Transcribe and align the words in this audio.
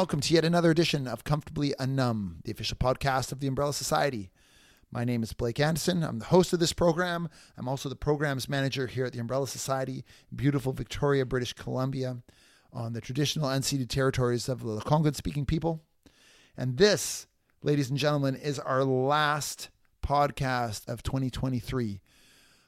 welcome 0.00 0.18
to 0.18 0.32
yet 0.32 0.46
another 0.46 0.70
edition 0.70 1.06
of 1.06 1.24
Comfortably 1.24 1.74
Unnumb, 1.78 2.42
the 2.44 2.50
official 2.50 2.78
podcast 2.78 3.32
of 3.32 3.40
the 3.40 3.46
Umbrella 3.46 3.74
Society. 3.74 4.30
My 4.90 5.04
name 5.04 5.22
is 5.22 5.34
Blake 5.34 5.60
Anderson. 5.60 6.02
I'm 6.02 6.20
the 6.20 6.24
host 6.24 6.54
of 6.54 6.58
this 6.58 6.72
program. 6.72 7.28
I'm 7.58 7.68
also 7.68 7.90
the 7.90 7.96
programs 7.96 8.48
manager 8.48 8.86
here 8.86 9.04
at 9.04 9.12
the 9.12 9.18
Umbrella 9.18 9.46
Society, 9.46 10.06
beautiful 10.34 10.72
Victoria, 10.72 11.26
British 11.26 11.52
Columbia, 11.52 12.16
on 12.72 12.94
the 12.94 13.02
traditional 13.02 13.50
unceded 13.50 13.90
territories 13.90 14.48
of 14.48 14.62
the 14.62 14.80
Lekwungen 14.80 15.14
speaking 15.14 15.44
people. 15.44 15.82
And 16.56 16.78
this, 16.78 17.26
ladies 17.62 17.90
and 17.90 17.98
gentlemen, 17.98 18.36
is 18.36 18.58
our 18.58 18.84
last 18.84 19.68
podcast 20.02 20.88
of 20.88 21.02
2023. 21.02 22.00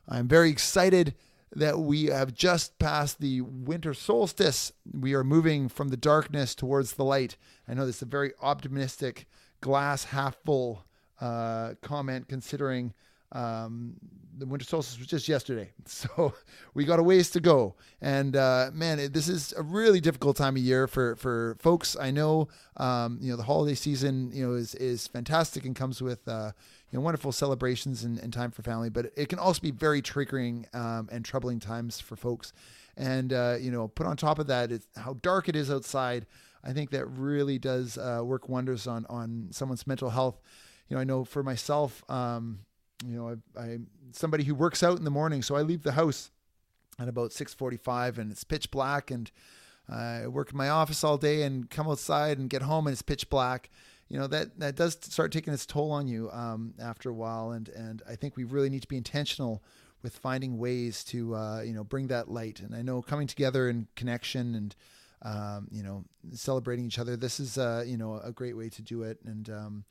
I'm 0.07 0.29
very 0.29 0.51
excited 0.51 1.15
that 1.55 1.79
we 1.79 2.07
have 2.07 2.35
just 2.35 2.79
passed 2.79 3.21
the 3.21 3.43
winter 3.43 3.95
solstice. 3.95 4.73
We 4.91 5.15
are 5.15 5.25
moving 5.25 5.69
from 5.69 5.89
the 5.89 5.97
darkness 5.97 6.55
towards 6.55 6.93
the 6.93 7.05
light. 7.05 7.37
I 7.69 7.75
know 7.75 7.87
this 7.87 7.97
is 7.97 8.03
a 8.03 8.07
very 8.07 8.33
optimistic, 8.41 9.27
glass 9.61 10.05
half 10.05 10.37
full 10.45 10.85
uh, 11.21 11.75
comment 11.83 12.27
considering 12.29 12.95
um, 13.33 13.95
the 14.39 14.47
winter 14.47 14.65
solstice 14.65 14.99
was 14.99 15.07
just 15.07 15.29
yesterday. 15.29 15.71
So 15.87 16.35
we 16.75 16.85
got 16.85 16.99
a 16.99 17.03
ways 17.03 17.31
to 17.31 17.41
go. 17.41 17.75
And 18.01 18.35
uh, 18.35 18.71
man, 18.73 19.13
this 19.13 19.29
is 19.29 19.53
a 19.57 19.63
really 19.63 20.01
difficult 20.01 20.37
time 20.37 20.57
of 20.57 20.63
year 20.63 20.87
for, 20.87 21.17
for 21.17 21.57
folks. 21.61 21.97
I 22.01 22.11
know, 22.11 22.49
um, 22.77 23.19
you 23.21 23.31
know, 23.31 23.37
the 23.37 23.43
holiday 23.43 23.75
season, 23.75 24.31
you 24.33 24.47
know, 24.47 24.55
is, 24.55 24.75
is 24.77 25.07
fantastic 25.07 25.65
and 25.65 25.77
comes 25.77 26.01
with, 26.01 26.27
uh, 26.27 26.53
you 26.93 26.99
know, 26.99 27.01
wonderful 27.01 27.33
celebrations 27.33 28.05
and, 28.05 28.19
and, 28.19 28.33
time 28.33 28.51
for 28.51 28.63
family, 28.63 28.91
but 28.91 29.07
it 29.17 29.29
can 29.29 29.39
also 29.39 29.61
be 29.61 29.73
very 29.73 30.01
triggering 30.03 30.73
um, 30.75 31.09
and 31.11 31.25
troubling 31.25 31.59
times 31.59 31.99
for 31.99 32.15
folks. 32.15 32.53
And, 32.97 33.33
uh, 33.33 33.57
you 33.59 33.71
know, 33.71 33.89
put 33.89 34.07
on 34.07 34.17
top 34.17 34.39
of 34.39 34.47
that, 34.49 34.71
it's 34.71 34.87
how 34.97 35.15
dark 35.23 35.49
it 35.49 35.57
is 35.57 35.71
outside. 35.71 36.27
I 36.63 36.73
think 36.73 36.91
that 36.91 37.07
really 37.07 37.59
does 37.59 37.99
uh, 37.99 38.21
work 38.23 38.49
wonders 38.49 38.87
on, 38.87 39.07
on 39.09 39.49
someone's 39.51 39.87
mental 39.87 40.11
health 40.11 40.39
you 40.93 40.97
know, 40.97 41.01
I 41.01 41.05
know 41.05 41.25
for 41.25 41.43
myself, 41.43 42.05
um, 42.11 42.59
you 43.07 43.17
know, 43.17 43.39
I, 43.57 43.63
I'm 43.63 43.87
somebody 44.11 44.45
who 44.45 44.55
works 44.55 44.83
out 44.83 44.99
in 44.99 45.05
the 45.05 45.11
morning, 45.11 45.41
so 45.41 45.57
I 45.57 45.63
leave 45.63 45.85
the 45.85 45.93
house 45.93 46.31
at 46.99 47.09
about 47.09 47.31
6:45, 47.31 48.19
and 48.19 48.31
it's 48.31 48.45
pitch 48.45 48.71
black, 48.71 49.11
and 49.11 49.31
uh, 49.91 49.95
I 49.95 50.27
work 50.27 50.51
in 50.51 50.59
my 50.59 50.69
office 50.69 51.03
all 51.03 51.17
day, 51.17 51.45
and 51.45 51.71
come 51.71 51.89
outside 51.89 52.37
and 52.37 52.51
get 52.51 52.61
home, 52.61 52.87
and 52.87 52.93
it's 52.93 53.01
pitch 53.01 53.31
black. 53.31 53.71
You 54.13 54.19
know 54.19 54.27
that 54.27 54.59
that 54.61 54.77
does 54.77 54.93
start 55.01 55.33
taking 55.33 55.55
its 55.55 55.65
toll 55.65 55.91
on 55.91 56.07
you 56.07 56.31
um, 56.33 56.75
after 56.79 57.09
a 57.09 57.15
while, 57.15 57.53
and 57.53 57.71
and 57.71 58.03
I 58.07 58.15
think 58.15 58.37
we 58.37 58.45
really 58.45 58.69
need 58.69 58.83
to 58.83 58.89
be 58.89 58.99
intentional 58.99 59.63
with 60.03 60.15
finding 60.15 60.59
ways 60.59 61.03
to 61.05 61.35
uh, 61.35 61.63
you 61.63 61.73
know 61.73 61.83
bring 61.83 62.09
that 62.09 62.31
light. 62.31 62.61
And 62.61 62.75
I 62.75 62.83
know 62.83 63.01
coming 63.01 63.27
together 63.27 63.71
in 63.71 63.89
connection 63.97 64.55
and 64.55 64.77
um, 65.23 65.69
you 65.71 65.83
know 65.83 66.05
celebrating 66.33 66.85
each 66.85 66.99
other, 66.99 67.17
this 67.17 67.41
is 67.41 67.57
uh, 67.57 67.85
you 67.87 67.97
know 67.97 68.21
a 68.23 68.33
great 68.33 68.55
way 68.55 68.69
to 68.69 68.83
do 68.83 69.03
it. 69.03 69.19
And 69.25 69.49
um, 69.49 69.85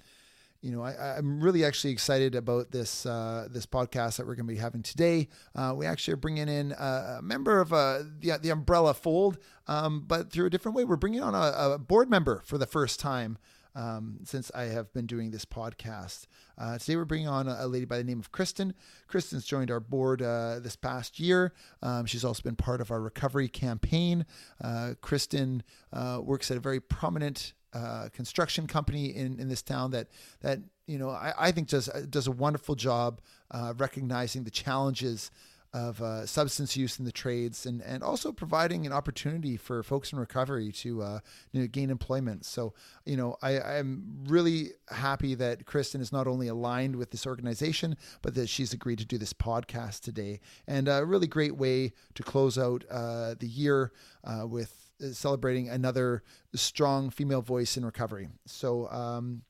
you 0.61 0.69
know, 0.69 0.83
I, 0.83 1.17
am 1.17 1.41
really 1.41 1.65
actually 1.65 1.91
excited 1.91 2.35
about 2.35 2.69
this 2.69 3.07
uh, 3.07 3.47
this 3.49 3.65
podcast 3.65 4.17
that 4.17 4.27
we're 4.27 4.35
going 4.35 4.45
to 4.45 4.53
be 4.53 4.59
having 4.59 4.83
today. 4.83 5.29
Uh, 5.55 5.73
we 5.75 5.87
actually 5.87 6.13
are 6.13 6.17
bringing 6.17 6.47
in 6.47 6.73
a, 6.73 7.15
a 7.17 7.21
member 7.23 7.59
of 7.59 7.73
uh, 7.73 8.03
the 8.19 8.37
the 8.39 8.51
Umbrella 8.51 8.93
fold, 8.93 9.39
um, 9.67 10.03
but 10.07 10.31
through 10.31 10.45
a 10.45 10.51
different 10.51 10.77
way. 10.77 10.85
We're 10.85 10.95
bringing 10.95 11.23
on 11.23 11.33
a, 11.33 11.73
a 11.73 11.79
board 11.79 12.07
member 12.07 12.43
for 12.45 12.59
the 12.59 12.67
first 12.67 12.99
time 12.99 13.39
um, 13.75 14.19
since 14.23 14.51
I 14.53 14.63
have 14.63 14.91
been 14.93 15.05
doing 15.05 15.31
this 15.31 15.45
podcast. 15.45 16.27
Uh, 16.57 16.77
today 16.77 16.95
we're 16.95 17.05
bringing 17.05 17.27
on 17.27 17.47
a, 17.47 17.67
lady 17.67 17.85
by 17.85 17.97
the 17.97 18.03
name 18.03 18.19
of 18.19 18.31
Kristin. 18.31 18.73
Kristin's 19.09 19.45
joined 19.45 19.71
our 19.71 19.79
board 19.79 20.21
uh, 20.21 20.59
this 20.59 20.75
past 20.75 21.19
year. 21.19 21.53
Um, 21.81 22.05
she's 22.05 22.25
also 22.25 22.41
been 22.43 22.55
part 22.55 22.81
of 22.81 22.91
our 22.91 23.01
recovery 23.01 23.47
campaign. 23.47 24.25
Uh, 24.63 24.93
Kristin 25.01 25.61
uh, 25.93 26.19
works 26.21 26.51
at 26.51 26.57
a 26.57 26.59
very 26.59 26.79
prominent 26.79 27.53
uh, 27.73 28.09
construction 28.13 28.67
company 28.67 29.15
in, 29.15 29.39
in 29.39 29.47
this 29.47 29.61
town 29.61 29.91
that 29.91 30.07
that 30.41 30.59
you 30.87 30.97
know 30.97 31.09
I, 31.09 31.33
I 31.37 31.51
think 31.53 31.69
does 31.69 31.85
does 32.09 32.27
a 32.27 32.31
wonderful 32.31 32.75
job 32.75 33.21
uh, 33.49 33.73
recognizing 33.77 34.43
the 34.43 34.51
challenges 34.51 35.31
of 35.73 36.01
uh, 36.01 36.25
substance 36.25 36.75
use 36.75 36.99
in 36.99 37.05
the 37.05 37.11
trades 37.11 37.65
and, 37.65 37.81
and 37.81 38.03
also 38.03 38.31
providing 38.31 38.85
an 38.85 38.91
opportunity 38.91 39.55
for 39.55 39.81
folks 39.83 40.11
in 40.11 40.19
recovery 40.19 40.71
to 40.71 41.01
uh, 41.01 41.19
you 41.51 41.61
know, 41.61 41.67
gain 41.67 41.89
employment. 41.89 42.45
So, 42.45 42.73
you 43.05 43.15
know, 43.15 43.37
I, 43.41 43.59
I'm 43.59 44.23
really 44.27 44.71
happy 44.89 45.33
that 45.35 45.65
Kristin 45.65 46.01
is 46.01 46.11
not 46.11 46.27
only 46.27 46.47
aligned 46.47 46.97
with 46.97 47.11
this 47.11 47.25
organization, 47.25 47.95
but 48.21 48.35
that 48.35 48.49
she's 48.49 48.73
agreed 48.73 48.99
to 48.99 49.05
do 49.05 49.17
this 49.17 49.33
podcast 49.33 50.01
today. 50.01 50.41
And 50.67 50.89
a 50.89 51.05
really 51.05 51.27
great 51.27 51.55
way 51.55 51.93
to 52.15 52.23
close 52.23 52.57
out 52.57 52.83
uh, 52.91 53.35
the 53.39 53.47
year 53.47 53.93
uh, 54.25 54.45
with 54.47 54.75
celebrating 55.13 55.69
another 55.69 56.23
strong 56.53 57.09
female 57.09 57.41
voice 57.41 57.77
in 57.77 57.85
recovery. 57.85 58.27
So, 58.45 58.89
um, 58.89 59.43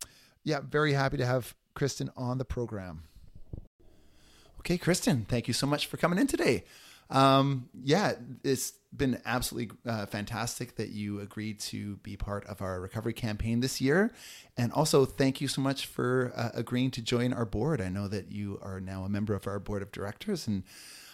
yeah, 0.44 0.60
very 0.62 0.94
happy 0.94 1.18
to 1.18 1.26
have 1.26 1.56
Kristin 1.76 2.10
on 2.16 2.38
the 2.38 2.46
program. 2.46 3.04
Okay, 4.62 4.78
Kristin, 4.78 5.26
thank 5.26 5.48
you 5.48 5.56
so 5.56 5.66
much 5.66 5.88
for 5.88 5.98
coming 5.98 6.20
in 6.20 6.28
today. 6.28 6.66
Um, 7.10 7.68
yeah, 7.84 8.14
it's 8.44 8.74
been 8.96 9.20
absolutely 9.26 9.76
uh, 9.88 10.06
fantastic 10.06 10.76
that 10.76 10.90
you 10.90 11.20
agreed 11.20 11.60
to 11.62 11.96
be 11.98 12.16
part 12.16 12.46
of 12.46 12.62
our 12.62 12.80
recovery 12.80 13.14
campaign 13.14 13.62
this 13.62 13.82
year. 13.82 14.14
And 14.56 14.72
also, 14.72 15.06
thank 15.06 15.42
you 15.42 15.48
so 15.48 15.62
much 15.62 15.88
for 15.88 16.32
uh, 16.36 16.52
agreeing 16.54 16.92
to 16.92 17.02
join 17.02 17.34
our 17.34 17.44
board. 17.44 17.82
I 17.82 17.90
know 17.90 18.08
that 18.10 18.32
you 18.32 18.60
are 18.62 18.80
now 18.80 19.04
a 19.04 19.10
member 19.10 19.34
of 19.34 19.48
our 19.48 19.58
board 19.58 19.82
of 19.82 19.92
directors 19.92 20.46
and 20.46 20.62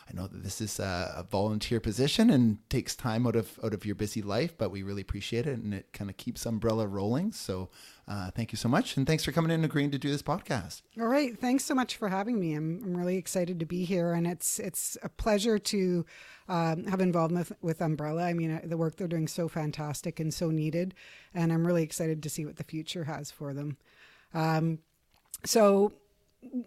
I 0.09 0.13
know 0.13 0.27
that 0.27 0.43
this 0.43 0.61
is 0.61 0.79
a, 0.79 1.15
a, 1.17 1.23
volunteer 1.23 1.79
position 1.81 2.29
and 2.29 2.57
takes 2.69 2.95
time 2.95 3.27
out 3.27 3.35
of 3.35 3.59
out 3.63 3.73
of 3.73 3.85
your 3.85 3.95
busy 3.95 4.21
life, 4.21 4.57
but 4.57 4.71
we 4.71 4.81
really 4.81 5.01
appreciate 5.01 5.45
it, 5.45 5.59
and 5.59 5.73
it 5.73 5.91
kind 5.91 6.09
of 6.09 6.15
keeps 6.15 6.45
Umbrella 6.45 6.87
rolling. 6.87 7.33
So, 7.33 7.69
uh, 8.07 8.31
thank 8.31 8.53
you 8.53 8.57
so 8.57 8.69
much, 8.69 8.95
and 8.95 9.05
thanks 9.05 9.25
for 9.25 9.33
coming 9.33 9.51
in 9.51 9.55
and 9.55 9.65
agreeing 9.65 9.91
to 9.91 9.97
do 9.97 10.09
this 10.09 10.21
podcast. 10.21 10.81
All 10.99 11.07
right, 11.07 11.37
thanks 11.37 11.65
so 11.65 11.75
much 11.75 11.97
for 11.97 12.07
having 12.07 12.39
me. 12.39 12.53
I'm 12.53 12.81
I'm 12.83 12.95
really 12.95 13.17
excited 13.17 13.59
to 13.59 13.65
be 13.65 13.83
here, 13.83 14.13
and 14.13 14.25
it's 14.25 14.59
it's 14.59 14.97
a 15.03 15.09
pleasure 15.09 15.59
to 15.59 16.05
um, 16.47 16.85
have 16.85 17.01
involvement 17.01 17.49
with, 17.49 17.57
with 17.61 17.81
Umbrella. 17.81 18.23
I 18.23 18.33
mean, 18.33 18.51
uh, 18.51 18.61
the 18.63 18.77
work 18.77 18.95
they're 18.95 19.07
doing 19.07 19.27
so 19.27 19.49
fantastic 19.49 20.19
and 20.21 20.33
so 20.33 20.51
needed, 20.51 20.93
and 21.33 21.51
I'm 21.51 21.67
really 21.67 21.83
excited 21.83 22.23
to 22.23 22.29
see 22.29 22.45
what 22.45 22.55
the 22.55 22.63
future 22.63 23.03
has 23.03 23.29
for 23.29 23.53
them. 23.53 23.77
Um, 24.33 24.79
so 25.43 25.93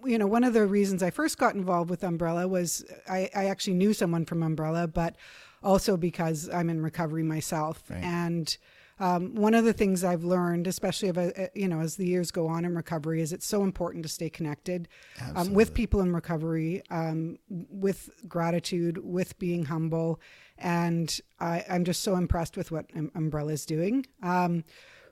you 0.04 0.18
know, 0.18 0.26
one 0.26 0.44
of 0.44 0.52
the 0.52 0.66
reasons 0.66 1.02
I 1.02 1.10
first 1.10 1.38
got 1.38 1.54
involved 1.54 1.90
with 1.90 2.02
Umbrella 2.04 2.46
was 2.48 2.84
I, 3.08 3.30
I 3.34 3.46
actually 3.46 3.74
knew 3.74 3.92
someone 3.92 4.24
from 4.24 4.42
Umbrella, 4.42 4.86
but 4.86 5.16
also 5.62 5.96
because 5.96 6.48
I'm 6.48 6.70
in 6.70 6.82
recovery 6.82 7.22
myself. 7.22 7.82
Right. 7.88 8.02
And 8.02 8.56
um, 9.00 9.34
one 9.34 9.54
of 9.54 9.64
the 9.64 9.72
things 9.72 10.04
I've 10.04 10.24
learned, 10.24 10.66
especially 10.66 11.08
if, 11.08 11.16
uh, 11.16 11.46
you 11.54 11.68
know 11.68 11.80
as 11.80 11.96
the 11.96 12.06
years 12.06 12.30
go 12.30 12.46
on 12.46 12.66
in 12.66 12.74
recovery, 12.76 13.22
is 13.22 13.32
it's 13.32 13.46
so 13.46 13.62
important 13.62 14.02
to 14.02 14.10
stay 14.10 14.28
connected 14.28 14.88
um, 15.34 15.54
with 15.54 15.72
people 15.72 16.00
in 16.02 16.12
recovery, 16.12 16.82
um, 16.90 17.38
with 17.48 18.10
gratitude, 18.28 18.98
with 18.98 19.38
being 19.38 19.64
humble, 19.64 20.20
and 20.58 21.18
I, 21.40 21.64
am 21.66 21.84
just 21.84 22.02
so 22.02 22.16
impressed 22.16 22.58
with 22.58 22.70
what 22.70 22.86
Umbrella 23.14 23.52
is 23.52 23.64
doing. 23.64 24.04
Um, 24.22 24.64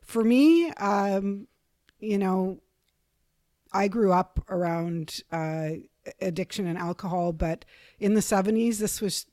for 0.03 0.23
me, 0.23 0.71
um, 0.73 1.49
you 1.99 2.19
know, 2.19 2.61
I 3.73 3.89
grew 3.89 4.13
up 4.13 4.45
around 4.49 5.23
uh, 5.31 5.71
addiction 6.21 6.67
and 6.67 6.79
alcohol, 6.79 7.33
but 7.33 7.65
in 7.99 8.15
the 8.15 8.21
70s, 8.21 8.79
this 8.79 9.01
was 9.01 9.27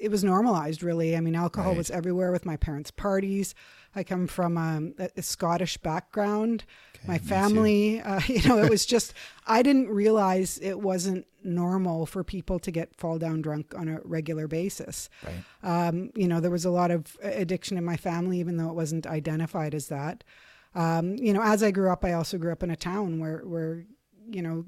it 0.00 0.10
was 0.10 0.24
normalized 0.24 0.82
really. 0.82 1.16
I 1.16 1.20
mean 1.20 1.36
alcohol 1.36 1.72
right. 1.72 1.78
was 1.78 1.90
everywhere 1.90 2.32
with 2.32 2.46
my 2.46 2.56
parents 2.56 2.90
parties. 2.90 3.54
I 3.94 4.02
come 4.02 4.26
from 4.26 4.56
um, 4.56 4.94
a, 4.98 5.10
a 5.16 5.22
scottish 5.22 5.76
background. 5.76 6.64
Okay, 6.96 7.06
my 7.06 7.18
family 7.18 8.00
uh, 8.00 8.20
you 8.26 8.46
know 8.48 8.58
it 8.58 8.70
was 8.70 8.86
just 8.86 9.12
i 9.46 9.62
didn't 9.62 9.88
realize 9.88 10.58
it 10.62 10.80
wasn't 10.80 11.26
normal 11.42 12.06
for 12.06 12.24
people 12.24 12.58
to 12.58 12.70
get 12.70 12.94
fall 12.96 13.18
down 13.18 13.42
drunk 13.42 13.74
on 13.76 13.88
a 13.88 14.00
regular 14.04 14.48
basis. 14.48 15.08
Right. 15.22 15.88
um, 15.88 16.10
you 16.14 16.26
know 16.26 16.40
there 16.40 16.50
was 16.50 16.64
a 16.64 16.70
lot 16.70 16.90
of 16.90 17.16
addiction 17.22 17.76
in 17.76 17.84
my 17.84 17.96
family 17.96 18.38
even 18.38 18.56
though 18.56 18.70
it 18.70 18.74
wasn't 18.74 19.06
identified 19.06 19.74
as 19.74 19.88
that 19.88 20.24
um, 20.74 21.16
you 21.16 21.32
know, 21.32 21.42
as 21.42 21.62
I 21.62 21.70
grew 21.70 21.90
up, 21.90 22.04
I 22.04 22.12
also 22.12 22.38
grew 22.38 22.52
up 22.52 22.62
in 22.62 22.70
a 22.70 22.76
town 22.76 23.18
where, 23.18 23.38
where, 23.38 23.84
you 24.28 24.42
know, 24.42 24.64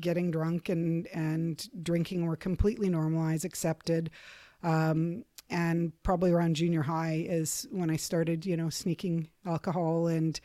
getting 0.00 0.30
drunk 0.30 0.68
and, 0.68 1.06
and 1.08 1.68
drinking 1.82 2.26
were 2.26 2.36
completely 2.36 2.88
normalized, 2.88 3.44
accepted. 3.44 4.10
Um, 4.62 5.24
and 5.48 5.92
probably 6.02 6.32
around 6.32 6.56
junior 6.56 6.82
high 6.82 7.24
is 7.28 7.66
when 7.70 7.90
I 7.90 7.96
started, 7.96 8.44
you 8.44 8.56
know, 8.56 8.68
sneaking 8.68 9.28
alcohol 9.46 10.08
and, 10.08 10.38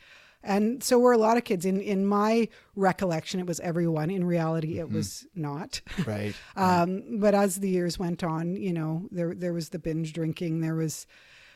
and 0.44 0.82
so 0.82 0.98
were 0.98 1.12
a 1.12 1.18
lot 1.18 1.36
of 1.36 1.44
kids. 1.44 1.64
In 1.64 1.80
in 1.80 2.04
my 2.04 2.48
recollection, 2.74 3.38
it 3.40 3.46
was 3.46 3.60
everyone. 3.60 4.10
In 4.10 4.24
reality, 4.24 4.78
it 4.78 4.86
mm-hmm. 4.86 4.96
was 4.96 5.26
not. 5.34 5.80
Right. 6.06 6.34
um, 6.56 7.20
but 7.20 7.34
as 7.34 7.56
the 7.56 7.68
years 7.68 7.98
went 7.98 8.24
on, 8.24 8.56
you 8.56 8.72
know, 8.72 9.08
there 9.12 9.34
there 9.34 9.52
was 9.52 9.68
the 9.68 9.78
binge 9.78 10.12
drinking. 10.12 10.60
There 10.60 10.74
was, 10.74 11.06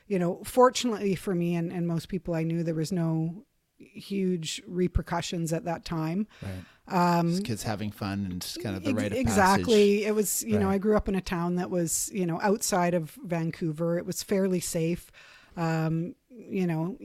you 0.07 0.19
know, 0.19 0.43
fortunately 0.45 1.15
for 1.15 1.35
me 1.35 1.55
and, 1.55 1.73
and 1.73 1.87
most 1.87 2.09
people 2.09 2.35
I 2.35 2.43
knew, 2.43 2.63
there 2.63 2.75
was 2.75 2.93
no 2.93 3.45
huge 3.79 4.63
repercussions 4.67 5.53
at 5.53 5.65
that 5.65 5.85
time. 5.85 6.27
Right. 6.43 7.19
Um, 7.19 7.43
kids 7.43 7.65
having 7.65 7.91
fun 7.91 8.27
and 8.31 8.41
just 8.41 8.63
kind 8.63 8.77
of 8.77 8.85
the 8.85 8.95
right 8.95 9.13
exactly. 9.13 9.99
Passage. 9.99 10.09
It 10.09 10.15
was, 10.15 10.45
you 10.45 10.55
right. 10.55 10.63
know, 10.63 10.71
I 10.71 10.79
grew 10.79 10.97
up 10.97 11.09
in 11.09 11.17
a 11.17 11.21
town 11.21 11.57
that 11.57 11.69
was, 11.69 12.11
you 12.13 12.27
know, 12.27 12.41
outside 12.41 12.95
of 12.95 13.19
Vancouver. 13.25 13.99
It 13.99 14.07
was 14.07 14.23
fairly 14.23 14.61
safe. 14.61 15.11
Um, 15.57 16.15
you 16.31 16.67
know, 16.67 16.97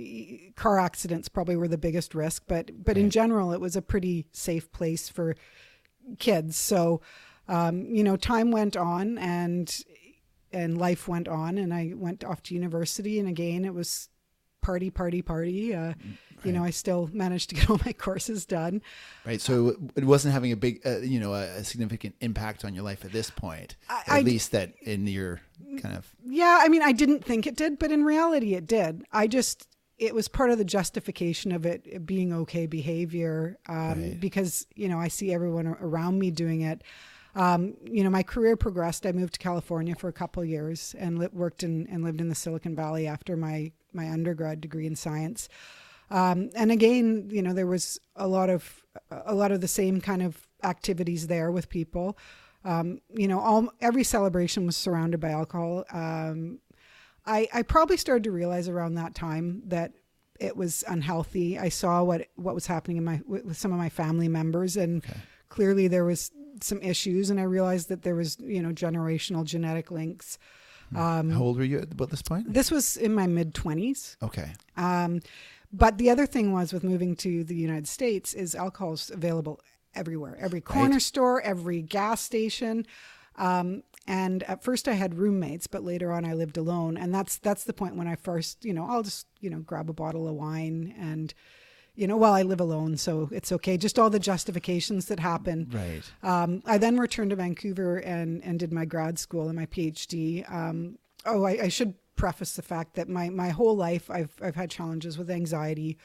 car 0.56 0.78
accidents 0.78 1.30
probably 1.30 1.56
were 1.56 1.70
the 1.70 1.78
biggest 1.78 2.14
risk, 2.14 2.44
but 2.48 2.84
but 2.84 2.98
in 2.98 3.10
general, 3.10 3.54
it 3.54 3.62
was 3.62 3.76
a 3.76 3.82
pretty 3.82 4.28
safe 4.34 4.72
place 4.74 5.08
for 5.08 5.36
kids. 6.20 6.58
So, 6.58 7.02
um, 7.48 7.86
you 7.96 8.04
know, 8.04 8.18
time 8.18 8.52
went 8.52 8.76
on 8.76 9.18
and 9.18 9.84
and 10.54 10.78
life 10.78 11.08
went 11.08 11.28
on, 11.28 11.58
and 11.58 11.74
I 11.74 11.94
went 11.96 12.24
off 12.24 12.44
to 12.44 12.54
university, 12.56 13.20
and 13.20 13.28
again, 13.28 13.66
it 13.66 13.74
was 13.74 14.10
party, 14.62 14.90
party, 14.90 15.22
party. 15.22 15.74
Uh, 15.74 15.94
you 16.44 16.52
know, 16.52 16.64
I 16.64 16.72
still 16.72 17.10
managed 17.14 17.50
to 17.50 17.56
get 17.56 17.70
all 17.70 17.80
my 17.86 17.94
courses 17.98 18.46
done. 18.46 18.82
Right. 19.26 19.42
So 19.42 19.76
it 19.96 20.06
wasn't 20.06 20.34
having 20.34 20.52
a 20.52 20.56
big, 20.56 20.82
uh, 20.86 21.00
you 21.00 21.20
know, 21.20 21.34
a, 21.34 21.44
a, 21.44 21.64
significant 21.64 22.16
impact 22.22 22.66
on 22.66 22.74
your 22.74 22.84
life 22.84 23.06
at 23.06 23.12
this 23.12 23.30
point. 23.30 23.76
I, 23.90 24.00
at 24.00 24.10
I, 24.10 24.22
least 24.22 24.52
that 24.52 24.74
in 24.82 25.06
your 25.06 25.42
kind 25.82 25.96
of. 25.96 26.12
Yeah, 26.24 26.60
I 26.62 26.68
mean, 26.70 26.82
I 26.82 26.94
didn't 26.94 27.24
think 27.24 27.46
it 27.46 27.56
did, 27.56 27.78
but 27.78 27.92
in 27.92 28.04
reality, 28.04 28.56
it 28.56 28.66
did. 28.66 29.04
I 29.12 29.28
just 29.28 29.68
it 30.00 30.16
was 30.16 30.28
part 30.28 30.50
of 30.50 30.58
the 30.58 30.66
justification 30.66 31.52
of 31.52 31.66
it 31.66 32.08
being 32.08 32.34
okay 32.34 32.66
behavior 32.66 33.60
um, 33.70 34.02
right. 34.02 34.20
because 34.20 34.66
you 34.76 34.90
know 34.90 35.00
I 35.00 35.10
see 35.10 35.32
everyone 35.32 35.68
around 35.68 36.18
me 36.18 36.32
doing 36.32 36.62
it. 36.62 36.84
Um, 37.36 37.76
you 37.84 38.04
know, 38.04 38.10
my 38.10 38.24
career 38.24 38.58
progressed. 38.58 39.06
I 39.06 39.12
moved 39.12 39.34
to 39.34 39.40
California 39.40 39.96
for 39.96 40.08
a 40.10 40.14
couple 40.14 40.44
years 40.44 40.96
and 41.00 41.20
worked 41.32 41.64
in 41.64 41.88
and 41.88 42.04
lived 42.04 42.22
in 42.22 42.30
the 42.30 42.36
Silicon 42.36 42.76
Valley 42.76 43.08
after 43.08 43.38
my 43.38 43.72
my 43.94 44.10
undergrad 44.10 44.62
degree 44.62 44.88
in 44.88 44.96
science. 44.96 45.50
Um, 46.10 46.50
and 46.56 46.72
again, 46.72 47.30
you 47.32 47.42
know, 47.42 47.54
there 47.54 47.68
was 47.68 48.00
a 48.16 48.28
lot 48.28 48.50
of 48.50 48.84
a 49.10 49.34
lot 49.34 49.52
of 49.52 49.62
the 49.62 49.68
same 49.68 50.02
kind 50.02 50.22
of 50.22 50.48
activities 50.64 51.28
there 51.28 51.52
with 51.52 51.70
people. 51.70 52.18
Um, 52.64 53.02
you 53.10 53.28
know, 53.28 53.40
all 53.40 53.74
every 53.80 54.04
celebration 54.04 54.66
was 54.66 54.78
surrounded 54.78 55.20
by 55.20 55.30
alcohol. 55.30 55.86
Um, 55.92 56.60
I, 57.26 57.48
I 57.54 57.62
probably 57.64 57.98
started 57.98 58.24
to 58.26 58.32
realize 58.32 58.68
around 58.68 58.96
that 58.96 59.16
time 59.16 59.64
that 59.68 59.94
it 60.40 60.58
was 60.58 60.84
unhealthy. 60.88 61.58
I 61.58 61.70
saw 61.70 62.04
what 62.04 62.28
what 62.36 62.56
was 62.56 62.68
happening 62.68 62.98
in 62.98 63.04
my 63.04 63.22
with, 63.26 63.56
some 63.56 63.72
of 63.72 63.78
my 63.78 63.90
family 63.90 64.28
members, 64.28 64.76
and 64.76 65.04
okay. 65.06 65.20
clearly 65.50 65.88
there 65.88 66.06
was 66.06 66.32
some 66.62 66.82
issues. 66.82 67.30
And 67.30 67.40
I 67.40 67.44
realized 67.44 67.90
that 67.90 68.04
there 68.04 68.16
was 68.16 68.38
you 68.40 68.62
know 68.62 68.70
generational 68.70 69.44
genetic 69.44 69.92
links. 69.92 70.38
Um, 70.96 71.30
How 71.32 71.42
old 71.42 71.58
were 71.58 71.64
you 71.64 71.80
at 71.80 71.98
this 71.98 72.22
point? 72.22 72.54
This 72.54 72.70
was 72.70 72.98
in 72.98 73.14
my 73.14 73.28
mid 73.28 73.54
twenties. 73.54 74.18
Okay. 74.22 74.52
Um, 74.76 75.22
but 75.74 75.98
the 75.98 76.10
other 76.10 76.26
thing 76.26 76.52
was 76.52 76.74
with 76.74 76.84
moving 76.84 77.16
to 77.18 77.44
the 77.44 77.56
United 77.56 77.88
States 77.88 78.34
is 78.34 78.56
alcohol 78.56 78.94
is 78.94 79.10
available 79.10 79.62
everywhere, 79.96 80.38
every 80.40 80.62
corner 80.62 80.94
right. 80.94 81.02
store, 81.02 81.42
every 81.42 81.82
gas 81.82 82.22
station. 82.22 82.86
Um, 83.38 83.84
and 84.08 84.44
at 84.44 84.64
first 84.64 84.88
I 84.88 84.94
had 84.94 85.16
roommates, 85.16 85.68
but 85.68 85.84
later 85.84 86.12
on 86.12 86.26
I 86.26 86.34
lived 86.34 86.58
alone. 86.58 86.98
And 86.98 87.14
that's 87.14 87.38
that's 87.38 87.64
the 87.64 87.74
point 87.74 87.96
when 87.96 88.08
I 88.08 88.16
first, 88.16 88.66
you 88.66 88.74
know, 88.74 88.86
I'll 88.90 89.04
just, 89.04 89.28
you 89.40 89.50
know, 89.50 89.60
grab 89.60 89.90
a 89.90 89.94
bottle 89.94 90.28
of 90.28 90.36
wine 90.36 90.94
and 90.98 91.34
you 91.96 92.08
know, 92.08 92.18
well, 92.18 92.34
I 92.34 92.44
live 92.44 92.62
alone, 92.62 92.98
so 92.98 93.30
it's 93.32 93.52
okay. 93.52 93.78
Just 93.78 94.00
all 94.00 94.10
the 94.10 94.20
justifications 94.20 95.08
that 95.08 95.20
happen. 95.20 95.70
Right. 95.72 96.04
Um, 96.24 96.64
I 96.66 96.78
then 96.78 96.98
returned 96.98 97.32
to 97.32 97.36
Vancouver 97.36 97.98
and 97.98 98.42
and 98.44 98.60
did 98.60 98.72
my 98.72 98.86
grad 98.86 99.20
school 99.20 99.48
and 99.48 99.58
my 99.58 99.66
PhD. 99.66 100.50
Um, 100.52 100.98
oh, 101.26 101.44
I, 101.44 101.64
I, 101.64 101.68
should 101.68 101.96
preface 102.16 102.56
the 102.56 102.62
fact 102.62 102.96
that 102.96 103.10
my 103.10 103.30
my 103.30 103.50
whole 103.50 103.76
life 103.76 104.10
I've 104.10 104.34
I've 104.42 104.56
had 104.56 104.70
challenges 104.70 105.18
with 105.18 105.30
anxiety, 105.30 105.98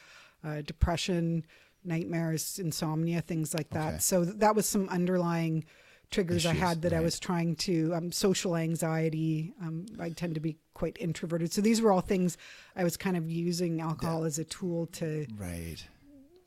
uh, 0.43 0.61
depression, 0.61 1.45
nightmares, 1.85 2.59
insomnia, 2.59 3.21
things 3.21 3.53
like 3.53 3.69
that. 3.69 3.87
Okay. 3.87 3.99
So 3.99 4.25
that 4.25 4.55
was 4.55 4.67
some 4.67 4.89
underlying 4.89 5.63
triggers 6.11 6.45
Issues, 6.45 6.51
I 6.51 6.65
had 6.65 6.81
that 6.83 6.91
right. 6.91 6.99
I 6.99 7.03
was 7.03 7.19
trying 7.19 7.55
to 7.57 7.93
um, 7.93 8.11
social 8.11 8.55
anxiety. 8.55 9.53
Um, 9.61 9.85
I 9.99 10.09
tend 10.09 10.35
to 10.35 10.41
be 10.41 10.57
quite 10.73 10.97
introverted, 10.99 11.51
so 11.51 11.61
these 11.61 11.81
were 11.81 11.91
all 11.91 12.01
things 12.01 12.37
I 12.75 12.83
was 12.83 12.97
kind 12.97 13.17
of 13.17 13.29
using 13.29 13.81
alcohol 13.81 14.21
yeah. 14.21 14.27
as 14.27 14.39
a 14.39 14.45
tool 14.45 14.87
to 14.93 15.27
right. 15.37 15.77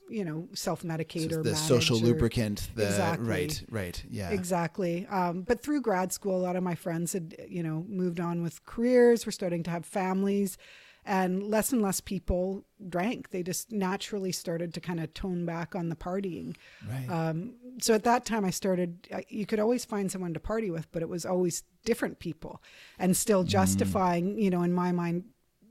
You 0.08 0.24
know, 0.24 0.48
self 0.54 0.82
medicate 0.82 1.30
so 1.30 1.38
or 1.38 1.42
the 1.44 1.54
social 1.54 1.98
or, 1.98 2.00
lubricant. 2.00 2.70
The, 2.74 2.86
exactly. 2.86 3.28
Right. 3.28 3.62
Right. 3.70 4.04
Yeah. 4.10 4.30
Exactly. 4.30 5.06
Um, 5.06 5.42
but 5.42 5.62
through 5.62 5.82
grad 5.82 6.12
school, 6.12 6.36
a 6.36 6.42
lot 6.42 6.56
of 6.56 6.64
my 6.64 6.74
friends 6.74 7.12
had 7.12 7.36
you 7.48 7.62
know 7.62 7.84
moved 7.88 8.18
on 8.18 8.42
with 8.42 8.64
careers. 8.66 9.24
Were 9.24 9.30
starting 9.30 9.62
to 9.64 9.70
have 9.70 9.86
families 9.86 10.58
and 11.04 11.42
less 11.42 11.72
and 11.72 11.82
less 11.82 12.00
people 12.00 12.64
drank. 12.88 13.30
They 13.30 13.42
just 13.42 13.72
naturally 13.72 14.32
started 14.32 14.74
to 14.74 14.80
kind 14.80 15.00
of 15.00 15.12
tone 15.14 15.46
back 15.46 15.74
on 15.74 15.88
the 15.88 15.96
partying. 15.96 16.56
Right. 16.88 17.08
Um, 17.08 17.54
so 17.80 17.94
at 17.94 18.04
that 18.04 18.24
time, 18.24 18.44
I 18.44 18.50
started. 18.50 19.08
You 19.28 19.46
could 19.46 19.60
always 19.60 19.84
find 19.84 20.10
someone 20.10 20.34
to 20.34 20.40
party 20.40 20.70
with, 20.70 20.90
but 20.92 21.02
it 21.02 21.08
was 21.08 21.24
always 21.24 21.62
different 21.84 22.18
people, 22.18 22.62
and 22.98 23.16
still 23.16 23.44
mm. 23.44 23.48
justifying. 23.48 24.36
Mm. 24.36 24.42
You 24.42 24.50
know, 24.50 24.62
in 24.62 24.72
my 24.72 24.92
mind, 24.92 25.24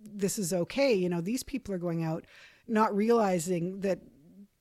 this 0.03 0.39
is 0.39 0.53
okay. 0.53 0.93
You 0.93 1.09
know, 1.09 1.21
these 1.21 1.43
people 1.43 1.73
are 1.73 1.79
going 1.79 2.03
out, 2.03 2.25
not 2.67 2.95
realizing 2.95 3.81
that 3.81 3.99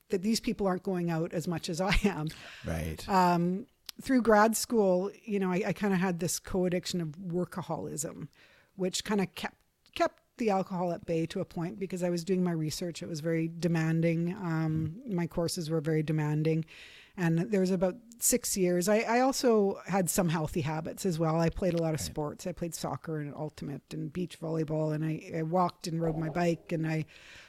that 0.09 0.23
these 0.23 0.39
people 0.39 0.67
aren't 0.67 0.83
going 0.83 1.09
out 1.11 1.33
as 1.33 1.47
much 1.47 1.69
as 1.69 1.79
I 1.79 1.95
am. 2.03 2.27
Right. 2.65 3.07
Um, 3.07 3.67
through 4.01 4.21
grad 4.21 4.55
school, 4.55 5.11
you 5.23 5.39
know, 5.39 5.51
I, 5.51 5.63
I 5.67 5.73
kind 5.73 5.93
of 5.93 5.99
had 5.99 6.19
this 6.19 6.39
co-addiction 6.39 7.01
of 7.01 7.09
workaholism, 7.17 8.27
which 8.75 9.03
kind 9.03 9.21
of 9.21 9.33
kept 9.35 9.57
kept 9.95 10.21
the 10.39 10.49
alcohol 10.49 10.91
at 10.91 11.05
bay 11.05 11.25
to 11.27 11.39
a 11.39 11.45
point 11.45 11.79
because 11.79 12.03
I 12.03 12.09
was 12.09 12.23
doing 12.23 12.43
my 12.43 12.51
research. 12.51 13.03
It 13.03 13.07
was 13.07 13.19
very 13.19 13.49
demanding. 13.59 14.33
Um, 14.33 14.95
my 15.07 15.27
courses 15.27 15.69
were 15.69 15.81
very 15.81 16.03
demanding. 16.03 16.65
And 17.15 17.39
there 17.51 17.59
was 17.59 17.71
about 17.71 17.95
six 18.19 18.55
years. 18.55 18.87
I, 18.87 18.99
I, 18.99 19.19
also 19.19 19.79
had 19.85 20.09
some 20.09 20.29
healthy 20.29 20.61
habits 20.61 21.05
as 21.05 21.19
well. 21.19 21.39
I 21.39 21.49
played 21.49 21.73
a 21.73 21.81
lot 21.81 21.93
of 21.93 21.99
sports. 21.99 22.47
I 22.47 22.53
played 22.53 22.73
soccer 22.73 23.19
and 23.19 23.33
ultimate 23.35 23.81
and 23.91 24.11
beach 24.11 24.39
volleyball, 24.39 24.93
and 24.93 25.03
I, 25.03 25.39
I 25.39 25.43
walked 25.43 25.87
and 25.87 26.01
rode 26.01 26.17
my 26.17 26.29
bike, 26.29 26.71
and 26.71 26.87
I 26.87 27.05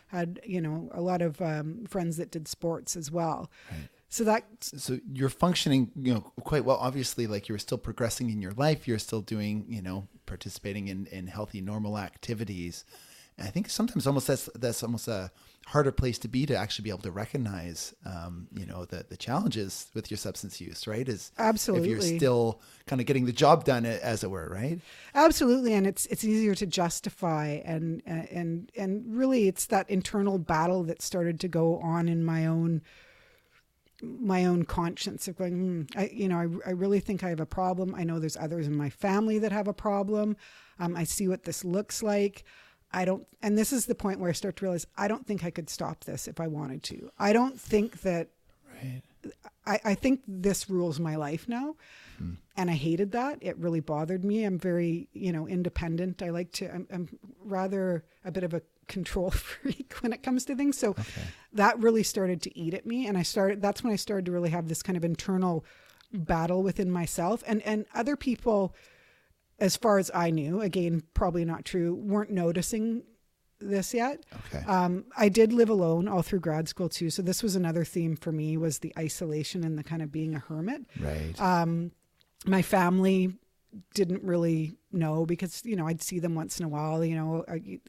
had 0.08 0.40
you 0.44 0.60
know 0.60 0.90
a 0.92 1.00
lot 1.00 1.22
of 1.22 1.40
um, 1.40 1.86
friends 1.88 2.16
that 2.16 2.32
did 2.32 2.48
sports 2.48 2.96
as 2.96 3.12
well. 3.12 3.48
Right. 3.70 3.88
So 4.12 4.24
that 4.24 4.44
so 4.60 4.98
you're 5.12 5.28
functioning, 5.28 5.92
you 5.94 6.12
know, 6.12 6.20
quite 6.42 6.64
well. 6.64 6.78
Obviously, 6.78 7.28
like 7.28 7.48
you're 7.48 7.58
still 7.58 7.78
progressing 7.78 8.28
in 8.28 8.42
your 8.42 8.52
life. 8.52 8.88
You're 8.88 8.98
still 8.98 9.20
doing, 9.20 9.66
you 9.68 9.80
know, 9.80 10.08
participating 10.26 10.88
in, 10.88 11.06
in 11.06 11.28
healthy, 11.28 11.60
normal 11.60 11.96
activities. 11.96 12.84
And 13.38 13.46
I 13.46 13.52
think 13.52 13.70
sometimes 13.70 14.08
almost 14.08 14.26
that's 14.26 14.50
that's 14.56 14.82
almost 14.82 15.06
a 15.06 15.30
harder 15.68 15.92
place 15.92 16.18
to 16.18 16.28
be 16.28 16.44
to 16.46 16.56
actually 16.56 16.82
be 16.82 16.90
able 16.90 17.02
to 17.02 17.12
recognize, 17.12 17.94
um, 18.04 18.48
you 18.52 18.66
know, 18.66 18.84
the 18.84 19.06
the 19.08 19.16
challenges 19.16 19.86
with 19.94 20.10
your 20.10 20.18
substance 20.18 20.60
use, 20.60 20.88
right? 20.88 21.08
Is 21.08 21.30
absolutely 21.38 21.92
if 21.92 21.92
you're 21.92 22.18
still 22.18 22.60
kind 22.86 23.00
of 23.00 23.06
getting 23.06 23.26
the 23.26 23.32
job 23.32 23.62
done, 23.64 23.86
as 23.86 24.24
it 24.24 24.30
were, 24.30 24.48
right? 24.50 24.80
Absolutely, 25.14 25.72
and 25.72 25.86
it's 25.86 26.06
it's 26.06 26.24
easier 26.24 26.56
to 26.56 26.66
justify, 26.66 27.60
and 27.64 28.02
and 28.04 28.72
and 28.76 29.04
really, 29.06 29.46
it's 29.46 29.66
that 29.66 29.88
internal 29.88 30.38
battle 30.38 30.82
that 30.82 31.00
started 31.00 31.38
to 31.38 31.46
go 31.46 31.78
on 31.78 32.08
in 32.08 32.24
my 32.24 32.44
own 32.44 32.82
my 34.02 34.44
own 34.44 34.64
conscience 34.64 35.28
of 35.28 35.36
going, 35.36 35.86
mm, 35.86 35.96
I, 35.96 36.10
you 36.12 36.28
know, 36.28 36.38
I, 36.38 36.70
I 36.70 36.72
really 36.72 37.00
think 37.00 37.22
I 37.22 37.28
have 37.28 37.40
a 37.40 37.46
problem. 37.46 37.94
I 37.94 38.04
know 38.04 38.18
there's 38.18 38.36
others 38.36 38.66
in 38.66 38.76
my 38.76 38.90
family 38.90 39.38
that 39.38 39.52
have 39.52 39.68
a 39.68 39.72
problem. 39.72 40.36
Um, 40.78 40.96
I 40.96 41.04
see 41.04 41.28
what 41.28 41.44
this 41.44 41.64
looks 41.64 42.02
like. 42.02 42.44
I 42.92 43.04
don't, 43.04 43.26
and 43.42 43.56
this 43.56 43.72
is 43.72 43.86
the 43.86 43.94
point 43.94 44.18
where 44.18 44.30
I 44.30 44.32
start 44.32 44.56
to 44.56 44.64
realize 44.64 44.86
I 44.96 45.08
don't 45.08 45.26
think 45.26 45.44
I 45.44 45.50
could 45.50 45.70
stop 45.70 46.04
this 46.04 46.26
if 46.26 46.40
I 46.40 46.48
wanted 46.48 46.82
to. 46.84 47.10
I 47.18 47.32
don't 47.32 47.60
think 47.60 48.02
that. 48.02 48.28
Right. 48.74 49.02
I, 49.66 49.80
I 49.84 49.94
think 49.94 50.22
this 50.26 50.70
rules 50.70 50.98
my 50.98 51.16
life 51.16 51.46
now, 51.46 51.76
hmm. 52.16 52.34
and 52.56 52.70
I 52.70 52.72
hated 52.72 53.12
that. 53.12 53.38
It 53.42 53.58
really 53.58 53.80
bothered 53.80 54.24
me. 54.24 54.44
I'm 54.44 54.58
very, 54.58 55.08
you 55.12 55.30
know, 55.30 55.46
independent. 55.46 56.22
I 56.22 56.30
like 56.30 56.52
to. 56.52 56.74
I'm, 56.74 56.86
I'm 56.90 57.08
rather 57.44 58.04
a 58.24 58.32
bit 58.32 58.44
of 58.44 58.54
a 58.54 58.62
control 58.90 59.30
freak 59.30 59.94
when 60.00 60.12
it 60.12 60.22
comes 60.22 60.44
to 60.44 60.54
things. 60.54 60.76
So 60.76 60.90
okay. 60.90 61.22
that 61.54 61.78
really 61.78 62.02
started 62.02 62.42
to 62.42 62.58
eat 62.58 62.74
at 62.74 62.84
me. 62.84 63.06
And 63.06 63.16
I 63.16 63.22
started, 63.22 63.62
that's 63.62 63.82
when 63.82 63.92
I 63.92 63.96
started 63.96 64.26
to 64.26 64.32
really 64.32 64.50
have 64.50 64.68
this 64.68 64.82
kind 64.82 64.98
of 64.98 65.04
internal 65.04 65.64
battle 66.12 66.62
within 66.62 66.90
myself 66.90 67.42
and, 67.46 67.62
and 67.62 67.86
other 67.94 68.16
people, 68.16 68.74
as 69.58 69.76
far 69.76 69.98
as 69.98 70.10
I 70.12 70.30
knew, 70.30 70.60
again, 70.60 71.02
probably 71.14 71.44
not 71.44 71.64
true, 71.64 71.94
weren't 71.94 72.30
noticing 72.30 73.04
this 73.60 73.94
yet. 73.94 74.24
Okay. 74.46 74.64
Um, 74.66 75.04
I 75.16 75.28
did 75.28 75.52
live 75.52 75.68
alone 75.68 76.08
all 76.08 76.22
through 76.22 76.40
grad 76.40 76.68
school 76.68 76.88
too. 76.88 77.10
So 77.10 77.22
this 77.22 77.42
was 77.42 77.56
another 77.56 77.84
theme 77.84 78.16
for 78.16 78.32
me 78.32 78.56
was 78.56 78.78
the 78.78 78.92
isolation 78.98 79.64
and 79.64 79.78
the 79.78 79.84
kind 79.84 80.02
of 80.02 80.10
being 80.10 80.34
a 80.34 80.38
hermit. 80.38 80.82
Right. 80.98 81.40
Um, 81.40 81.92
my 82.46 82.62
family 82.62 83.34
didn't 83.94 84.22
really 84.22 84.76
know 84.92 85.24
because 85.24 85.64
you 85.64 85.76
know 85.76 85.86
I'd 85.86 86.02
see 86.02 86.18
them 86.18 86.34
once 86.34 86.58
in 86.58 86.64
a 86.64 86.68
while. 86.68 87.04
You 87.04 87.14
know, 87.14 87.44
I, 87.48 87.80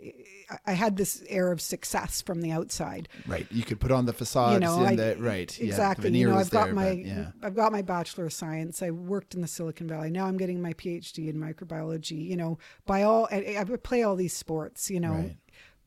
I 0.66 0.74
had 0.74 0.98
this 0.98 1.24
air 1.28 1.52
of 1.52 1.60
success 1.60 2.22
from 2.22 2.42
the 2.42 2.52
outside. 2.52 3.10
Right, 3.26 3.48
you 3.52 3.64
could 3.64 3.80
put 3.80 3.92
on 3.92 4.06
the 4.06 4.14
facade. 4.14 4.54
You 4.54 4.60
know, 4.60 4.80
I, 4.80 4.96
the, 4.96 5.16
right, 5.20 5.60
exactly. 5.60 6.12
Yeah, 6.12 6.18
you 6.18 6.30
know, 6.30 6.38
I've 6.38 6.50
got 6.50 6.66
there, 6.66 6.74
my 6.74 6.92
yeah. 6.92 7.32
I've 7.42 7.56
got 7.56 7.72
my 7.72 7.82
bachelor 7.82 8.26
of 8.26 8.34
science. 8.34 8.82
I 8.84 8.92
worked 8.92 9.34
in 9.34 9.42
the 9.42 9.48
Silicon 9.48 9.88
Valley. 9.88 10.12
Now 10.12 10.28
I'm 10.28 10.38
getting 10.38 10.62
my 10.62 10.74
PhD 10.74 11.30
in 11.30 11.38
microbiology. 11.38 12.28
You 12.28 12.38
know, 12.38 12.60
by 12.86 13.04
all 13.04 13.28
I, 13.32 13.58
I 13.60 13.64
play 13.64 14.04
all 14.04 14.16
these 14.16 14.34
sports. 14.34 14.92
You 14.92 15.00
know, 15.00 15.14
right. 15.14 15.38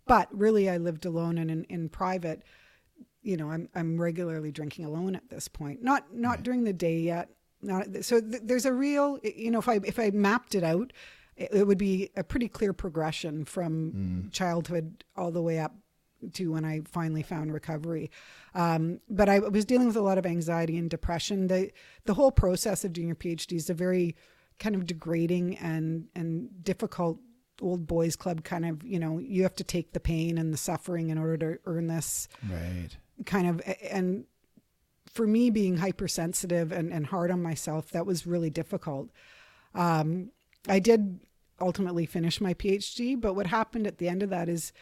but 0.06 0.28
really 0.36 0.68
I 0.68 0.78
lived 0.78 1.06
alone 1.06 1.38
and 1.38 1.50
in, 1.50 1.64
in 1.64 1.88
private. 1.88 2.42
You 3.22 3.36
know, 3.36 3.50
I'm 3.50 3.68
I'm 3.74 4.00
regularly 4.00 4.50
drinking 4.50 4.84
alone 4.86 5.14
at 5.14 5.30
this 5.30 5.46
point. 5.46 5.82
Not 5.82 6.12
not 6.12 6.30
right. 6.30 6.42
during 6.42 6.64
the 6.64 6.72
day 6.72 6.98
yet 6.98 7.30
not 7.64 7.86
so 8.02 8.20
th- 8.20 8.42
there's 8.44 8.66
a 8.66 8.72
real 8.72 9.18
you 9.22 9.50
know 9.50 9.58
if 9.58 9.68
i 9.68 9.80
if 9.84 9.98
i 9.98 10.10
mapped 10.10 10.54
it 10.54 10.62
out 10.64 10.92
it, 11.36 11.48
it 11.52 11.66
would 11.66 11.78
be 11.78 12.10
a 12.16 12.22
pretty 12.22 12.48
clear 12.48 12.72
progression 12.72 13.44
from 13.44 14.28
childhood 14.32 15.02
all 15.16 15.30
the 15.32 15.42
way 15.42 15.58
up 15.58 15.74
to 16.32 16.52
when 16.52 16.64
I 16.64 16.80
finally 16.86 17.22
found 17.22 17.52
recovery. 17.52 18.10
Um, 18.54 19.00
but 19.10 19.28
I 19.28 19.40
was 19.40 19.66
dealing 19.66 19.88
with 19.88 19.96
a 19.96 20.00
lot 20.00 20.16
of 20.16 20.24
anxiety 20.24 20.78
and 20.78 20.88
depression. 20.88 21.48
The 21.48 21.70
the 22.06 22.14
whole 22.14 22.30
process 22.32 22.82
of 22.84 22.92
doing 22.94 23.08
your 23.08 23.16
PhD 23.16 23.52
is 23.56 23.68
a 23.68 23.74
very 23.74 24.16
kind 24.58 24.74
of 24.74 24.86
degrading 24.86 25.58
and 25.58 26.06
and 26.14 26.48
difficult 26.64 27.18
old 27.60 27.86
boys 27.86 28.16
club 28.16 28.42
kind 28.42 28.64
of 28.64 28.82
you 28.84 28.98
know 28.98 29.18
you 29.18 29.42
have 29.42 29.54
to 29.56 29.64
take 29.64 29.92
the 29.92 30.00
pain 30.00 30.38
and 30.38 30.52
the 30.52 30.56
suffering 30.56 31.10
in 31.10 31.18
order 31.18 31.36
to 31.36 31.58
earn 31.66 31.88
this 31.88 32.26
Right. 32.50 32.90
kind 33.26 33.46
of 33.48 33.60
and 33.90 34.24
for 35.14 35.26
me 35.26 35.48
being 35.50 35.76
hypersensitive 35.78 36.72
and, 36.72 36.92
and 36.92 37.06
hard 37.06 37.30
on 37.30 37.40
myself 37.42 37.90
that 37.90 38.04
was 38.06 38.26
really 38.26 38.50
difficult 38.50 39.08
um, 39.74 40.30
i 40.68 40.78
did 40.78 41.20
ultimately 41.60 42.04
finish 42.06 42.40
my 42.40 42.52
phd 42.54 43.20
but 43.20 43.34
what 43.34 43.46
happened 43.46 43.86
at 43.86 43.98
the 43.98 44.08
end 44.08 44.22
of 44.22 44.30
that 44.30 44.48
is 44.48 44.72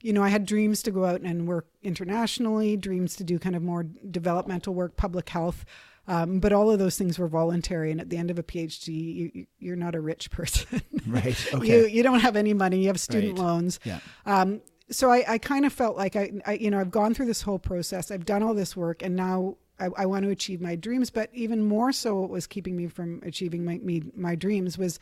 you 0.00 0.12
know 0.12 0.22
i 0.22 0.28
had 0.28 0.46
dreams 0.46 0.82
to 0.82 0.90
go 0.90 1.04
out 1.04 1.20
and 1.20 1.46
work 1.48 1.66
internationally 1.82 2.76
dreams 2.76 3.16
to 3.16 3.24
do 3.24 3.38
kind 3.38 3.56
of 3.56 3.62
more 3.62 3.84
developmental 4.10 4.72
work 4.74 4.96
public 4.96 5.28
health 5.28 5.64
um, 6.08 6.40
but 6.40 6.52
all 6.52 6.70
of 6.70 6.78
those 6.78 6.96
things 6.96 7.18
were 7.18 7.28
voluntary 7.28 7.90
and 7.90 8.00
at 8.00 8.08
the 8.10 8.16
end 8.16 8.30
of 8.30 8.38
a 8.38 8.42
phd 8.42 8.86
you, 8.88 9.46
you're 9.58 9.76
not 9.76 9.94
a 9.94 10.00
rich 10.00 10.30
person 10.38 10.80
Right. 11.06 11.36
Okay. 11.54 11.66
you 11.66 11.86
you 11.86 12.02
don't 12.02 12.20
have 12.20 12.36
any 12.36 12.54
money 12.54 12.80
you 12.82 12.86
have 12.86 13.00
student 13.00 13.38
Right. 13.38 13.44
loans 13.46 13.80
yeah. 13.84 13.98
um, 14.26 14.60
so 14.92 15.08
I, 15.10 15.24
I 15.28 15.38
kind 15.38 15.64
of 15.64 15.72
felt 15.72 15.96
like 15.96 16.16
I, 16.16 16.32
I, 16.44 16.54
you 16.54 16.68
know, 16.68 16.80
I've 16.80 16.90
gone 16.90 17.14
through 17.14 17.26
this 17.26 17.42
whole 17.42 17.60
process. 17.60 18.10
I've 18.10 18.24
done 18.24 18.42
all 18.42 18.54
this 18.54 18.76
work, 18.76 19.02
and 19.02 19.14
now 19.14 19.56
I, 19.80 19.88
I 19.96 20.06
want 20.06 20.24
to 20.24 20.30
achieve 20.30 20.60
my 20.60 20.76
dreams. 20.76 21.10
But 21.10 21.30
even 21.32 21.64
more 21.64 21.92
so, 21.92 22.20
what 22.20 22.30
was 22.30 22.46
keeping 22.46 22.76
me 22.76 22.86
from 22.86 23.22
achieving 23.24 23.64
my 23.64 23.78
me, 23.78 24.02
my 24.14 24.34
dreams 24.34 24.78
was 24.78 24.98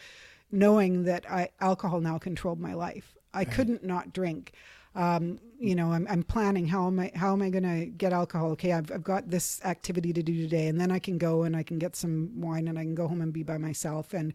knowing 0.50 1.04
that 1.04 1.30
I, 1.30 1.50
alcohol 1.60 2.00
now 2.00 2.18
controlled 2.18 2.60
my 2.60 2.74
life. 2.74 3.14
I 3.34 3.44
couldn't 3.44 3.84
not 3.84 4.12
drink. 4.12 4.52
Um, 4.94 5.38
you 5.60 5.74
know, 5.74 5.92
I'm, 5.92 6.06
I'm 6.08 6.22
planning 6.22 6.66
how 6.66 6.86
am 6.86 6.98
I 6.98 7.12
how 7.14 7.32
am 7.32 7.42
I 7.42 7.50
going 7.50 7.64
to 7.64 7.86
get 7.86 8.12
alcohol? 8.12 8.50
Okay, 8.52 8.72
I've, 8.72 8.90
I've 8.90 9.04
got 9.04 9.30
this 9.30 9.60
activity 9.64 10.12
to 10.12 10.22
do 10.22 10.34
today, 10.34 10.66
and 10.68 10.80
then 10.80 10.90
I 10.90 10.98
can 10.98 11.18
go 11.18 11.42
and 11.42 11.54
I 11.54 11.62
can 11.62 11.78
get 11.78 11.94
some 11.94 12.40
wine 12.40 12.68
and 12.68 12.78
I 12.78 12.82
can 12.82 12.94
go 12.94 13.06
home 13.06 13.20
and 13.20 13.32
be 13.32 13.42
by 13.42 13.58
myself. 13.58 14.14
And 14.14 14.32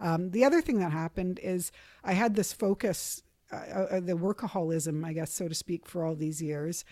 um, 0.00 0.30
the 0.30 0.44
other 0.44 0.60
thing 0.60 0.78
that 0.80 0.92
happened 0.92 1.40
is 1.42 1.72
I 2.04 2.12
had 2.12 2.36
this 2.36 2.52
focus 2.52 3.22
uh, 3.52 3.56
uh, 3.56 4.00
the 4.00 4.14
workaholism, 4.14 5.04
I 5.04 5.12
guess, 5.12 5.32
so 5.32 5.48
to 5.48 5.54
speak, 5.54 5.86
for 5.86 6.04
all 6.04 6.14
these 6.14 6.42
years. 6.42 6.84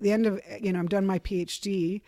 The 0.00 0.12
end 0.12 0.26
of, 0.26 0.40
you 0.60 0.72
know, 0.72 0.78
I'm 0.78 0.88
done 0.88 1.06
my 1.06 1.18
PhD. 1.18 2.02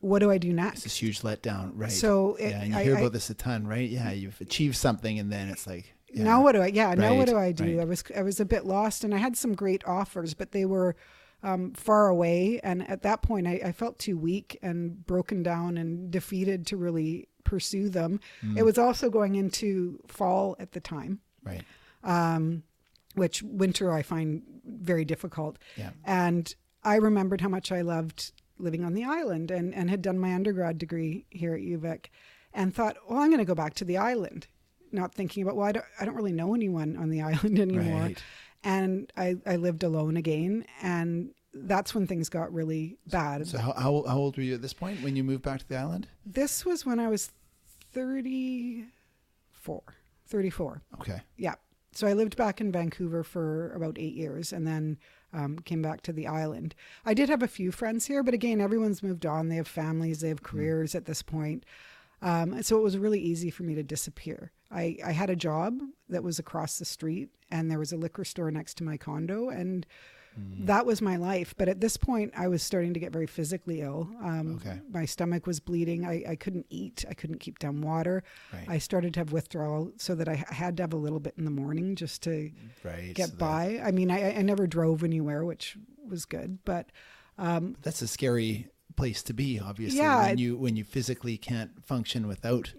What 0.00 0.20
do 0.20 0.30
I 0.30 0.38
do 0.38 0.52
next? 0.52 0.76
It's 0.78 0.84
this 0.84 0.96
huge 1.02 1.20
letdown, 1.20 1.72
right? 1.74 1.92
So 1.92 2.34
it- 2.36 2.50
yeah, 2.50 2.62
and 2.62 2.72
you 2.72 2.78
I- 2.78 2.82
hear 2.84 2.96
I- 2.96 3.00
about 3.00 3.12
this 3.12 3.30
a 3.30 3.34
ton, 3.34 3.66
right? 3.66 3.88
Yeah, 3.88 4.10
you've 4.12 4.40
achieved 4.40 4.76
something, 4.76 5.18
and 5.18 5.30
then 5.30 5.48
it's 5.48 5.66
like, 5.66 5.94
yeah. 6.12 6.24
Now 6.24 6.42
what 6.42 6.52
do 6.52 6.62
I? 6.62 6.66
Yeah, 6.68 6.94
now 6.94 7.14
what 7.14 7.28
do 7.28 7.36
I 7.36 7.52
do? 7.52 7.76
right. 7.76 7.82
I 7.82 7.84
was 7.84 8.02
I 8.16 8.22
was 8.22 8.40
a 8.40 8.44
bit 8.44 8.64
lost, 8.66 9.04
and 9.04 9.14
I 9.14 9.18
had 9.18 9.36
some 9.36 9.54
great 9.54 9.84
offers, 9.86 10.34
but 10.34 10.52
they 10.52 10.64
were 10.64 10.96
um, 11.42 11.72
far 11.72 12.08
away. 12.08 12.60
And 12.62 12.86
at 12.90 13.00
that 13.02 13.22
point, 13.22 13.46
I, 13.46 13.60
I 13.64 13.72
felt 13.72 13.98
too 13.98 14.18
weak 14.18 14.58
and 14.62 15.06
broken 15.06 15.42
down 15.42 15.78
and 15.78 16.10
defeated 16.10 16.66
to 16.66 16.76
really 16.76 17.28
pursue 17.44 17.88
them. 17.88 18.20
Mm. 18.44 18.58
It 18.58 18.62
was 18.64 18.76
also 18.76 19.08
going 19.08 19.36
into 19.36 20.00
fall 20.06 20.54
at 20.58 20.72
the 20.72 20.80
time. 20.80 21.20
right? 21.42 21.62
um, 22.04 22.62
which 23.14 23.42
winter 23.42 23.92
I 23.92 24.02
find 24.02 24.42
very 24.64 25.04
difficult. 25.04 25.58
Yeah. 25.76 25.90
And 26.04 26.54
I 26.84 26.96
remembered 26.96 27.40
how 27.40 27.48
much 27.48 27.72
I 27.72 27.80
loved 27.80 28.32
living 28.62 28.84
on 28.84 28.94
the 28.94 29.04
island 29.04 29.50
and, 29.50 29.74
and 29.74 29.90
had 29.90 30.02
done 30.02 30.18
my 30.18 30.34
undergrad 30.34 30.78
degree 30.78 31.26
here 31.30 31.54
at 31.54 31.60
UVic 31.60 32.06
and 32.52 32.74
thought, 32.74 32.96
well, 33.08 33.20
I'm 33.20 33.28
going 33.28 33.38
to 33.38 33.44
go 33.44 33.54
back 33.54 33.74
to 33.74 33.84
the 33.84 33.96
island, 33.98 34.46
not 34.92 35.14
thinking 35.14 35.42
about, 35.42 35.56
well, 35.56 35.66
I 35.66 35.72
don't, 35.72 35.84
I 36.00 36.04
don't 36.04 36.16
really 36.16 36.32
know 36.32 36.54
anyone 36.54 36.96
on 36.96 37.10
the 37.10 37.22
island 37.30 37.58
anymore. 37.58 38.02
Right. 38.02 38.22
And 38.62 39.10
I, 39.16 39.36
I 39.46 39.56
lived 39.56 39.82
alone 39.82 40.16
again. 40.16 40.66
And 40.82 41.30
that's 41.52 41.94
when 41.94 42.06
things 42.06 42.28
got 42.28 42.52
really 42.52 42.98
bad. 43.06 43.46
So 43.46 43.58
how, 43.58 43.72
how 43.72 44.04
how 44.06 44.18
old 44.18 44.36
were 44.36 44.42
you 44.42 44.54
at 44.54 44.62
this 44.62 44.72
point 44.72 45.02
when 45.02 45.16
you 45.16 45.24
moved 45.24 45.42
back 45.42 45.58
to 45.60 45.68
the 45.68 45.76
island? 45.76 46.06
this 46.24 46.64
was 46.64 46.86
when 46.86 47.00
I 47.00 47.08
was 47.08 47.32
34. 47.92 49.82
34. 50.26 50.82
Okay. 51.00 51.20
Yeah. 51.36 51.54
So 51.92 52.06
I 52.06 52.12
lived 52.12 52.36
back 52.36 52.60
in 52.60 52.70
Vancouver 52.70 53.24
for 53.24 53.72
about 53.72 53.98
eight 53.98 54.14
years 54.14 54.52
and 54.52 54.66
then 54.66 54.98
um, 55.32 55.58
came 55.58 55.82
back 55.82 56.02
to 56.02 56.12
the 56.12 56.26
island. 56.26 56.74
I 57.04 57.14
did 57.14 57.28
have 57.28 57.42
a 57.42 57.48
few 57.48 57.72
friends 57.72 58.06
here, 58.06 58.22
but 58.22 58.34
again, 58.34 58.60
everyone's 58.60 59.02
moved 59.02 59.26
on. 59.26 59.48
They 59.48 59.56
have 59.56 59.68
families, 59.68 60.20
they 60.20 60.28
have 60.28 60.42
careers 60.42 60.94
at 60.94 61.06
this 61.06 61.22
point. 61.22 61.64
Um, 62.22 62.62
so 62.62 62.76
it 62.76 62.82
was 62.82 62.98
really 62.98 63.20
easy 63.20 63.50
for 63.50 63.62
me 63.62 63.74
to 63.74 63.82
disappear. 63.82 64.52
I, 64.70 64.98
I 65.04 65.12
had 65.12 65.30
a 65.30 65.36
job 65.36 65.80
that 66.08 66.22
was 66.22 66.38
across 66.38 66.78
the 66.78 66.84
street 66.84 67.30
and 67.50 67.70
there 67.70 67.78
was 67.78 67.92
a 67.92 67.96
liquor 67.96 68.24
store 68.24 68.50
next 68.50 68.76
to 68.78 68.84
my 68.84 68.96
condo 68.96 69.48
and 69.48 69.86
that 70.36 70.86
was 70.86 71.02
my 71.02 71.16
life. 71.16 71.54
But 71.58 71.68
at 71.68 71.80
this 71.80 71.96
point, 71.96 72.32
I 72.36 72.48
was 72.48 72.62
starting 72.62 72.94
to 72.94 73.00
get 73.00 73.12
very 73.12 73.26
physically 73.26 73.80
ill. 73.82 74.08
Um, 74.22 74.56
Okay. 74.60 74.78
My 74.90 75.04
stomach 75.04 75.46
was 75.46 75.60
bleeding. 75.60 76.04
I, 76.06 76.24
I 76.30 76.36
couldn't 76.36 76.66
eat. 76.70 77.04
I 77.08 77.14
couldn't 77.14 77.38
keep 77.40 77.58
down 77.58 77.80
water. 77.82 78.22
Right. 78.52 78.64
I 78.68 78.78
started 78.78 79.14
to 79.14 79.20
have 79.20 79.32
withdrawal 79.32 79.92
so 79.96 80.14
that 80.14 80.28
I 80.28 80.44
had 80.48 80.76
to 80.78 80.82
have 80.82 80.92
a 80.92 80.96
little 80.96 81.20
bit 81.20 81.34
in 81.36 81.44
the 81.44 81.50
morning 81.50 81.96
just 81.96 82.22
to 82.22 82.50
Right. 82.84 83.14
get 83.14 83.26
so 83.30 83.30
that- 83.32 83.38
by. 83.38 83.80
I 83.84 83.90
mean, 83.90 84.10
I, 84.10 84.36
I 84.36 84.42
never 84.42 84.66
drove 84.66 85.02
anywhere, 85.04 85.44
which 85.44 85.76
was 86.08 86.24
good, 86.24 86.58
but 86.64 86.90
that's 87.36 88.02
a 88.02 88.08
scary 88.08 88.68
place 88.96 89.22
to 89.24 89.32
be, 89.32 89.58
obviously. 89.60 89.98
Yeah, 89.98 90.26
When 90.28 90.38
you 90.38 90.56
when 90.56 90.76
you 90.76 90.84
physically 90.84 91.36
can't 91.38 91.84
function 91.86 92.26
without 92.26 92.74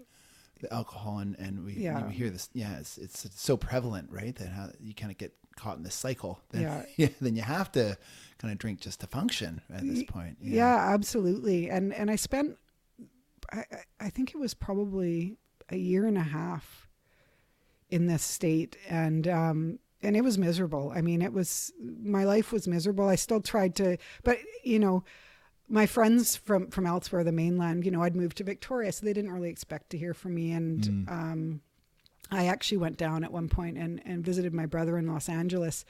the 0.62 0.72
alcohol, 0.72 1.18
and 1.18 1.36
and 1.38 1.64
we, 1.64 1.74
Yeah. 1.74 2.06
we 2.06 2.14
hear 2.14 2.30
this. 2.30 2.48
Yeah, 2.54 2.78
it's, 2.78 2.96
it's 2.98 3.24
it's 3.26 3.40
so 3.42 3.56
prevalent, 3.58 4.08
right? 4.10 4.34
That 4.36 4.48
how 4.48 4.70
you 4.80 4.94
kind 4.94 5.12
of 5.12 5.18
get 5.18 5.34
caught 5.56 5.76
in 5.76 5.82
this 5.82 5.94
cycle. 5.94 6.40
Then, 6.50 6.86
Yeah. 6.96 7.08
Then 7.20 7.36
you 7.36 7.42
have 7.42 7.70
to 7.72 7.98
kind 8.38 8.50
of 8.52 8.58
drink 8.58 8.80
just 8.80 9.00
to 9.00 9.06
function 9.06 9.60
at 9.72 9.82
this 9.86 10.02
point. 10.04 10.38
yeah, 10.40 10.76
absolutely. 10.94 11.68
And 11.70 11.92
and 11.92 12.10
I 12.10 12.16
spent, 12.16 12.56
I- 13.52 13.66
I 14.00 14.08
think 14.10 14.30
it 14.34 14.38
was 14.38 14.54
probably 14.54 15.36
a 15.68 15.76
year 15.76 16.06
and 16.06 16.16
a 16.18 16.22
half 16.22 16.88
in 17.90 18.06
this 18.06 18.22
state, 18.22 18.76
and 18.88 19.28
um, 19.28 19.78
and 20.02 20.16
it 20.16 20.22
was 20.24 20.38
miserable. 20.38 20.92
I 20.94 21.02
mean, 21.02 21.22
it 21.22 21.32
was 21.32 21.72
my 21.80 22.24
life 22.24 22.50
was 22.52 22.66
miserable. 22.66 23.06
I 23.08 23.16
still 23.16 23.40
tried 23.40 23.74
to, 23.76 23.98
but 24.24 24.38
you 24.64 24.78
know. 24.78 25.04
My 25.72 25.86
friends 25.86 26.36
from 26.36 26.68
from 26.68 26.86
elsewhere, 26.86 27.24
the 27.24 27.32
mainland, 27.32 27.84
you 27.86 27.90
know, 27.90 28.02
I'd 28.02 28.14
moved 28.14 28.36
to 28.36 28.44
Victoria, 28.44 28.92
so 28.92 29.06
they 29.06 29.14
didn't 29.14 29.32
really 29.32 29.48
expect 29.48 29.88
to 29.90 29.98
hear 29.98 30.12
from 30.12 30.34
me. 30.34 30.52
And 30.52 31.08
um, 31.08 31.60
I 32.30 32.46
actually 32.46 32.76
went 32.76 32.98
down 32.98 33.24
at 33.24 33.32
one 33.32 33.48
point 33.48 33.78
and, 33.78 34.02
and 34.04 34.24
visited 34.24 34.52
my 34.52 34.66
brother 34.66 34.98
in 34.98 35.06
Los 35.06 35.28
Angeles, 35.28 35.84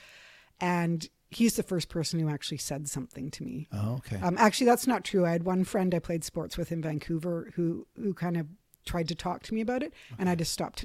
and 0.60 1.08
he's 1.30 1.56
the 1.56 1.62
first 1.62 1.88
person 1.88 2.20
who 2.20 2.28
actually 2.28 2.58
said 2.58 2.88
something 2.88 3.30
to 3.32 3.42
me. 3.42 3.68
Oh, 3.72 3.94
okay. 3.94 4.20
Um, 4.20 4.36
actually, 4.38 4.66
that's 4.66 4.86
not 4.86 5.04
true. 5.04 5.26
I 5.26 5.32
had 5.32 5.42
one 5.44 5.64
friend 5.64 5.94
I 5.94 5.98
played 5.98 6.24
sports 6.24 6.56
with 6.56 6.70
in 6.70 6.82
Vancouver 6.82 7.50
who 7.54 7.86
who 7.96 8.14
kind 8.14 8.36
of 8.36 8.46
tried 8.84 9.08
to 9.08 9.14
talk 9.14 9.42
to 9.44 9.54
me 9.54 9.60
about 9.60 9.82
it, 9.82 9.92
and 10.18 10.28
I 10.28 10.34
just 10.34 10.52
stopped 10.52 10.84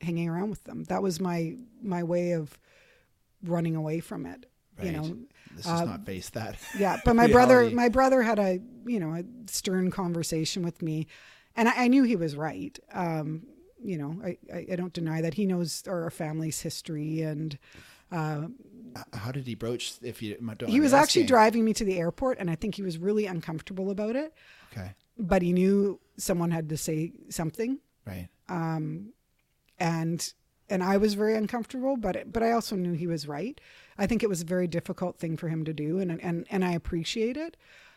hanging 0.00 0.28
around 0.28 0.50
with 0.50 0.64
them. 0.64 0.84
That 0.84 1.02
was 1.02 1.20
my 1.20 1.56
my 1.82 2.02
way 2.02 2.32
of 2.32 2.58
running 3.42 3.76
away 3.76 4.00
from 4.00 4.26
it. 4.26 4.46
You 4.82 4.90
Right. 4.90 4.96
know, 4.96 5.16
Let's 5.54 5.66
just 5.66 5.84
not 5.84 6.06
face 6.06 6.30
that. 6.30 6.56
yeah, 6.78 6.96
but 7.04 7.14
my 7.16 7.26
brother, 7.32 7.70
my 7.70 7.88
brother 7.88 8.22
had 8.22 8.38
a 8.38 8.60
you 8.86 9.00
know 9.00 9.14
a 9.14 9.24
stern 9.46 9.90
conversation 9.90 10.62
with 10.62 10.80
me, 10.82 11.06
and 11.56 11.68
I, 11.68 11.84
I 11.84 11.88
knew 11.88 12.02
he 12.04 12.16
was 12.16 12.36
right. 12.36 12.78
Um, 12.92 13.42
you 13.82 13.98
know, 13.98 14.20
I, 14.24 14.36
I, 14.54 14.66
I 14.72 14.76
don't 14.76 14.92
deny 14.92 15.20
that 15.22 15.34
he 15.34 15.46
knows 15.46 15.82
our 15.88 16.10
family's 16.10 16.60
history, 16.60 17.22
and 17.22 17.58
uh, 18.12 18.48
How 19.12 19.32
did 19.32 19.46
he 19.46 19.54
broach? 19.54 19.94
If 20.02 20.22
you 20.22 20.36
don't 20.36 20.70
he 20.70 20.80
was 20.80 20.92
actually 20.92 21.24
driving 21.24 21.64
me 21.64 21.72
to 21.74 21.84
the 21.84 21.98
airport, 21.98 22.38
and 22.38 22.50
I 22.50 22.54
think 22.54 22.74
he 22.76 22.82
was 22.82 22.98
really 22.98 23.26
uncomfortable 23.26 23.90
about 23.90 24.16
it. 24.16 24.32
Okay. 24.72 24.92
But 25.18 25.42
he 25.42 25.52
knew 25.52 26.00
someone 26.16 26.50
had 26.50 26.68
to 26.68 26.76
say 26.76 27.12
something, 27.28 27.78
Right. 28.06 28.28
Um 28.48 29.12
and 29.78 30.32
and 30.68 30.82
I 30.84 30.96
was 30.98 31.14
very 31.14 31.34
uncomfortable. 31.36 31.96
But 31.96 32.32
but 32.32 32.42
I 32.42 32.52
also 32.52 32.76
knew 32.76 32.92
he 32.92 33.06
was 33.06 33.26
right. 33.26 33.60
I 34.00 34.06
think 34.06 34.22
it 34.22 34.28
was 34.28 34.40
a 34.42 34.46
very 34.46 34.66
difficult 34.66 35.18
thing 35.18 35.36
for 35.36 35.48
him 35.48 35.64
to 35.64 35.72
do, 35.72 35.98
and 35.98 36.20
and 36.20 36.46
and 36.50 36.64
I 36.64 36.72
appreciate 36.72 37.36
it 37.36 37.56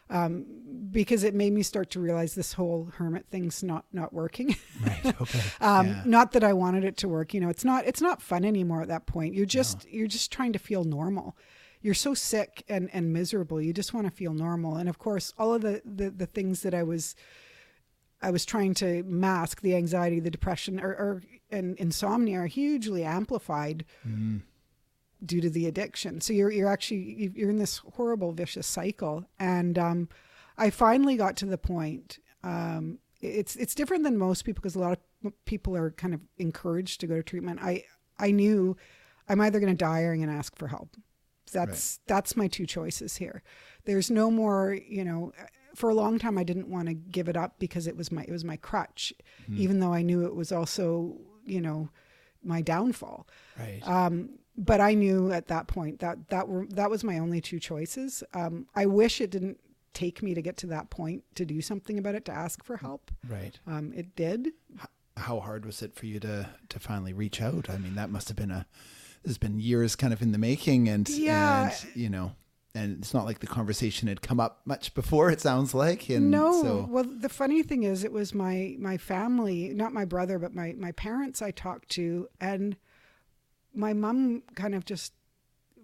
um, 0.10 0.46
because 0.92 1.24
it 1.24 1.34
made 1.34 1.54
me 1.54 1.64
start 1.64 1.90
to 1.92 2.00
realize 2.00 2.36
this 2.36 2.54
whole 2.54 2.92
hermit 2.98 3.26
thing's 3.32 3.64
not 3.64 3.86
not 3.92 4.14
working. 4.14 4.56
Right. 4.86 5.16
Okay. 5.22 5.40
um, 5.62 5.88
yeah. 5.88 6.04
Not 6.06 6.32
that 6.34 6.44
I 6.44 6.54
wanted 6.54 6.84
it 6.84 6.98
to 6.98 7.08
work. 7.08 7.34
You 7.34 7.40
know, 7.40 7.50
it's 7.50 7.64
not 7.64 7.86
it's 7.86 8.02
not 8.02 8.22
fun 8.22 8.44
anymore 8.44 8.82
at 8.82 8.90
that 8.90 9.06
point. 9.06 9.34
You're 9.34 9.46
just 9.46 9.88
you're 9.90 10.08
just 10.08 10.32
trying 10.32 10.54
to 10.54 10.60
feel 10.60 10.84
normal. 10.84 11.38
You're 11.82 11.94
so 11.94 12.14
sick 12.14 12.64
and, 12.70 12.90
and 12.94 13.12
miserable. 13.12 13.62
You 13.62 13.74
just 13.74 13.94
want 13.94 14.08
to 14.08 14.12
feel 14.12 14.34
normal. 14.34 14.78
And 14.78 14.88
of 14.88 15.00
course, 15.00 15.34
all 15.38 15.54
of 15.54 15.62
the, 15.62 15.82
the, 15.84 16.10
the 16.10 16.26
things 16.26 16.62
that 16.62 16.74
I 16.74 16.84
was 16.84 17.16
I 18.22 18.32
was 18.32 18.46
trying 18.46 18.74
to 18.76 19.04
mask, 19.04 19.62
the 19.62 19.76
anxiety, 19.76 20.20
the 20.22 20.32
depression, 20.32 20.80
or, 20.80 20.90
or 20.92 21.22
and 21.52 21.76
insomnia, 21.78 22.40
are 22.40 22.48
hugely 22.48 23.04
amplified 23.04 23.86
due 25.26 25.42
to 25.42 25.50
the 25.50 25.68
addiction. 25.68 26.22
So 26.22 26.34
you're 26.34 26.52
you're 26.52 26.70
actually 26.70 27.32
you're 27.36 27.50
in 27.50 27.60
this 27.60 27.82
horrible 27.96 28.32
vicious 28.32 28.68
cycle. 28.68 29.26
And 29.40 29.78
um, 29.78 30.10
I 30.58 30.70
finally 30.70 31.16
got 31.16 31.38
to 31.38 31.46
the 31.46 31.58
point. 31.58 32.20
Um, 32.44 33.00
it's 33.22 33.56
it's 33.56 33.76
different 33.76 34.04
than 34.04 34.18
most 34.18 34.44
people 34.44 34.62
because 34.62 34.76
a 34.76 34.80
lot 34.80 35.00
of 35.26 35.34
people 35.46 35.76
are 35.76 35.92
kind 35.92 36.14
of 36.14 36.22
encouraged 36.38 37.00
to 37.02 37.08
go 37.08 37.16
to 37.16 37.24
treatment. 37.24 37.60
I 37.62 37.84
I 38.20 38.32
knew 38.32 38.76
I'm 39.30 39.42
either 39.42 39.60
going 39.60 39.76
to 39.76 39.78
die 39.78 40.02
or 40.04 40.12
I'm 40.12 40.20
going 40.20 40.30
to 40.30 40.36
ask 40.36 40.56
for 40.58 40.68
help. 40.68 40.96
That's 41.52 42.00
right. 42.00 42.08
that's 42.08 42.36
my 42.36 42.48
two 42.48 42.66
choices 42.66 43.18
here. 43.18 43.44
There's 43.86 44.10
no 44.10 44.32
more, 44.32 44.78
you 44.88 45.04
know. 45.04 45.32
For 45.76 45.90
a 45.90 45.96
long 45.96 46.20
time, 46.20 46.38
I 46.38 46.44
didn't 46.44 46.70
want 46.70 46.88
to 46.88 46.94
give 46.94 47.28
it 47.28 47.36
up 47.36 47.58
because 47.58 47.88
it 47.88 47.98
was 47.98 48.12
my 48.12 48.24
it 48.24 48.32
was 48.32 48.44
my 48.44 48.58
crutch, 48.58 49.14
mm. 49.50 49.58
even 49.58 49.80
though 49.80 49.94
I 49.94 50.02
knew 50.02 50.26
it 50.26 50.36
was 50.36 50.52
also, 50.52 51.18
you 51.46 51.62
know, 51.62 51.90
my 52.44 52.62
downfall. 52.62 53.28
Right. 53.58 53.82
Um, 53.84 54.30
but 54.58 54.82
I 54.82 54.94
knew 54.94 55.32
at 55.32 55.48
that 55.48 55.68
point 55.68 56.00
that 56.00 56.30
that 56.30 56.48
were 56.48 56.66
that 56.72 56.90
was 56.90 57.04
my 57.04 57.20
only 57.20 57.42
two 57.42 57.60
choices. 57.60 58.24
Um, 58.34 58.68
I 58.76 58.86
wish 58.86 59.22
it 59.22 59.32
didn't 59.32 59.60
take 59.94 60.24
me 60.24 60.34
to 60.34 60.42
get 60.42 60.58
to 60.58 60.68
that 60.68 60.90
point 60.90 61.24
to 61.36 61.46
do 61.46 61.62
something 61.62 61.98
about 61.98 62.16
it 62.16 62.26
to 62.26 62.32
ask 62.32 62.64
for 62.64 62.78
help. 62.78 63.12
Right. 63.28 63.60
Um, 63.68 63.94
it 63.96 64.16
did. 64.16 64.50
How 65.18 65.40
hard 65.40 65.66
was 65.66 65.82
it 65.82 65.96
for 65.96 66.06
you 66.06 66.20
to 66.22 66.50
to 66.70 66.80
finally 66.80 67.14
reach 67.14 67.42
out? 67.42 67.70
I 67.70 67.78
mean, 67.78 67.96
that 67.96 68.10
must 68.10 68.28
have 68.28 68.38
been 68.38 68.52
a. 68.52 68.66
Has 69.26 69.38
been 69.38 69.58
years 69.58 69.96
kind 69.96 70.12
of 70.12 70.22
in 70.22 70.34
the 70.34 70.38
making, 70.38 70.90
and 70.90 71.08
yeah, 71.08 71.72
and, 71.72 71.96
you 71.96 72.10
know, 72.10 72.34
and 72.76 72.98
it's 72.98 73.14
not 73.14 73.24
like 73.24 73.40
the 73.40 73.48
conversation 73.48 74.10
had 74.10 74.22
come 74.22 74.38
up 74.38 74.60
much 74.66 74.94
before. 74.94 75.30
It 75.30 75.40
sounds 75.40 75.74
like. 75.74 76.10
And 76.10 76.30
no. 76.30 76.62
So. 76.62 76.88
Well, 76.90 77.06
the 77.06 77.30
funny 77.30 77.64
thing 77.64 77.84
is, 77.84 78.04
it 78.04 78.12
was 78.12 78.34
my 78.34 78.76
my 78.80 78.98
family, 78.98 79.70
not 79.74 79.94
my 79.94 80.04
brother, 80.04 80.40
but 80.40 80.54
my 80.54 80.74
my 80.78 80.92
parents. 80.92 81.42
I 81.42 81.52
talked 81.52 81.88
to, 81.92 82.28
and 82.42 82.76
my 83.74 83.94
mom 83.94 84.44
kind 84.56 84.76
of 84.76 84.86
just 84.86 85.14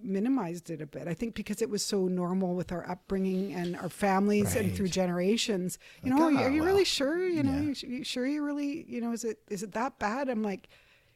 minimized 0.02 0.70
it 0.70 0.82
a 0.82 0.86
bit. 0.86 1.08
I 1.08 1.14
think 1.14 1.36
because 1.36 1.62
it 1.62 1.70
was 1.70 1.84
so 1.84 2.08
normal 2.08 2.56
with 2.56 2.72
our 2.72 2.90
upbringing 2.90 3.54
and 3.54 3.76
our 3.76 3.90
families 3.90 4.56
right. 4.56 4.66
and 4.66 4.76
through 4.76 4.88
generations. 4.90 5.78
You 6.04 6.12
like, 6.12 6.20
know, 6.20 6.26
oh, 6.26 6.44
are 6.44 6.50
you 6.50 6.62
well, 6.62 6.72
really 6.72 6.86
sure? 6.86 7.28
You 7.28 7.44
know, 7.44 7.74
yeah. 7.74 7.90
you, 7.90 8.04
sure 8.04 8.26
you 8.26 8.44
really, 8.44 8.86
you 8.88 9.02
know, 9.02 9.12
is 9.12 9.24
it 9.24 9.40
is 9.50 9.64
it 9.64 9.74
that 9.74 10.00
bad? 10.00 10.30
I'm 10.30 10.44
like, 10.44 10.70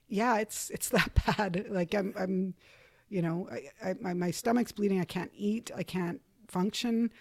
yeah, 0.07 0.37
it's 0.37 0.69
it's 0.69 0.89
that 0.89 1.11
bad. 1.25 1.65
Like 1.69 1.93
I'm 1.93 2.13
I'm, 2.17 2.53
you 3.09 3.21
know, 3.21 3.47
I, 3.51 3.89
I 3.89 3.95
my, 3.99 4.13
my 4.13 4.31
stomach's 4.31 4.71
bleeding. 4.71 4.99
I 4.99 5.05
can't 5.05 5.31
eat. 5.35 5.71
I 5.75 5.83
can't 5.83 6.21
function. 6.47 7.11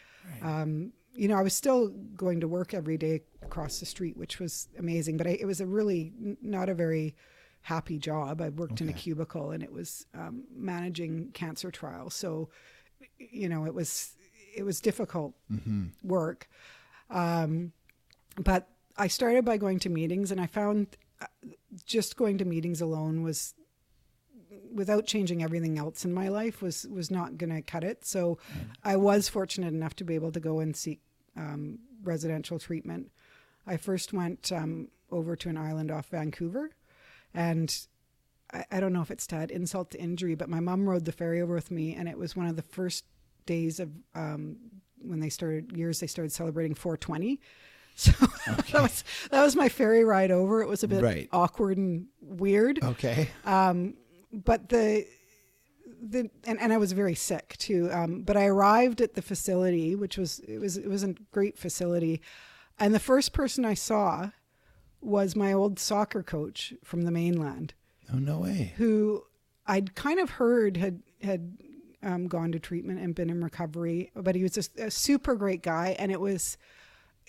Right. 0.42 0.62
Um, 0.62 0.92
you 1.14 1.28
know, 1.28 1.36
I 1.36 1.42
was 1.42 1.52
still 1.52 1.88
going 2.16 2.40
to 2.40 2.48
work 2.48 2.72
every 2.72 2.96
day 2.96 3.20
across 3.42 3.80
the 3.80 3.86
street, 3.86 4.16
which 4.16 4.40
was 4.40 4.68
amazing. 4.78 5.18
But 5.18 5.26
I, 5.26 5.30
it 5.30 5.44
was 5.44 5.60
a 5.60 5.66
really 5.66 6.12
not 6.40 6.68
a 6.68 6.74
very 6.74 7.14
happy 7.62 7.98
job. 7.98 8.40
I 8.40 8.50
worked 8.50 8.74
okay. 8.74 8.84
in 8.84 8.90
a 8.90 8.92
cubicle 8.92 9.50
and 9.50 9.62
it 9.62 9.72
was 9.72 10.06
um, 10.14 10.44
managing 10.54 11.30
cancer 11.32 11.70
trials. 11.70 12.14
So, 12.14 12.48
you 13.18 13.48
know, 13.48 13.64
it 13.64 13.74
was 13.74 14.12
it 14.54 14.64
was 14.64 14.80
difficult 14.80 15.34
mm-hmm. 15.50 15.86
work. 16.02 16.48
Um, 17.10 17.72
but 18.36 18.68
I 18.96 19.06
started 19.06 19.44
by 19.44 19.56
going 19.56 19.78
to 19.80 19.88
meetings, 19.88 20.30
and 20.30 20.40
I 20.40 20.46
found 20.46 20.96
uh, 21.20 21.26
just 21.86 22.16
going 22.16 22.38
to 22.38 22.44
meetings 22.44 22.80
alone 22.80 23.22
was 23.22 23.54
without 24.74 25.06
changing 25.06 25.42
everything 25.42 25.78
else 25.78 26.04
in 26.04 26.12
my 26.12 26.28
life 26.28 26.62
was 26.62 26.86
was 26.90 27.10
not 27.10 27.38
going 27.38 27.54
to 27.54 27.62
cut 27.62 27.84
it. 27.84 28.04
So 28.04 28.38
mm. 28.52 28.64
I 28.84 28.96
was 28.96 29.28
fortunate 29.28 29.72
enough 29.72 29.96
to 29.96 30.04
be 30.04 30.14
able 30.14 30.32
to 30.32 30.40
go 30.40 30.60
and 30.60 30.76
seek 30.76 31.00
um, 31.36 31.78
residential 32.02 32.58
treatment. 32.58 33.10
I 33.66 33.76
first 33.76 34.12
went 34.12 34.50
um, 34.50 34.88
over 35.10 35.36
to 35.36 35.48
an 35.48 35.56
island 35.56 35.90
off 35.90 36.08
Vancouver 36.08 36.70
and 37.34 37.86
I, 38.52 38.64
I 38.70 38.80
don't 38.80 38.92
know 38.92 39.02
if 39.02 39.10
it's 39.10 39.26
to 39.28 39.36
add 39.36 39.50
insult 39.50 39.90
to 39.92 40.00
injury, 40.00 40.34
but 40.34 40.48
my 40.48 40.60
mom 40.60 40.88
rode 40.88 41.04
the 41.04 41.12
ferry 41.12 41.40
over 41.40 41.54
with 41.54 41.70
me, 41.70 41.94
and 41.94 42.08
it 42.08 42.18
was 42.18 42.36
one 42.36 42.46
of 42.46 42.56
the 42.56 42.62
first 42.62 43.04
days 43.46 43.80
of 43.80 43.90
um, 44.14 44.56
when 45.00 45.20
they 45.20 45.28
started 45.28 45.76
years 45.76 46.00
they 46.00 46.06
started 46.06 46.32
celebrating 46.32 46.74
420. 46.74 47.40
So 47.94 48.10
okay. 48.48 48.72
that 48.72 48.82
was 48.82 49.04
that 49.30 49.42
was 49.42 49.54
my 49.54 49.68
ferry 49.68 50.02
ride 50.02 50.30
over. 50.30 50.62
It 50.62 50.66
was 50.66 50.82
a 50.82 50.88
bit 50.88 51.02
right. 51.02 51.28
awkward 51.30 51.76
and 51.76 52.06
weird. 52.22 52.82
Okay. 52.82 53.28
Um, 53.44 53.98
but 54.32 54.70
the 54.70 55.06
the 56.00 56.30
and, 56.44 56.58
and 56.58 56.72
I 56.72 56.78
was 56.78 56.92
very 56.92 57.14
sick 57.14 57.54
too. 57.58 57.90
Um, 57.92 58.22
but 58.22 58.34
I 58.34 58.46
arrived 58.46 59.02
at 59.02 59.12
the 59.12 59.20
facility, 59.20 59.94
which 59.94 60.16
was 60.16 60.40
it 60.40 60.58
was 60.58 60.78
it 60.78 60.88
was 60.88 61.02
a 61.02 61.14
great 61.32 61.58
facility, 61.58 62.22
and 62.78 62.94
the 62.94 62.98
first 62.98 63.34
person 63.34 63.66
I 63.66 63.74
saw 63.74 64.30
was 65.02 65.36
my 65.36 65.52
old 65.52 65.78
soccer 65.78 66.22
coach 66.22 66.74
from 66.84 67.02
the 67.02 67.10
mainland. 67.10 67.74
Oh 68.12 68.18
no 68.18 68.38
way! 68.38 68.72
Who 68.76 69.24
I'd 69.66 69.94
kind 69.94 70.20
of 70.20 70.30
heard 70.30 70.76
had 70.76 71.02
had 71.22 71.56
um, 72.02 72.26
gone 72.26 72.52
to 72.52 72.58
treatment 72.58 73.00
and 73.00 73.14
been 73.14 73.30
in 73.30 73.42
recovery, 73.42 74.10
but 74.14 74.34
he 74.34 74.42
was 74.42 74.52
just 74.52 74.78
a 74.78 74.90
super 74.90 75.34
great 75.34 75.62
guy, 75.62 75.96
and 75.98 76.10
it 76.10 76.20
was 76.20 76.56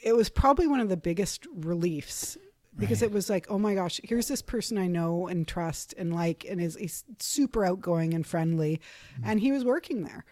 it 0.01 0.15
was 0.15 0.29
probably 0.29 0.67
one 0.67 0.79
of 0.79 0.89
the 0.89 0.97
biggest 0.97 1.47
reliefs 1.53 2.37
because 2.77 3.01
right. 3.01 3.11
it 3.11 3.13
was 3.13 3.29
like, 3.29 3.45
oh 3.49 3.59
my 3.59 3.75
gosh, 3.75 4.01
here's 4.03 4.27
this 4.27 4.41
person 4.41 4.77
I 4.77 4.87
know 4.87 5.27
and 5.27 5.47
trust 5.47 5.93
and 5.97 6.13
like, 6.13 6.45
and 6.49 6.59
is, 6.59 6.75
is 6.77 7.03
super 7.19 7.63
outgoing 7.63 8.13
and 8.13 8.25
friendly, 8.25 8.81
mm-hmm. 9.13 9.29
and 9.29 9.39
he 9.39 9.51
was 9.51 9.63
working 9.63 10.03
there. 10.03 10.25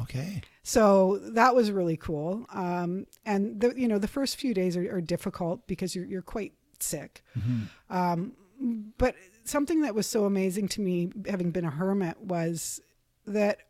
Okay. 0.00 0.42
So 0.62 1.18
that 1.22 1.54
was 1.54 1.70
really 1.70 1.96
cool. 1.96 2.46
Um, 2.52 3.06
and 3.24 3.60
the 3.60 3.72
you 3.76 3.88
know 3.88 3.98
the 3.98 4.08
first 4.08 4.36
few 4.36 4.52
days 4.52 4.76
are, 4.76 4.96
are 4.96 5.00
difficult 5.00 5.66
because 5.66 5.94
you're 5.94 6.06
you're 6.06 6.22
quite 6.22 6.52
sick. 6.82 7.22
Mm-hmm. 7.38 7.96
Um, 7.96 8.32
but 8.98 9.14
something 9.44 9.82
that 9.82 9.94
was 9.94 10.06
so 10.06 10.24
amazing 10.24 10.68
to 10.68 10.80
me, 10.80 11.10
having 11.28 11.50
been 11.50 11.64
a 11.64 11.70
hermit, 11.70 12.20
was 12.20 12.80
that 13.26 13.60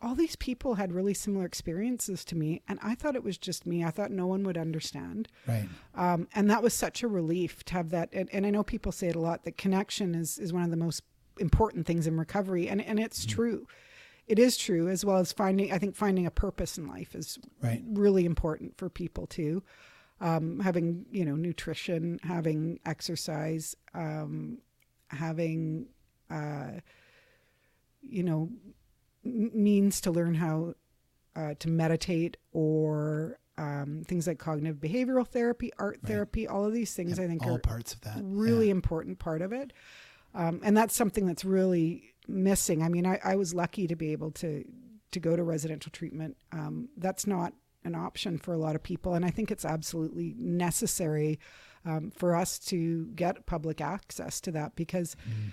all 0.00 0.14
these 0.14 0.36
people 0.36 0.74
had 0.74 0.92
really 0.92 1.14
similar 1.14 1.46
experiences 1.46 2.24
to 2.26 2.36
me, 2.36 2.60
and 2.66 2.78
I 2.82 2.94
thought 2.94 3.14
it 3.14 3.22
was 3.22 3.38
just 3.38 3.66
me. 3.66 3.84
I 3.84 3.90
thought 3.90 4.10
no 4.10 4.26
one 4.26 4.42
would 4.44 4.58
understand. 4.58 5.28
Right. 5.46 5.68
Um, 5.94 6.28
and 6.34 6.50
that 6.50 6.62
was 6.62 6.74
such 6.74 7.02
a 7.02 7.08
relief 7.08 7.64
to 7.66 7.74
have 7.74 7.90
that. 7.90 8.08
And, 8.12 8.28
and, 8.32 8.44
I 8.44 8.50
know 8.50 8.64
people 8.64 8.90
say 8.90 9.08
it 9.08 9.16
a 9.16 9.20
lot 9.20 9.44
that 9.44 9.56
connection 9.56 10.14
is 10.14 10.38
is 10.38 10.52
one 10.52 10.64
of 10.64 10.70
the 10.70 10.76
most 10.76 11.02
important 11.38 11.86
things 11.86 12.06
in 12.06 12.18
recovery, 12.18 12.68
and 12.68 12.82
and 12.82 12.98
it's 12.98 13.24
mm-hmm. 13.24 13.34
true. 13.34 13.66
It 14.26 14.38
is 14.38 14.56
true, 14.56 14.88
as 14.88 15.04
well 15.04 15.18
as 15.18 15.32
finding. 15.32 15.72
I 15.72 15.78
think 15.78 15.94
finding 15.94 16.26
a 16.26 16.30
purpose 16.30 16.78
in 16.78 16.88
life 16.88 17.14
is 17.14 17.38
right. 17.60 17.82
really 17.86 18.24
important 18.24 18.76
for 18.76 18.88
people 18.88 19.26
too 19.26 19.62
um, 20.22 20.60
having 20.60 21.04
you 21.10 21.24
know 21.24 21.34
nutrition, 21.34 22.18
having 22.22 22.78
exercise, 22.86 23.76
um, 23.92 24.58
having 25.08 25.86
uh, 26.30 26.80
you 28.02 28.22
know 28.22 28.48
means 29.24 30.00
to 30.00 30.10
learn 30.10 30.34
how 30.34 30.74
uh, 31.36 31.54
to 31.58 31.68
meditate 31.68 32.36
or 32.52 33.38
um, 33.58 34.04
things 34.06 34.26
like 34.26 34.38
cognitive 34.38 34.76
behavioral 34.76 35.26
therapy, 35.26 35.72
art 35.78 35.98
right. 36.02 36.08
therapy, 36.08 36.46
all 36.46 36.64
of 36.64 36.72
these 36.72 36.94
things 36.94 37.18
yep, 37.18 37.20
I 37.20 37.28
think 37.28 37.44
all 37.44 37.56
are 37.56 37.58
parts 37.58 37.92
of 37.92 38.00
that 38.02 38.18
really 38.22 38.66
yeah. 38.66 38.72
important 38.72 39.18
part 39.18 39.42
of 39.42 39.52
it. 39.52 39.72
Um, 40.34 40.60
and 40.64 40.74
that's 40.76 40.96
something 40.96 41.26
that's 41.26 41.44
really 41.44 42.14
missing. 42.26 42.82
I 42.82 42.88
mean, 42.88 43.06
I, 43.06 43.20
I, 43.22 43.36
was 43.36 43.52
lucky 43.52 43.86
to 43.86 43.96
be 43.96 44.12
able 44.12 44.30
to 44.30 44.64
to 45.10 45.20
go 45.20 45.36
to 45.36 45.42
residential 45.42 45.90
treatment. 45.92 46.38
Um, 46.52 46.88
that's 46.96 47.26
not 47.26 47.52
an 47.84 47.94
option 47.94 48.38
for 48.38 48.52
a 48.52 48.58
lot 48.58 48.74
of 48.74 48.82
people. 48.82 49.14
And 49.14 49.24
I 49.24 49.30
think 49.30 49.50
it's 49.50 49.64
absolutely 49.64 50.34
necessary 50.38 51.38
um, 51.84 52.10
for 52.10 52.36
us 52.36 52.58
to 52.60 53.06
get 53.14 53.46
public 53.46 53.80
access 53.80 54.40
to 54.42 54.52
that 54.52 54.76
because. 54.76 55.16
Mm. 55.28 55.52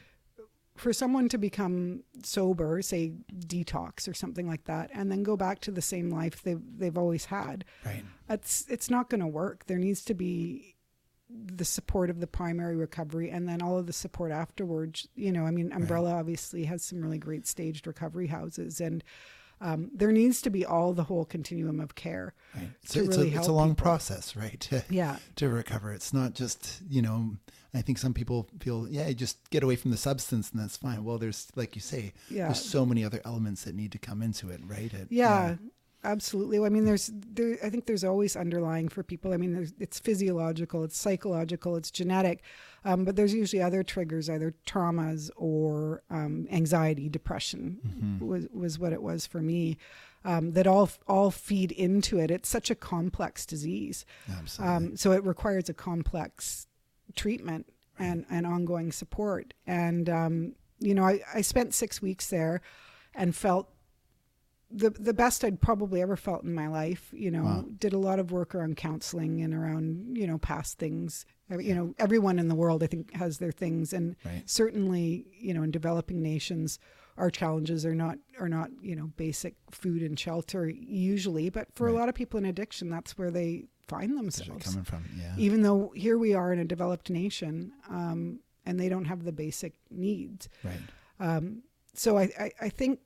For 0.76 0.94
someone 0.94 1.28
to 1.28 1.38
become 1.38 2.04
sober, 2.24 2.82
say 2.82 3.12
detox 3.38 4.08
or 4.08 4.14
something 4.14 4.48
like 4.48 4.64
that, 4.64 4.90
and 4.94 5.12
then 5.12 5.24
go 5.24 5.36
back 5.36 5.60
to 5.62 5.72
the 5.72 5.82
same 5.82 6.10
life 6.10 6.42
they've 6.42 6.62
they've 6.78 6.98
always 6.98 7.26
had, 7.26 7.66
right. 7.86 8.06
it's 8.30 8.66
it's 8.70 8.90
not 8.90 9.10
going 9.10 9.20
to 9.20 9.28
work. 9.28 9.66
There 9.66 9.78
needs 9.78 10.06
to 10.06 10.14
be 10.14 10.78
the 11.30 11.66
support 11.66 12.10
of 12.10 12.20
the 12.20 12.28
primary 12.28 12.76
recovery 12.76 13.30
and 13.30 13.48
then 13.48 13.62
all 13.62 13.78
of 13.78 13.86
the 13.86 13.94
support 13.94 14.32
afterwards 14.32 15.08
you 15.16 15.32
know 15.32 15.46
i 15.46 15.52
mean 15.52 15.72
umbrella 15.74 16.12
right. 16.12 16.20
obviously 16.20 16.64
has 16.64 16.84
some 16.84 17.02
really 17.02 17.20
great 17.20 17.46
staged 17.46 17.86
recovery 17.86 18.28
houses 18.28 18.82
and 18.82 19.04
um, 19.62 19.92
there 19.94 20.12
needs 20.12 20.42
to 20.44 20.50
be 20.50 20.66
all 20.66 20.94
the 20.94 21.04
whole 21.04 21.26
continuum 21.26 21.80
of 21.80 21.96
care. 21.96 22.34
Right. 22.56 22.70
So 22.86 23.02
it's, 23.02 23.18
really 23.18 23.34
a, 23.34 23.38
it's 23.38 23.48
a 23.48 23.52
long 23.52 23.72
people. 23.72 23.84
process, 23.84 24.36
right? 24.36 24.60
To, 24.62 24.84
yeah. 24.90 25.18
To 25.38 25.50
recover. 25.50 25.94
It's 25.94 26.14
not 26.14 26.34
just, 26.34 26.82
you 26.90 27.02
know, 27.02 27.36
I 27.74 27.82
think 27.82 27.98
some 27.98 28.14
people 28.14 28.48
feel, 28.60 28.88
yeah, 28.90 29.12
just 29.12 29.50
get 29.50 29.64
away 29.64 29.76
from 29.76 29.92
the 29.92 29.98
substance 29.98 30.52
and 30.52 30.62
that's 30.62 30.78
fine. 30.78 31.04
Well, 31.04 31.18
there's, 31.18 31.48
like 31.56 31.76
you 31.76 31.82
say, 31.82 32.14
yeah. 32.30 32.46
there's 32.46 32.64
so 32.64 32.86
many 32.86 33.04
other 33.04 33.22
elements 33.26 33.64
that 33.64 33.76
need 33.76 33.92
to 33.92 34.00
come 34.00 34.22
into 34.22 34.50
it, 34.50 34.62
right? 34.66 34.92
It, 34.94 35.08
yeah. 35.10 35.50
yeah. 35.50 35.56
Absolutely. 36.04 36.60
I 36.66 36.70
mean, 36.70 36.86
there's, 36.86 37.12
there, 37.14 37.58
I 37.64 37.70
think 37.70 37.86
there's 37.86 38.06
always 38.06 38.38
underlying 38.38 38.88
for 38.88 39.04
people. 39.04 39.34
I 39.34 39.38
mean, 39.38 39.70
it's 39.80 40.00
physiological, 40.00 40.84
it's 40.86 40.98
psychological, 40.98 41.76
it's 41.76 41.92
genetic, 41.92 42.42
um, 42.86 43.04
but 43.04 43.18
there's 43.18 43.34
usually 43.34 43.62
other 43.62 43.84
triggers, 43.84 44.30
either 44.30 44.56
traumas 44.66 45.30
or 45.36 46.02
um, 46.10 46.48
anxiety, 46.52 47.10
depression 47.10 47.80
mm-hmm. 47.86 48.26
was, 48.26 48.48
was 48.54 48.80
what 48.80 48.94
it 48.94 49.02
was 49.02 49.26
for 49.26 49.42
me. 49.42 49.78
Um, 50.26 50.52
that 50.52 50.68
all 50.68 50.90
all 51.08 51.32
feed 51.32 51.72
into 51.72 52.20
it. 52.20 52.30
It's 52.30 52.50
such 52.50 52.70
a 52.70 52.76
complex 52.76 53.46
disease, 53.46 54.06
Absolutely. 54.30 54.76
Um, 54.76 54.98
so 54.98 55.14
it 55.14 55.24
requires 55.24 55.70
a 55.70 55.74
complex 55.74 56.68
treatment 57.16 57.68
right. 57.98 58.06
and, 58.06 58.26
and 58.30 58.46
ongoing 58.46 58.92
support. 58.92 59.54
And 59.66 60.10
um, 60.10 60.56
you 60.80 60.94
know, 60.94 61.06
I, 61.06 61.22
I 61.34 61.40
spent 61.40 61.74
six 61.74 62.02
weeks 62.02 62.30
there, 62.30 62.62
and 63.16 63.36
felt 63.36 63.70
the 64.72 64.90
the 64.92 65.14
best 65.14 65.44
I'd 65.44 65.60
probably 65.62 66.02
ever 66.02 66.16
felt 66.16 66.44
in 66.44 66.54
my 66.54 66.68
life. 66.68 67.10
You 67.12 67.32
know, 67.32 67.44
Wow. 67.44 67.66
did 67.80 67.94
a 67.94 67.98
lot 67.98 68.20
of 68.20 68.32
work 68.32 68.54
around 68.54 68.78
counseling 68.78 69.42
and 69.42 69.54
around 69.54 70.16
you 70.18 70.28
know 70.28 70.38
past 70.38 70.78
things. 70.78 71.26
You 71.50 71.74
know, 71.74 71.96
everyone 71.98 72.38
in 72.38 72.48
the 72.48 72.56
world 72.56 72.84
I 72.84 72.88
think 72.88 73.12
has 73.16 73.40
their 73.40 73.52
things, 73.52 73.94
and 73.94 74.16
Right. 74.24 74.48
certainly 74.48 75.26
you 75.40 75.54
know 75.54 75.64
in 75.64 75.72
developing 75.72 76.22
nations, 76.22 76.78
our 77.18 77.32
challenges 77.32 77.86
are 77.86 77.96
not 77.96 78.20
are 78.40 78.50
not 78.50 78.70
you 78.82 78.96
know 78.96 79.08
basic 79.18 79.56
food 79.72 80.04
and 80.04 80.20
shelter 80.20 80.70
usually, 80.70 81.50
but 81.50 81.68
for 81.74 81.88
a 81.88 81.94
lot 81.94 82.08
of 82.10 82.14
people 82.16 82.38
in 82.38 82.46
addiction, 82.46 82.90
that's 82.90 83.18
where 83.18 83.32
they 83.32 83.66
find 83.88 84.16
themselves. 84.16 84.66
coming 84.68 84.84
from? 84.84 85.04
Yeah. 85.18 85.34
Even 85.40 85.64
though 85.64 85.92
here 85.96 86.20
we 86.20 86.36
are 86.36 86.54
in 86.54 86.60
a 86.60 86.66
developed 86.66 87.10
nation, 87.10 87.72
um, 87.90 88.40
and 88.68 88.80
they 88.80 88.88
don't 88.88 89.06
have 89.06 89.24
the 89.24 89.32
basic 89.32 89.74
needs. 89.90 90.48
Right. 90.64 90.78
Um, 91.20 91.64
so 91.96 92.20
I, 92.20 92.30
I, 92.40 92.52
I 92.62 92.70
think 92.70 93.00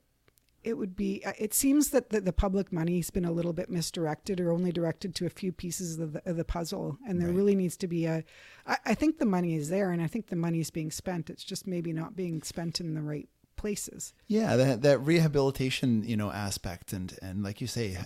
it 0.63 0.78
would 0.78 0.95
be. 0.95 1.23
Uh, 1.26 1.34
it 1.38 1.54
seems 1.54 1.89
that 1.89 2.10
the, 2.10 2.21
the 2.21 2.34
public 2.34 2.71
money's 2.71 3.10
been 3.10 3.26
a 3.26 3.32
little 3.32 3.54
bit 3.54 3.69
misdirected, 3.69 4.39
or 4.39 4.52
only 4.52 4.71
directed 4.71 5.13
to 5.15 5.26
a 5.26 5.30
few 5.30 5.52
pieces 5.52 5.99
of 5.99 6.13
the, 6.13 6.21
of 6.30 6.38
the 6.38 6.45
puzzle, 6.45 6.97
and 7.08 7.19
there 7.19 7.28
Right. 7.28 7.38
really 7.38 7.56
needs 7.56 7.78
to 7.78 7.88
be 7.88 8.06
a. 8.06 8.23
I, 8.65 8.78
I 8.86 8.93
think 8.93 9.17
the 9.19 9.26
money 9.26 9.56
is 9.56 9.69
there, 9.69 9.91
and 9.91 10.02
I 10.02 10.08
think 10.08 10.28
the 10.28 10.36
money 10.36 10.60
is 10.60 10.69
being 10.69 10.91
spent. 10.91 11.30
It's 11.30 11.43
just 11.43 11.67
maybe 11.67 11.93
not 11.93 12.15
being 12.15 12.41
spent 12.43 12.80
in 12.80 12.93
the 12.93 13.02
right 13.02 13.28
places. 13.56 14.13
Yeah, 14.28 14.56
that 14.58 14.82
that 14.82 14.99
rehabilitation, 14.99 16.04
you 16.04 16.17
know, 16.17 16.32
aspect, 16.32 16.93
and 16.93 17.17
and 17.21 17.43
like 17.43 17.62
you 17.62 17.67
say, 17.67 17.97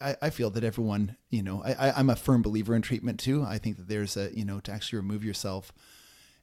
I, 0.00 0.16
I 0.22 0.30
feel 0.30 0.50
that 0.50 0.64
everyone, 0.64 1.16
you 1.30 1.42
know, 1.42 1.62
I, 1.64 1.72
I- 1.88 1.92
I'm 1.98 2.10
a 2.10 2.16
firm 2.16 2.42
believer 2.42 2.74
in 2.74 2.82
treatment 2.82 3.20
too. 3.20 3.42
I 3.42 3.58
think 3.58 3.76
that 3.76 3.88
there's 3.88 4.16
a, 4.16 4.30
you 4.36 4.44
know, 4.44 4.60
to 4.60 4.72
actually 4.72 4.98
remove 4.98 5.24
yourself, 5.24 5.72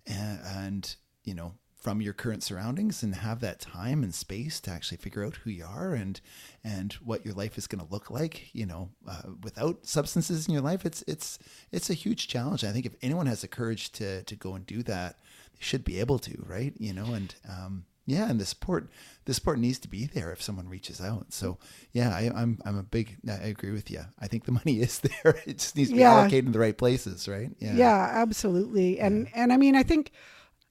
and, 0.06 0.40
and 0.46 0.96
you 1.24 1.34
know, 1.34 1.54
from 1.84 2.02
your 2.02 2.14
current 2.14 2.42
surroundings, 2.44 3.04
and 3.04 3.14
have 3.16 3.42
that 3.42 3.60
time 3.60 4.04
and 4.04 4.16
space 4.16 4.62
to 4.62 4.72
actually 4.72 4.98
figure 4.98 5.26
out 5.26 5.36
who 5.44 5.50
you 5.50 5.66
are 5.66 5.94
and 5.94 6.22
and 6.64 6.94
what 6.94 7.26
your 7.26 7.34
life 7.34 7.58
is 7.58 7.68
going 7.68 7.86
to 7.86 7.92
look 7.92 8.10
like. 8.10 8.50
You 8.56 8.66
know, 8.66 8.90
uh, 9.08 9.24
without 9.44 9.86
substances 9.86 10.48
in 10.48 10.54
your 10.54 10.64
life, 10.64 10.86
it's 10.86 11.04
it's 11.08 11.38
it's 11.72 11.90
a 11.90 11.94
huge 11.94 12.28
challenge. 12.30 12.64
I 12.64 12.72
think 12.72 12.86
if 12.86 12.96
anyone 13.02 13.28
has 13.28 13.42
the 13.42 13.48
courage 13.50 13.92
to 13.94 14.24
to 14.24 14.36
go 14.36 14.56
and 14.56 14.66
do 14.66 14.82
that, 14.84 15.18
they 15.54 15.60
should 15.64 15.84
be 15.84 16.00
able 16.00 16.20
to, 16.20 16.42
right? 16.48 16.74
You 16.80 16.94
know, 16.94 17.14
and 17.14 17.36
um, 17.50 17.84
yeah, 18.06 18.30
and 18.30 18.40
the 18.40 18.46
support 18.46 18.90
the 19.26 19.34
support 19.34 19.60
needs 19.60 19.80
to 19.80 19.90
be 19.90 20.06
there 20.06 20.32
if 20.32 20.42
someone 20.42 20.70
reaches 20.70 21.02
out. 21.02 21.34
So 21.34 21.58
yeah, 21.92 22.10
I, 22.16 22.32
I'm 22.34 22.60
I'm 22.66 22.78
a 22.78 22.84
big 22.84 23.18
I 23.30 23.48
agree 23.48 23.72
with 23.72 23.92
you. 23.92 24.02
I 24.20 24.28
think 24.28 24.46
the 24.46 24.52
money 24.62 24.80
is 24.80 25.00
there. 25.00 25.36
It 25.46 25.58
just 25.60 25.76
needs 25.76 25.90
to 25.90 25.96
be 25.96 26.02
Yeah. 26.02 26.14
allocated 26.14 26.46
in 26.46 26.52
the 26.54 26.60
right 26.60 26.78
places, 26.78 27.28
right? 27.28 27.52
Yeah, 27.60 28.10
absolutely. 28.14 29.00
And 29.02 29.28
and 29.36 29.52
I 29.52 29.58
mean, 29.58 29.76
I 29.76 29.84
think 29.84 30.12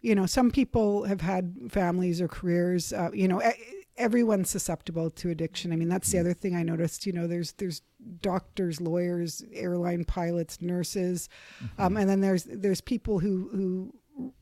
you 0.03 0.15
know, 0.15 0.27
some 0.27 0.51
people 0.51 1.05
have 1.05 1.21
had 1.21 1.55
families 1.71 2.21
or 2.21 2.29
careers. 2.29 2.93
Uh, 2.93 3.11
you 3.15 3.29
know, 3.29 3.41
everyone's 3.97 4.51
susceptible 4.51 5.11
to 5.11 5.31
addiction. 5.31 5.73
I 5.73 5.77
mean, 5.77 5.89
that's 5.89 6.11
the 6.11 6.19
other 6.19 6.35
thing 6.35 6.57
I 6.57 6.63
noticed. 6.63 7.07
You 7.07 7.13
know, 7.13 7.27
there's 7.27 7.53
there's 7.53 7.83
doctors, 8.21 8.81
lawyers, 8.81 9.45
airline 9.53 10.05
pilots, 10.05 10.61
nurses, 10.61 11.29
um, 11.79 11.97
and 11.97 12.11
then 12.11 12.21
there's 12.21 12.45
there's 12.45 12.81
people 12.81 13.21
who 13.21 13.49
who 13.53 13.95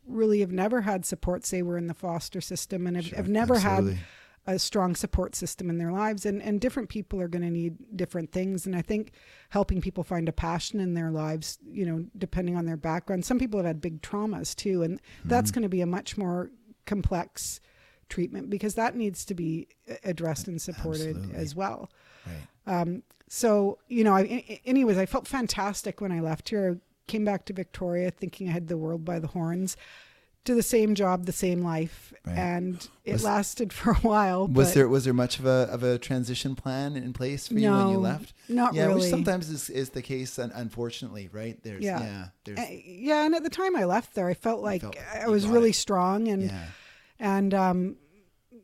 really 0.07 0.41
have 0.41 0.53
never 0.53 0.81
had 0.81 1.05
support. 1.05 1.45
Say 1.47 1.63
we're 1.63 1.77
in 1.79 1.87
the 1.87 1.95
foster 1.95 2.41
system 2.41 2.87
and 2.87 2.97
have, 2.97 3.07
Sure, 3.07 3.17
have 3.17 3.29
never 3.29 3.55
absolutely. 3.57 3.95
had 3.95 4.05
a 4.55 4.59
strong 4.59 4.95
support 4.95 5.35
system 5.35 5.69
in 5.71 5.79
their 5.79 5.93
lives 5.93 6.27
and 6.27 6.43
and 6.43 6.61
different 6.61 6.89
people 6.89 7.21
are 7.21 7.29
going 7.29 7.43
to 7.43 7.51
need 7.51 7.77
different 7.97 8.33
things 8.33 8.67
and 8.67 8.75
i 8.77 8.83
think 8.83 9.13
helping 9.51 9.81
people 9.81 10.03
find 10.05 10.29
a 10.29 10.33
passion 10.33 10.81
in 10.81 10.95
their 10.95 11.11
lives 11.11 11.59
you 11.71 11.85
know 11.87 12.05
depending 12.19 12.57
on 12.57 12.65
their 12.67 12.77
background 12.77 13.25
some 13.25 13.39
people 13.39 13.59
have 13.59 13.67
had 13.67 13.81
big 13.81 14.01
traumas 14.03 14.55
too 14.55 14.83
and 14.83 15.01
Mm-hmm. 15.01 15.29
that's 15.29 15.51
going 15.51 15.63
to 15.63 15.69
be 15.69 15.81
a 15.81 15.87
much 15.87 16.17
more 16.19 16.51
complex 16.87 17.61
treatment 18.09 18.51
because 18.51 18.75
that 18.75 18.97
needs 18.97 19.25
to 19.25 19.35
be 19.35 19.69
addressed 20.05 20.49
and 20.49 20.61
supported 20.61 21.17
Absolutely. 21.17 21.35
as 21.37 21.55
well 21.55 21.91
Right. 22.27 22.81
um, 22.81 23.03
so 23.29 23.79
you 23.87 24.03
know, 24.03 24.13
I, 24.17 24.61
anyways, 24.67 24.99
I 24.99 25.07
felt 25.07 25.29
fantastic 25.29 26.01
when 26.01 26.11
I 26.11 26.19
left 26.19 26.49
here. 26.49 26.77
I 26.77 26.81
came 27.07 27.25
back 27.25 27.45
to 27.47 27.53
Victoria 27.53 28.11
thinking 28.11 28.49
I 28.49 28.53
had 28.53 28.67
the 28.67 28.77
world 28.77 29.05
by 29.05 29.21
the 29.21 29.29
horns. 29.29 29.77
To 30.47 30.55
the 30.55 30.63
same 30.63 30.95
job, 30.95 31.27
the 31.27 31.33
same 31.33 31.61
life, 31.63 32.15
Right. 32.27 32.37
and 32.39 32.89
it 33.05 33.13
Was- 33.13 33.25
lasted 33.25 33.73
for 33.79 33.91
a 33.93 33.97
while. 33.97 34.47
Was 34.49 34.73
there 34.75 34.89
was 34.89 35.05
there 35.05 35.13
much 35.15 35.39
of 35.39 35.45
a 35.47 35.69
of 35.71 35.83
a 35.83 35.99
transition 35.99 36.55
plan 36.57 36.97
in 36.97 37.13
place 37.13 37.49
for 37.49 37.55
you 37.55 37.71
when 37.71 37.89
you 37.91 37.99
left? 37.99 38.33
not 38.49 38.73
yeah, 38.75 38.89
which 38.93 39.05
sometimes 39.05 39.49
is, 39.51 39.69
is 39.71 39.91
the 39.91 40.03
case, 40.03 40.39
unfortunately, 40.39 41.29
right? 41.33 41.63
There's 41.63 41.85
yeah, 41.85 42.01
Yeah. 42.01 42.27
there's 42.45 42.59
Uh, 42.59 42.67
yeah, 42.85 43.27
and 43.27 43.35
at 43.35 43.43
the 43.43 43.51
time 43.51 43.77
I 43.77 43.85
left 43.85 44.15
there, 44.15 44.29
I 44.29 44.35
felt 44.35 44.63
like 44.63 44.81
felt 44.81 44.97
I 45.15 45.29
was 45.29 45.47
really 45.47 45.71
it. 45.71 45.75
strong, 45.77 46.29
and 46.29 46.45
yeah, 46.45 46.65
and 47.19 47.53
um, 47.55 47.97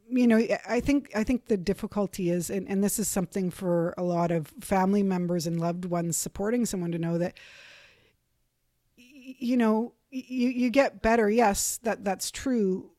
you 0.09 0.27
know, 0.27 0.39
I 0.69 0.81
think 0.81 1.11
I 1.15 1.25
think 1.25 1.47
the 1.47 1.57
difficulty 1.59 2.31
is, 2.31 2.49
and, 2.49 2.67
and 2.69 2.83
this 2.83 2.99
is 2.99 3.07
something 3.09 3.51
for 3.51 3.93
a 3.99 4.03
lot 4.03 4.31
of 4.31 4.47
family 4.61 5.03
members 5.03 5.47
and 5.47 5.61
loved 5.61 5.85
ones 5.85 6.17
supporting 6.17 6.65
someone 6.65 6.93
to 6.93 6.99
know 6.99 7.19
that, 7.19 7.35
you 8.97 9.57
know, 9.57 9.93
you 10.27 10.49
you 10.49 10.71
get 10.71 11.03
better. 11.03 11.29
Yes, 11.29 11.79
that 11.83 12.05
that's 12.05 12.31
true, 12.31 12.91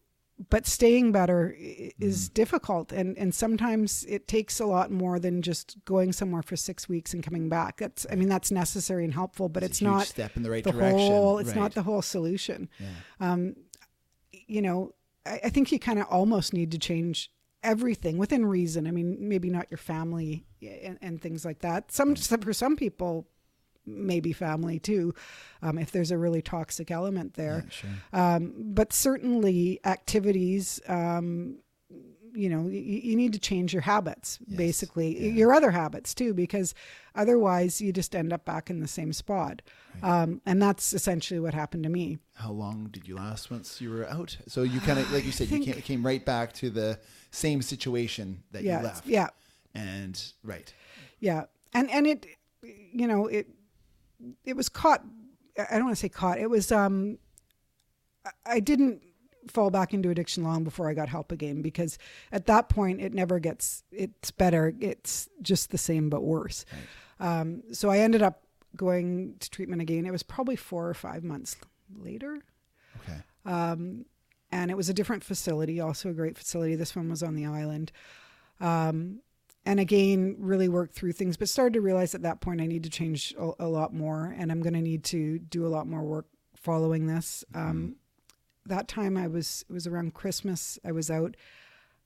but 0.50 0.66
staying 0.66 1.12
better 1.12 1.56
is 1.58 2.30
difficult, 2.30 2.92
and 2.92 3.18
and 3.18 3.34
sometimes 3.34 4.04
it 4.06 4.28
takes 4.28 4.60
a 4.60 4.66
lot 4.66 4.92
more 4.92 5.20
than 5.20 5.42
just 5.42 5.78
going 5.86 6.14
somewhere 6.14 6.42
for 6.42 6.56
six 6.56 6.88
weeks 6.88 7.14
and 7.14 7.24
coming 7.24 7.50
back. 7.50 7.78
That's 7.78 8.06
I 8.12 8.16
mean 8.16 8.30
that's 8.30 8.52
necessary 8.52 9.04
and 9.04 9.14
helpful, 9.14 9.50
but 9.50 9.64
It's 9.64 9.78
it's, 9.78 9.82
not 9.82 10.08
step 10.08 10.36
in 10.36 10.44
the 10.44 10.52
right 10.52 10.64
the 10.64 10.72
direction. 10.72 11.00
whole. 11.00 11.40
It's 11.40 11.50
right. 11.50 11.58
not 11.58 11.74
the 11.74 11.84
whole 11.84 12.02
solution 12.02 12.70
yeah. 12.80 12.88
um, 13.20 13.56
you 14.48 14.62
know, 14.62 14.94
I, 15.26 15.42
I 15.46 15.50
think 15.50 15.72
you 15.72 15.80
kind 15.80 16.00
of 16.00 16.06
almost 16.08 16.54
need 16.54 16.72
to 16.72 16.80
change 16.80 17.32
everything 17.64 18.18
within 18.18 18.46
reason. 18.46 18.88
I 18.88 18.92
mean, 18.92 19.18
maybe 19.20 19.50
not 19.50 19.68
your 19.70 19.78
family 19.78 20.46
and, 20.62 20.98
and 21.02 21.22
things 21.22 21.46
like 21.46 21.60
that. 21.60 21.92
Some 21.92 22.16
for 22.16 22.54
some 22.54 22.76
people, 22.76 23.28
maybe 23.88 24.34
family 24.34 24.78
too, 24.80 25.14
um, 25.62 25.78
if 25.78 25.92
there's 25.92 26.12
a 26.12 26.18
really 26.18 26.42
toxic 26.42 26.92
element 26.92 27.34
there. 27.36 27.64
Yeah, 27.66 27.72
sure. 27.72 27.90
Um, 28.14 28.54
but 28.58 28.92
certainly 28.94 29.80
activities. 29.86 30.80
Um, 30.88 31.60
you 32.34 32.50
know, 32.50 32.68
you, 32.68 32.80
you 32.80 33.16
need 33.16 33.34
to 33.34 33.40
change 33.40 33.74
your 33.74 33.82
habits, 33.82 34.38
Yes, 34.46 34.58
basically, 34.58 35.18
yeah. 35.20 35.32
your 35.32 35.54
other 35.54 35.72
habits 35.72 36.14
too, 36.14 36.36
because 36.36 36.76
otherwise 37.16 37.82
you 37.82 37.92
just 37.92 38.16
end 38.16 38.32
up 38.32 38.46
back 38.46 38.70
in 38.70 38.80
the 38.80 38.88
same 38.88 39.12
spot. 39.12 39.64
Um, 40.04 40.40
and 40.46 40.62
that's 40.62 40.94
essentially 40.94 41.40
what 41.40 41.56
happened 41.56 41.82
to 41.84 41.90
me. 41.90 42.20
How 42.36 42.52
long 42.52 42.90
did 42.92 43.08
you 43.08 43.16
last 43.16 43.50
once 43.50 43.82
you 43.82 43.90
were 43.90 44.08
out? 44.08 44.38
So 44.48 44.62
you 44.62 44.80
kind 44.82 45.00
of, 45.00 45.12
like 45.12 45.26
you 45.26 45.32
said, 45.32 45.48
you 45.50 45.58
think- 45.64 45.74
came, 45.74 45.82
came 45.82 46.06
right 46.06 46.24
back 46.24 46.54
to 46.56 46.70
the 46.70 47.00
same 47.32 47.64
situation 47.64 48.44
that 48.52 48.62
yeah, 48.62 48.80
you 48.82 48.84
left. 48.86 49.08
yeah, 49.08 49.30
And 49.74 50.22
right. 50.44 50.72
yeah, 51.20 51.46
and 51.74 51.90
and 51.90 52.06
it, 52.06 52.28
you 52.62 53.08
know, 53.08 53.26
it 53.26 53.48
it 54.44 54.56
was 54.56 54.70
caught. 54.70 55.04
I 55.58 55.76
don't 55.76 55.86
want 55.86 55.96
to 55.98 56.00
say 56.02 56.10
caught. 56.10 56.40
It 56.40 56.50
was. 56.50 56.72
Um, 56.72 57.18
I- 58.46 58.60
didn't 58.60 59.02
fall 59.48 59.70
back 59.70 59.94
into 59.94 60.10
addiction 60.10 60.44
long 60.44 60.66
before 60.66 60.90
I 60.90 60.94
got 60.94 61.08
help 61.08 61.32
again 61.32 61.62
because 61.62 61.98
at 62.34 62.48
that 62.48 62.68
point 62.68 63.00
it 63.00 63.14
never 63.14 63.40
gets. 63.40 63.84
It's 63.92 64.32
better. 64.32 64.74
It's 64.82 65.30
just 65.42 65.72
the 65.72 65.78
same 65.78 66.10
but 66.10 66.22
worse. 66.24 66.66
Um, 67.20 67.64
so 67.72 67.90
I 67.90 68.00
ended 68.00 68.22
up 68.22 68.44
going 68.76 69.36
to 69.40 69.50
treatment 69.50 69.82
again. 69.82 70.06
It 70.06 70.12
was 70.12 70.24
probably 70.24 70.58
four 70.58 70.90
or 70.90 70.94
five 70.94 71.24
months 71.24 71.56
later. 71.96 72.40
Okay. 73.02 73.20
um, 73.46 74.06
and 74.52 74.70
it 74.72 74.78
was 74.78 74.90
a 74.90 74.94
different 74.94 75.24
facility, 75.24 75.80
also 75.80 76.10
a 76.10 76.14
great 76.14 76.38
facility. 76.38 76.76
This 76.76 76.96
one 76.96 77.10
was 77.10 77.22
on 77.24 77.36
the 77.36 77.46
island, 77.46 77.92
um, 78.62 79.20
and 79.68 79.82
again, 79.82 80.38
really 80.40 80.70
worked 80.70 80.96
through 80.96 81.12
things, 81.12 81.36
but 81.36 81.50
started 81.50 81.74
to 81.74 81.82
realize 81.82 82.16
at 82.16 82.22
that 82.22 82.40
point 82.40 82.62
I 82.62 82.68
need 82.68 82.84
to 82.84 82.90
change 82.90 83.36
a, 83.38 83.52
a 83.60 83.68
lot 83.68 83.94
more, 83.94 84.34
and 84.38 84.50
I'm 84.50 84.62
going 84.62 84.76
to 84.76 84.82
need 84.82 85.04
to 85.06 85.40
do 85.40 85.66
a 85.66 85.68
lot 85.68 85.88
more 85.88 86.04
work 86.04 86.26
following 86.56 87.08
this. 87.08 87.44
Um, 87.54 87.98
that 88.66 88.88
time 88.88 89.18
I 89.18 89.28
was 89.28 89.66
it 89.70 89.74
was 89.74 89.86
around 89.86 90.14
Christmas. 90.14 90.80
I 90.86 90.94
was 90.94 91.12
out, 91.12 91.36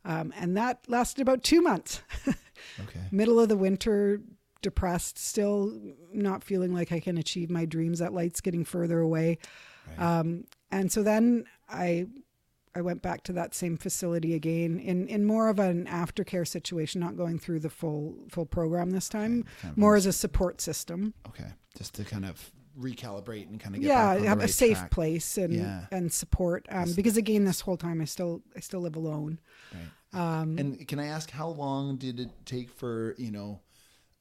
um, 0.03 0.33
and 0.35 0.57
that 0.57 0.79
lasted 0.87 1.21
about 1.21 1.43
two 1.43 1.61
months. 1.61 2.01
Okay. 2.79 2.99
Middle 3.11 3.39
of 3.39 3.49
the 3.49 3.57
winter, 3.57 4.21
depressed, 4.61 5.17
still 5.17 5.75
not 6.13 6.43
feeling 6.43 6.75
like 6.75 6.91
I 6.91 6.99
can 6.99 7.17
achieve 7.17 7.49
my 7.49 7.65
dreams. 7.65 7.97
That 7.97 8.13
light's 8.13 8.39
getting 8.39 8.65
further 8.65 8.99
away. 8.99 9.39
Right. 9.87 10.19
Um, 10.19 10.43
and 10.69 10.91
so 10.91 11.01
then 11.01 11.45
I 11.67 12.05
I 12.73 12.81
went 12.81 13.01
back 13.01 13.23
to 13.23 13.33
that 13.33 13.53
same 13.53 13.77
facility 13.77 14.33
again 14.33 14.79
in, 14.79 15.07
in 15.07 15.25
more 15.25 15.49
of 15.49 15.59
an 15.59 15.85
aftercare 15.87 16.47
situation, 16.47 17.01
not 17.01 17.17
going 17.17 17.37
through 17.39 17.59
the 17.59 17.69
full 17.69 18.15
full 18.29 18.45
program 18.45 18.91
this 18.91 19.09
time, 19.09 19.45
of 19.63 19.77
more 19.77 19.95
as 19.95 20.05
a 20.05 20.13
support 20.13 20.61
system. 20.61 21.13
okay. 21.27 21.49
Just 21.77 21.93
to 21.95 22.03
kind 22.03 22.25
of 22.25 22.51
recalibrate 22.79 23.49
and 23.49 23.59
kind 23.59 23.75
of 23.75 23.81
get 23.81 23.87
Yeah, 23.89 24.05
back 24.05 24.15
on 24.17 24.21
the 24.23 24.29
have 24.29 24.37
right 24.39 24.49
a 24.49 24.53
safe 24.53 24.77
track. 24.77 24.91
place 24.91 25.37
and 25.37 25.53
Yeah. 25.53 25.85
and 25.91 26.11
support. 26.11 26.65
Um, 26.69 26.93
because 26.93 27.17
again, 27.17 27.43
this 27.45 27.61
whole 27.61 27.77
time 27.77 28.01
I 28.01 28.05
still 28.05 28.41
I 28.55 28.59
still 28.61 28.81
live 28.81 28.95
alone. 28.95 29.39
Right. 29.73 30.41
Um, 30.41 30.57
And 30.57 30.87
can 30.87 30.99
I 30.99 31.07
ask 31.07 31.29
how 31.31 31.47
long 31.49 31.97
did 31.97 32.19
it 32.19 32.29
take 32.45 32.69
for 32.69 33.15
you 33.17 33.31
know 33.31 33.59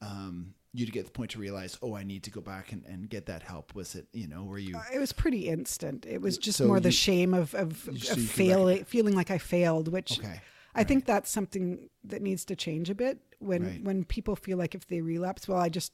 um, 0.01 0.53
you 0.73 0.85
to 0.85 0.91
get 0.91 1.05
the 1.05 1.11
point 1.11 1.31
to 1.31 1.39
realize, 1.39 1.77
oh, 1.81 1.95
I 1.95 2.03
need 2.03 2.23
to 2.23 2.31
go 2.31 2.41
back 2.41 2.71
and, 2.71 2.85
and 2.85 3.09
get 3.09 3.25
that 3.25 3.43
help? 3.43 3.75
Was 3.75 3.95
it 3.95 4.07
you 4.13 4.27
know 4.27 4.43
were 4.43 4.57
you 4.57 4.79
it 4.93 4.99
was 4.99 5.11
pretty 5.13 5.47
instant. 5.49 6.05
It 6.05 6.21
was 6.21 6.37
just 6.37 6.57
So 6.57 6.67
more 6.67 6.79
the 6.79 6.91
shame 6.91 7.33
of 7.33 7.53
of, 7.55 7.87
of 7.87 7.97
you 7.97 8.15
failing, 8.27 8.83
feeling 8.85 9.15
like 9.15 9.31
I 9.31 9.37
failed, 9.37 9.87
which 9.89 10.19
okay? 10.19 10.41
I 10.73 10.83
think 10.85 11.05
that's 11.05 11.29
something 11.29 11.89
that 12.05 12.21
needs 12.21 12.45
to 12.45 12.55
change 12.55 12.89
a 12.89 12.95
bit 12.95 13.19
when 13.39 13.63
Right. 13.63 13.83
when 13.83 14.05
people 14.05 14.35
feel 14.35 14.57
like 14.57 14.73
if 14.75 14.87
they 14.87 15.01
relapse, 15.01 15.47
well, 15.47 15.57
I 15.57 15.69
just 15.69 15.91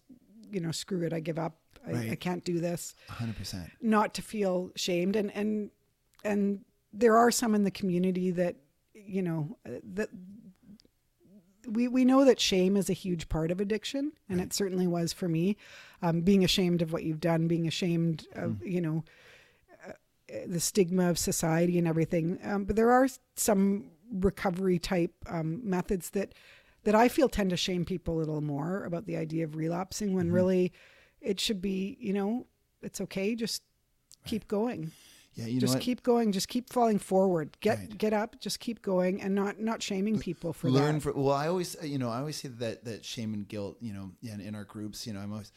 you 0.52 0.60
know 0.60 0.72
screw 0.72 1.04
it, 1.04 1.13
I 1.13 1.20
give 1.20 1.40
up, 1.40 1.58
I, 1.86 2.12
I 2.12 2.16
can't 2.16 2.44
do 2.44 2.60
this. 2.60 2.94
100%. 3.10 3.70
Not 3.82 4.13
to 4.16 4.22
feel 4.22 4.72
shamed, 4.76 5.16
and 5.16 5.32
and 5.34 5.72
and 6.24 6.63
there 6.94 7.18
are 7.18 7.32
some 7.32 7.56
in 7.56 7.63
the 7.63 7.72
community 7.72 8.32
that 8.32 8.56
you 8.94 9.22
know 9.22 9.58
uh, 9.66 9.80
that 9.94 10.10
we 11.67 11.88
we 11.88 12.06
know 12.06 12.25
that 12.25 12.39
shame 12.39 12.77
is 12.77 12.89
a 12.89 12.93
huge 12.93 13.30
part 13.30 13.51
of 13.51 13.60
addiction, 13.60 14.13
and 14.30 14.39
it 14.39 14.53
certainly 14.53 14.88
was 14.88 15.13
for 15.13 15.27
me. 15.27 15.58
Um, 16.01 16.21
being 16.21 16.43
ashamed 16.43 16.82
of 16.82 16.93
what 16.93 17.03
you've 17.03 17.19
done, 17.19 17.47
being 17.47 17.67
ashamed 17.67 18.25
of 18.34 18.63
you 18.65 18.82
know 18.82 19.03
uh, 19.88 19.93
the 20.47 20.60
stigma 20.60 21.10
of 21.10 21.19
society 21.19 21.77
and 21.77 21.88
everything. 21.88 22.39
Um, 22.43 22.65
but 22.65 22.75
there 22.75 22.91
are 22.91 23.08
some 23.36 23.91
recovery 24.12 24.80
type 24.80 25.13
um, 25.27 25.62
methods 25.63 26.12
that 26.12 26.34
that 26.84 26.95
I 26.95 27.10
feel 27.10 27.27
tend 27.27 27.49
to 27.49 27.58
shame 27.58 27.84
people 27.84 28.15
a 28.15 28.19
little 28.19 28.41
more 28.41 28.86
about 28.86 29.06
the 29.06 29.17
idea 29.17 29.43
of 29.43 29.56
relapsing 29.56 30.13
when 30.13 30.32
really 30.32 30.71
it 31.19 31.39
should 31.39 31.62
be 31.62 31.97
you 31.99 32.13
know 32.13 32.47
it's 32.82 33.01
okay 33.01 33.36
just 33.36 33.63
keep 34.25 34.47
going 34.47 34.91
Yeah, 35.38 35.45
you 35.45 35.62
just 35.62 35.80
keep 35.80 36.02
going 36.02 36.32
just 36.32 36.47
keep 36.47 36.73
falling 36.73 36.97
forward. 37.00 37.56
Get 37.62 37.78
Right. 37.78 37.97
get 37.97 38.12
up 38.12 38.39
just 38.41 38.60
keep 38.60 38.82
going 38.82 39.21
and 39.21 39.36
not 39.36 39.60
not 39.60 39.82
shaming 39.84 40.17
people 40.19 40.52
for 40.52 40.69
learn 40.71 40.95
that. 40.95 41.02
for 41.02 41.13
well 41.13 41.36
i 41.36 41.47
always 41.47 41.76
uh, 41.82 41.86
you 41.86 42.00
know 42.00 42.10
i 42.10 42.17
always 42.19 42.38
say 42.38 42.47
that 42.50 42.84
that 42.86 43.06
shame 43.06 43.34
and 43.36 43.47
guilt 43.47 43.78
you 43.80 43.93
know 43.93 44.12
in, 44.23 44.41
in 44.41 44.56
our 44.56 44.63
groups 44.63 45.06
you 45.06 45.13
know 45.13 45.19
i'm 45.19 45.32
always 45.32 45.52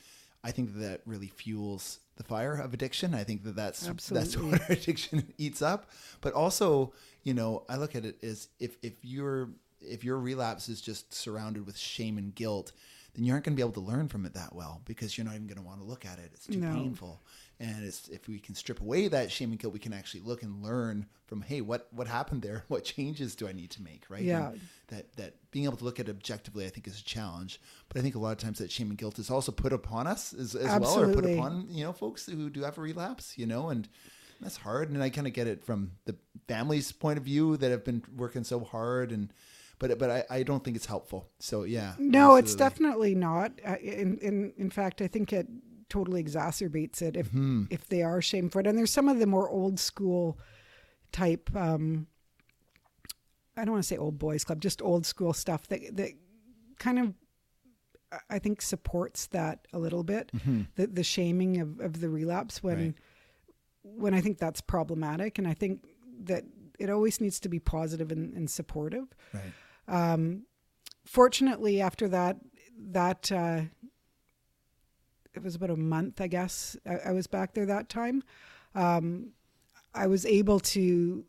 i 0.44 0.50
think 0.50 0.74
that, 0.78 1.00
really 1.06 1.28
fuels 1.28 2.00
the 2.16 2.24
fire 2.24 2.54
of 2.56 2.74
addiction. 2.74 3.14
I 3.14 3.24
think 3.24 3.44
that 3.44 3.56
that's 3.56 3.80
that's 4.10 4.36
what 4.36 4.60
our 4.68 4.76
addiction 4.76 5.32
eats 5.38 5.62
up. 5.62 5.88
But 6.20 6.34
also 6.34 6.92
you 7.22 7.32
know 7.32 7.64
i 7.70 7.76
look 7.76 7.96
at 7.96 8.04
it 8.04 8.22
as 8.22 8.48
if 8.58 8.76
if 8.82 8.92
your 9.02 9.48
if 9.80 10.04
your 10.04 10.18
relapse 10.18 10.68
is 10.68 10.82
just 10.82 11.14
surrounded 11.14 11.64
with 11.64 11.78
shame 11.78 12.18
and 12.18 12.34
guilt 12.34 12.72
then 13.14 13.24
you 13.24 13.32
aren't 13.32 13.44
going 13.44 13.54
to 13.54 13.56
be 13.56 13.62
able 13.62 13.72
to 13.72 13.80
learn 13.80 14.06
from 14.08 14.24
it 14.26 14.34
that 14.34 14.54
well 14.54 14.82
because 14.84 15.16
you're 15.16 15.24
not 15.24 15.34
even 15.34 15.46
going 15.46 15.56
to 15.56 15.64
want 15.64 15.80
to 15.80 15.84
look 15.84 16.04
at 16.04 16.18
it. 16.20 16.30
It's 16.34 16.46
too 16.46 16.58
No. 16.60 16.74
painful 16.74 17.22
and 17.60 17.84
it's 17.84 18.08
if 18.08 18.26
we 18.26 18.40
can 18.40 18.54
strip 18.54 18.80
away 18.80 19.06
that 19.06 19.30
shame 19.30 19.50
and 19.50 19.58
guilt 19.60 19.72
we 19.72 19.78
can 19.78 19.92
actually 19.92 20.20
look 20.22 20.42
and 20.42 20.62
learn 20.62 21.06
from 21.26 21.42
hey 21.42 21.60
what 21.60 21.86
what 21.92 22.08
happened 22.08 22.42
there 22.42 22.64
what 22.68 22.82
changes 22.82 23.36
do 23.36 23.46
i 23.46 23.52
need 23.52 23.70
to 23.70 23.82
make 23.82 24.04
right 24.08 24.22
Yeah. 24.22 24.48
And 24.48 24.60
that 24.88 25.16
that 25.16 25.34
being 25.50 25.66
able 25.66 25.76
to 25.76 25.84
look 25.84 26.00
at 26.00 26.08
it 26.08 26.10
objectively, 26.10 26.66
I 26.66 26.68
think, 26.68 26.86
is 26.86 27.00
a 27.00 27.04
challenge. 27.04 27.60
But 27.88 27.98
I 27.98 28.02
think 28.02 28.14
a 28.14 28.18
lot 28.18 28.32
of 28.32 28.38
times 28.38 28.58
that 28.58 28.70
shame 28.70 28.88
and 28.90 28.98
guilt 28.98 29.18
is 29.18 29.30
also 29.30 29.52
put 29.52 29.72
upon 29.72 30.06
us 30.06 30.32
as, 30.32 30.54
as 30.54 30.80
well, 30.80 31.00
or 31.00 31.12
put 31.14 31.24
upon 31.24 31.66
you 31.70 31.84
know 31.84 31.92
folks 31.92 32.26
who 32.26 32.50
do 32.50 32.62
have 32.62 32.76
a 32.78 32.80
relapse, 32.80 33.38
you 33.38 33.46
know, 33.46 33.68
and 33.68 33.88
that's 34.40 34.56
hard. 34.58 34.90
And 34.90 35.02
I 35.02 35.10
kind 35.10 35.26
of 35.26 35.32
get 35.32 35.46
it 35.46 35.64
from 35.64 35.92
the 36.06 36.16
family's 36.48 36.92
point 36.92 37.18
of 37.18 37.24
view 37.24 37.56
that 37.56 37.70
have 37.70 37.84
been 37.84 38.02
working 38.16 38.42
so 38.44 38.60
hard, 38.60 39.12
and 39.12 39.32
but 39.78 39.96
but 39.98 40.10
I, 40.10 40.24
I 40.30 40.42
don't 40.42 40.62
think 40.64 40.76
it's 40.76 40.86
helpful. 40.86 41.28
So 41.38 41.62
yeah, 41.64 41.94
No, 41.98 42.36
it's 42.36 42.54
definitely 42.54 43.14
not. 43.14 43.52
In 43.80 44.18
in 44.18 44.52
in 44.56 44.70
fact, 44.70 45.00
I 45.00 45.06
think 45.08 45.32
it 45.32 45.46
totally 45.90 46.22
exacerbates 46.24 47.02
it 47.02 47.16
if 47.16 47.26
Mm-hmm. 47.28 47.64
if 47.70 47.86
they 47.88 48.02
are 48.02 48.22
shameful. 48.22 48.66
And 48.66 48.78
there's 48.78 48.90
some 48.92 49.08
of 49.08 49.18
the 49.18 49.26
more 49.26 49.48
old 49.50 49.78
school 49.78 50.38
type. 51.12 51.54
Um, 51.54 52.06
I 53.56 53.64
don't 53.64 53.72
want 53.72 53.84
to 53.84 53.88
say 53.88 53.96
old 53.98 54.18
boys 54.18 54.44
club, 54.44 54.60
just 54.62 54.80
old 54.80 55.04
school 55.04 55.32
stuff 55.34 55.66
that 55.68 55.80
that 55.96 56.10
kind 56.78 56.98
of 56.98 57.14
I- 58.30 58.38
think 58.38 58.62
supports 58.62 59.26
that 59.28 59.66
a 59.72 59.78
little 59.78 60.02
bit. 60.04 60.30
The 60.76 60.86
the 60.86 61.04
shaming 61.04 61.60
of, 61.60 61.78
of 61.80 62.00
the 62.00 62.08
relapse 62.08 62.62
when 62.62 62.76
Mm-hmm. 62.78 62.84
Right. 62.86 62.94
when 64.02 64.14
I 64.14 64.20
think 64.20 64.38
that's 64.38 64.60
problematic, 64.60 65.38
and 65.38 65.46
I 65.48 65.54
think 65.54 65.84
that 66.24 66.44
it 66.78 66.88
always 66.90 67.20
needs 67.20 67.40
to 67.40 67.48
be 67.48 67.58
positive 67.58 68.10
and, 68.12 68.32
and 68.34 68.48
supportive 68.50 69.06
right. 69.34 69.52
um, 69.88 70.44
fortunately 71.04 71.80
after 71.82 72.08
that 72.08 72.36
that 72.92 73.30
uh, 73.32 73.62
it 75.34 75.42
was 75.42 75.54
about 75.54 75.70
a 75.70 75.76
month 75.76 76.20
i 76.20 76.26
guess 76.26 76.76
I, 76.86 76.96
I 77.08 77.12
was 77.12 77.26
back 77.26 77.54
there 77.54 77.66
that 77.66 77.88
time 77.88 78.22
um, 78.74 79.28
i 79.94 80.06
was 80.06 80.24
able 80.26 80.60
to 80.60 81.24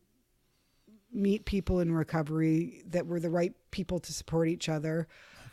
meet 1.14 1.46
people 1.46 1.80
in 1.82 1.94
recovery 1.94 2.84
that 2.88 3.06
were 3.06 3.20
the 3.20 3.30
right 3.30 3.54
people 3.72 4.00
to 4.00 4.14
support 4.14 4.48
each 4.48 4.70
other 4.70 5.08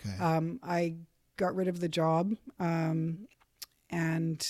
Okay. 0.07 0.17
um, 0.23 0.61
I 0.63 0.95
got 1.37 1.57
rid 1.57 1.67
of 1.67 1.81
the 1.81 1.89
job 1.89 2.37
um, 2.61 3.27
and 3.91 4.47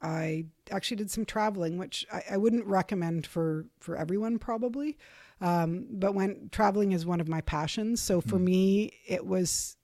I 0.00 0.46
actually 0.70 0.96
did 0.96 1.10
some 1.10 1.24
traveling, 1.26 1.76
which 1.76 2.06
I, 2.10 2.22
I 2.32 2.36
wouldn't 2.38 2.66
recommend 2.66 3.26
for, 3.26 3.66
for 3.80 3.96
everyone 3.96 4.38
probably. 4.38 4.96
Um, 5.42 5.86
but 5.90 6.14
when 6.14 6.48
traveling 6.50 6.92
is 6.92 7.04
one 7.04 7.20
of 7.20 7.28
my 7.28 7.42
passions. 7.42 8.00
So 8.00 8.20
for 8.22 8.38
me, 8.38 8.92
it 9.06 9.26
was 9.26 9.76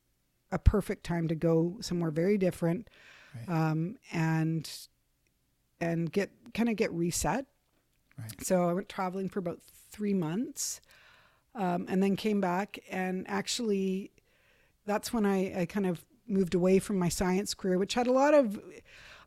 a 0.51 0.59
perfect 0.59 1.05
time 1.05 1.29
to 1.29 1.35
go 1.35 1.77
somewhere 1.81 2.11
very 2.11 2.39
different 2.39 2.89
Right. 3.47 3.71
um, 3.71 3.97
and 4.13 4.71
and 5.81 6.11
get 6.11 6.31
kind 6.55 6.69
of 6.69 6.77
get 6.77 6.93
reset. 6.93 7.47
Right. 8.19 8.45
So 8.45 8.69
I 8.69 8.73
went 8.73 8.89
traveling 8.89 9.29
for 9.29 9.39
about 9.39 9.61
three 9.91 10.15
months, 10.15 10.81
um, 11.55 11.87
and 11.89 12.03
then 12.03 12.17
came 12.17 12.41
back. 12.41 12.79
And 12.91 13.29
actually, 13.29 14.11
that's 14.87 15.13
when 15.13 15.25
I, 15.25 15.61
I 15.61 15.67
kind 15.67 15.87
of 15.87 16.05
moved 16.27 16.55
away 16.55 16.79
from 16.79 16.99
my 16.99 17.09
science 17.09 17.55
career, 17.55 17.79
which 17.79 17.95
had 17.95 18.07
a 18.07 18.13
lot 18.13 18.35
of. 18.35 18.61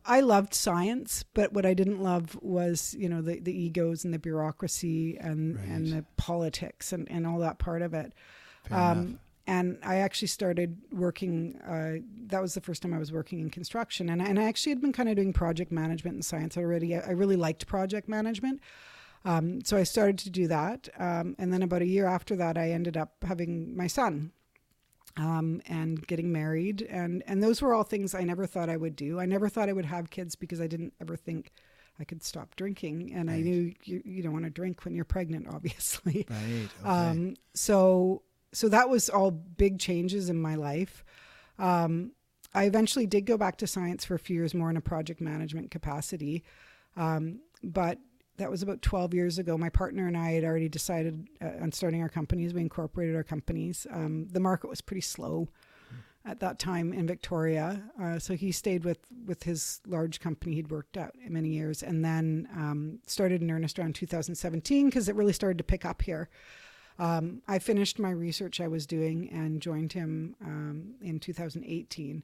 I 0.04 0.18
loved 0.18 0.52
science, 0.52 1.24
but 1.32 1.52
what 1.52 1.64
I 1.64 1.74
didn't 1.74 2.02
love 2.02 2.36
was, 2.42 2.92
you 2.98 3.08
know, 3.08 3.22
the, 3.22 3.38
the 3.38 3.56
egos 3.56 4.04
and 4.04 4.12
the 4.12 4.18
bureaucracy 4.18 5.16
and, 5.16 5.56
and 5.58 5.92
the 5.92 6.04
politics 6.16 6.92
and, 6.92 7.08
and 7.08 7.24
all 7.24 7.38
that 7.38 7.58
part 7.58 7.82
of 7.82 7.94
it. 7.94 8.12
Fair 8.68 8.78
enough. 8.78 8.96
Um, 8.96 9.20
and 9.46 9.78
I 9.82 9.96
actually 9.96 10.28
started 10.28 10.78
working. 10.92 11.60
Uh, 11.66 12.04
that 12.26 12.40
was 12.40 12.54
the 12.54 12.60
first 12.60 12.82
time 12.82 12.94
I 12.94 12.98
was 12.98 13.12
working 13.12 13.40
in 13.40 13.50
construction, 13.50 14.08
and 14.08 14.22
I, 14.22 14.26
and 14.26 14.38
I 14.38 14.44
actually 14.44 14.70
had 14.70 14.80
been 14.80 14.92
kind 14.92 15.08
of 15.08 15.16
doing 15.16 15.32
project 15.32 15.72
management 15.72 16.16
in 16.16 16.22
science 16.22 16.56
already. 16.56 16.94
I, 16.94 17.00
I 17.00 17.10
really 17.10 17.36
liked 17.36 17.66
project 17.66 18.08
management, 18.08 18.60
um, 19.24 19.64
so 19.64 19.76
I 19.76 19.82
started 19.82 20.18
to 20.18 20.30
do 20.30 20.46
that. 20.48 20.88
Um, 20.98 21.34
and 21.38 21.52
then 21.52 21.62
about 21.62 21.82
a 21.82 21.86
year 21.86 22.06
after 22.06 22.36
that, 22.36 22.56
I 22.56 22.70
ended 22.70 22.96
up 22.96 23.16
having 23.26 23.76
my 23.76 23.88
son, 23.88 24.32
um, 25.16 25.60
and 25.66 26.06
getting 26.06 26.32
married, 26.32 26.82
and 26.82 27.22
and 27.26 27.42
those 27.42 27.60
were 27.60 27.74
all 27.74 27.84
things 27.84 28.14
I 28.14 28.22
never 28.22 28.46
thought 28.46 28.68
I 28.68 28.76
would 28.76 28.96
do. 28.96 29.18
I 29.18 29.26
never 29.26 29.48
thought 29.48 29.68
I 29.68 29.72
would 29.72 29.86
have 29.86 30.10
kids 30.10 30.36
because 30.36 30.60
I 30.60 30.66
didn't 30.66 30.94
ever 31.00 31.16
think 31.16 31.50
I 31.98 32.04
could 32.04 32.22
stop 32.22 32.56
drinking, 32.56 33.12
and 33.12 33.30
I 33.30 33.40
knew 33.40 33.74
you, 33.84 34.02
you 34.04 34.22
don't 34.22 34.32
want 34.32 34.44
to 34.44 34.50
drink 34.50 34.84
when 34.84 34.94
you're 34.94 35.04
pregnant, 35.04 35.48
obviously. 35.52 36.26
right. 36.30 36.68
Okay. 36.80 36.88
Um, 36.88 37.34
so 37.54 38.22
so 38.52 38.68
that 38.68 38.88
was 38.88 39.08
all 39.08 39.30
big 39.30 39.78
changes 39.78 40.28
in 40.28 40.40
my 40.40 40.54
life. 40.54 41.04
Um, 41.58 42.12
I 42.54 42.64
eventually 42.64 43.06
did 43.06 43.22
go 43.22 43.38
back 43.38 43.56
to 43.58 43.66
science 43.66 44.04
for 44.04 44.14
a 44.14 44.18
few 44.18 44.36
years 44.36 44.54
more 44.54 44.70
in 44.70 44.76
a 44.76 44.80
project 44.82 45.20
management 45.20 45.70
capacity, 45.70 46.44
um, 46.96 47.40
but 47.62 47.98
that 48.36 48.50
was 48.50 48.62
about 48.62 48.82
12 48.82 49.14
years 49.14 49.38
ago. 49.38 49.56
My 49.56 49.68
partner 49.68 50.06
and 50.06 50.16
I 50.16 50.32
had 50.32 50.44
already 50.44 50.68
decided 50.68 51.28
uh, 51.40 51.62
on 51.62 51.72
starting 51.72 52.02
our 52.02 52.08
companies. 52.08 52.52
We 52.52 52.60
incorporated 52.60 53.14
our 53.14 53.22
companies. 53.22 53.86
Um, 53.90 54.28
the 54.28 54.40
market 54.40 54.68
was 54.68 54.80
pretty 54.80 55.02
slow 55.02 55.48
at 56.24 56.40
that 56.40 56.58
time 56.58 56.92
in 56.92 57.06
Victoria, 57.06 57.82
uh, 58.00 58.16
so 58.18 58.34
he 58.34 58.52
stayed 58.52 58.84
with 58.84 58.98
with 59.26 59.42
his 59.42 59.80
large 59.88 60.20
company 60.20 60.54
he'd 60.54 60.70
worked 60.70 60.96
at 60.96 61.12
many 61.28 61.48
years, 61.48 61.82
and 61.82 62.04
then 62.04 62.48
um, 62.54 63.00
started 63.06 63.42
in 63.42 63.50
earnest 63.50 63.78
around 63.78 63.96
2017 63.96 64.86
because 64.86 65.08
it 65.08 65.16
really 65.16 65.32
started 65.32 65.58
to 65.58 65.64
pick 65.64 65.84
up 65.84 66.02
here. 66.02 66.28
Um, 66.98 67.42
I 67.48 67.58
finished 67.58 67.98
my 67.98 68.10
research 68.10 68.60
I 68.60 68.68
was 68.68 68.86
doing 68.86 69.28
and 69.32 69.60
joined 69.62 69.92
him 69.92 70.36
um, 70.44 70.94
in 71.02 71.18
2018. 71.20 72.22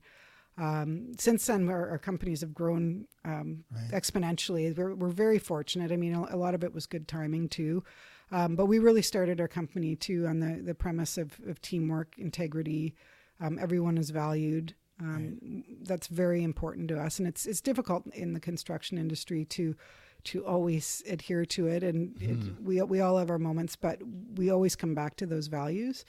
Um, 0.57 1.13
since 1.19 1.47
then, 1.47 1.69
our, 1.69 1.89
our 1.91 1.99
companies 1.99 2.41
have 2.41 2.53
grown 2.55 3.07
um, 3.25 3.65
Right. 3.71 3.91
exponentially. 4.03 4.77
We're, 4.77 4.95
we're 4.95 5.09
very 5.09 5.39
fortunate. 5.39 5.93
I 5.93 5.97
mean, 5.97 6.15
a, 6.15 6.35
a 6.35 6.37
lot 6.37 6.55
of 6.55 6.65
it 6.65 6.75
was 6.75 6.87
good 6.87 7.07
timing 7.07 7.49
too. 7.49 7.85
Um, 8.31 8.57
but 8.57 8.67
we 8.67 8.79
really 8.79 9.03
started 9.03 9.41
our 9.41 9.49
company 9.49 9.97
too 9.97 10.27
on 10.27 10.41
the, 10.41 10.61
the 10.63 10.75
premise 10.75 11.17
of, 11.17 11.39
of 11.47 11.63
teamwork, 11.63 12.15
integrity. 12.19 12.95
Um, 13.41 13.59
everyone 13.59 13.97
is 13.97 14.11
valued. 14.11 14.75
Um, 15.01 15.63
That's 15.83 16.09
very 16.09 16.43
important 16.43 16.89
to 16.89 16.99
us, 17.01 17.21
and 17.21 17.29
it's 17.29 17.47
it's 17.47 17.61
difficult 17.61 18.05
in 18.09 18.33
the 18.33 18.41
construction 18.41 18.99
industry 18.99 19.45
to 19.45 19.77
to 20.25 20.45
always 20.45 21.03
adhere 21.09 21.45
to 21.47 21.67
it. 21.67 21.83
And 21.83 22.21
it, 22.21 22.63
we 22.63 22.83
we 22.83 23.01
all 23.01 23.19
have 23.19 23.31
our 23.31 23.39
moments, 23.39 23.77
but 23.77 24.01
we 24.37 24.51
always 24.51 24.77
come 24.77 24.95
back 24.95 25.17
to 25.17 25.27
those 25.27 25.47
values. 25.47 26.05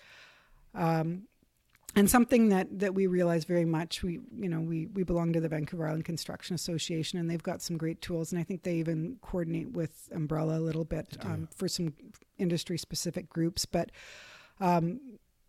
Um, 0.75 1.23
and 1.95 2.07
something 2.09 2.49
that, 2.49 2.67
that 2.79 2.93
we 2.93 3.07
realize 3.07 3.45
very 3.45 3.65
much, 3.65 4.03
we 4.03 4.19
you 4.37 4.47
know 4.47 4.59
we, 4.59 4.85
we 4.87 5.03
belong 5.03 5.33
to 5.33 5.41
the 5.41 5.49
Vancouver 5.49 5.87
Island 5.87 6.05
Construction 6.05 6.53
Association, 6.53 7.17
and 7.17 7.29
they've 7.29 7.41
got 7.41 7.61
some 7.61 7.77
great 7.77 8.01
tools, 8.01 8.31
and 8.31 8.39
I 8.39 8.43
think 8.43 8.63
they 8.63 8.75
even 8.75 9.17
coordinate 9.21 9.71
with 9.71 10.07
Umbrella 10.13 10.59
a 10.59 10.61
little 10.61 10.85
bit 10.85 11.17
um, 11.21 11.47
for 11.55 11.67
some 11.67 11.93
industry 12.37 12.77
specific 12.77 13.27
groups. 13.29 13.65
But 13.65 13.91
um, 14.59 14.99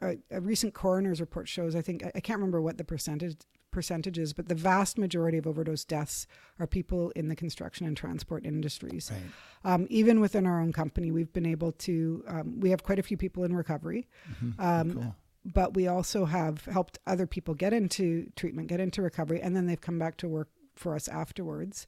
a, 0.01 0.17
a 0.31 0.41
recent 0.41 0.73
coroner's 0.73 1.21
report 1.21 1.47
shows, 1.47 1.77
I 1.77 1.83
think 1.83 2.05
I, 2.05 2.13
I 2.15 2.21
can't 2.21 2.39
remember 2.39 2.63
what 2.63 2.79
the 2.79 2.85
percentage 2.85 3.37
percentages, 3.71 4.33
but 4.33 4.49
the 4.49 4.55
vast 4.55 4.99
majority 4.99 5.39
of 5.39 5.47
overdose 5.47 5.85
deaths 5.85 6.27
are 6.59 6.67
people 6.67 7.11
in 7.11 7.29
the 7.29 7.37
construction 7.37 7.87
and 7.87 7.97
transport 7.97 8.45
industries. 8.45 9.11
Right. 9.13 9.75
Um, 9.75 9.87
even 9.91 10.21
within 10.21 10.47
our 10.47 10.61
own 10.61 10.73
company, 10.73 11.11
we've 11.11 11.33
been 11.33 11.47
able 11.47 11.73
to, 11.73 12.25
um, 12.27 12.61
we 12.61 12.71
have 12.71 12.83
quite 12.83 12.99
a 12.99 13.03
few 13.03 13.17
people 13.17 13.45
in 13.45 13.55
recovery. 13.55 14.09
Mm-hmm. 14.33 14.61
Um, 14.61 14.93
cool. 14.93 15.17
But 15.43 15.75
we 15.75 15.89
also 15.89 16.27
have 16.27 16.67
helped 16.67 16.99
other 17.07 17.27
people 17.27 17.55
get 17.55 17.73
into 17.73 18.31
treatment, 18.37 18.69
get 18.69 18.79
into 18.79 19.01
recovery, 19.01 19.41
and 19.41 19.57
then 19.57 19.67
they've 19.67 19.81
come 19.81 19.99
back 19.99 20.19
to 20.19 20.29
work 20.29 20.49
for 20.77 20.95
us 20.95 21.09
afterwards. 21.09 21.87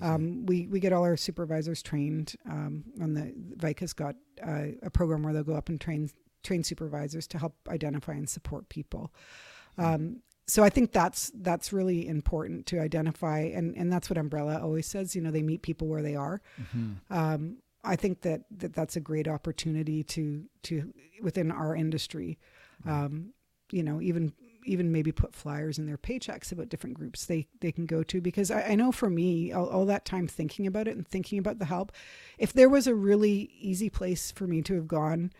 Um, 0.00 0.46
we, 0.46 0.66
we 0.68 0.80
get 0.80 0.92
all 0.92 1.02
our 1.02 1.16
supervisors 1.16 1.82
trained 1.82 2.34
um, 2.48 2.84
on 3.00 3.14
the 3.14 3.32
VICA's 3.56 3.92
got 3.92 4.14
uh, 4.46 4.66
a 4.82 4.90
program 4.90 5.22
where 5.22 5.32
they'll 5.32 5.42
go 5.42 5.54
up 5.54 5.68
and 5.68 5.80
train 5.80 6.10
train 6.42 6.64
supervisors 6.64 7.26
to 7.28 7.38
help 7.38 7.54
identify 7.68 8.12
and 8.12 8.28
support 8.28 8.68
people. 8.68 9.12
Um, 9.78 10.22
so 10.52 10.62
I 10.62 10.68
think 10.68 10.92
that's 10.92 11.32
that's 11.34 11.72
really 11.72 12.06
important 12.06 12.66
to 12.66 12.78
identify, 12.78 13.38
and, 13.38 13.74
and 13.74 13.90
that's 13.90 14.10
what 14.10 14.18
Umbrella 14.18 14.60
always 14.62 14.86
says. 14.86 15.16
You 15.16 15.22
know, 15.22 15.30
they 15.30 15.42
meet 15.42 15.62
people 15.62 15.88
where 15.88 16.02
they 16.02 16.14
are. 16.14 16.42
Mm-hmm. 16.60 16.92
Um, 17.10 17.56
I 17.82 17.96
think 17.96 18.20
that, 18.20 18.42
that 18.58 18.74
that's 18.74 18.94
a 18.94 19.00
great 19.00 19.26
opportunity 19.26 20.02
to 20.02 20.44
to 20.64 20.92
within 21.22 21.50
our 21.50 21.74
industry. 21.74 22.38
Um, 22.86 23.32
you 23.70 23.82
know, 23.82 24.02
even 24.02 24.34
even 24.66 24.92
maybe 24.92 25.10
put 25.10 25.34
flyers 25.34 25.78
in 25.78 25.86
their 25.86 25.96
paychecks 25.96 26.52
about 26.52 26.68
different 26.68 26.96
groups 26.96 27.24
they 27.24 27.46
they 27.62 27.72
can 27.72 27.86
go 27.86 28.02
to 28.02 28.20
because 28.20 28.50
I, 28.50 28.60
I 28.60 28.74
know 28.74 28.92
for 28.92 29.08
me 29.08 29.52
all, 29.52 29.70
all 29.70 29.86
that 29.86 30.04
time 30.04 30.28
thinking 30.28 30.66
about 30.66 30.86
it 30.86 30.94
and 30.94 31.08
thinking 31.08 31.38
about 31.38 31.60
the 31.60 31.64
help, 31.64 31.92
if 32.36 32.52
there 32.52 32.68
was 32.68 32.86
a 32.86 32.94
really 32.94 33.50
easy 33.58 33.88
place 33.88 34.30
for 34.30 34.46
me 34.46 34.60
to 34.60 34.74
have 34.74 34.86
gone 34.86 35.32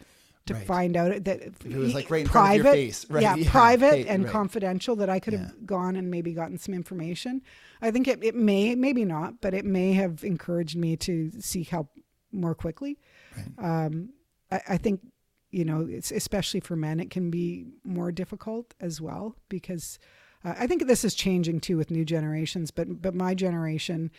to 0.47 0.55
Right. 0.55 0.67
find 0.67 0.97
out 0.97 1.25
that 1.25 1.41
If 1.43 1.65
it 1.67 1.77
was, 1.77 1.95
like, 1.95 2.11
right 2.11 2.23
in 2.23 2.27
private, 2.27 2.29
front 2.29 2.59
of 2.61 2.65
your 2.65 2.73
face, 2.87 3.07
right, 3.11 3.23
yeah, 3.23 3.35
yeah, 3.37 3.51
private 3.51 4.07
and 4.09 4.25
right. 4.25 4.33
confidential 4.33 4.97
that 4.97 5.09
I 5.09 5.21
could 5.21 5.35
have 5.35 5.49
Yeah. 5.51 5.65
gone 5.67 5.97
and 5.97 6.11
maybe 6.11 6.33
gotten 6.33 6.59
some 6.59 6.75
information. 6.75 7.43
I 7.81 7.91
think 7.91 8.09
it, 8.09 8.23
it 8.25 8.35
may, 8.35 8.75
maybe 8.75 9.05
not, 9.05 9.41
but 9.41 9.55
it 9.55 9.65
may 9.65 9.93
have 9.93 10.25
encouraged 10.25 10.77
me 10.77 10.97
to 10.99 11.31
seek 11.41 11.69
help 11.69 11.91
more 12.33 12.55
quickly. 12.55 12.99
Right. 13.37 13.87
Um, 13.87 14.11
I, 14.51 14.61
I 14.71 14.77
think, 14.79 15.01
you 15.51 15.65
know, 15.65 15.87
it's 15.89 16.11
especially 16.11 16.61
for 16.61 16.77
men, 16.77 16.99
it 16.99 17.11
can 17.11 17.31
be 17.31 17.67
more 17.85 18.11
difficult 18.11 18.75
as 18.81 19.01
well 19.01 19.37
because 19.49 19.99
uh, 20.45 20.55
I 20.59 20.67
think 20.67 20.87
this 20.87 21.05
is 21.05 21.15
changing 21.15 21.61
too 21.61 21.77
with 21.77 21.91
new 21.91 22.05
generations. 22.05 22.71
But 22.71 23.01
but 23.03 23.15
my 23.15 23.35
generation, 23.35 24.11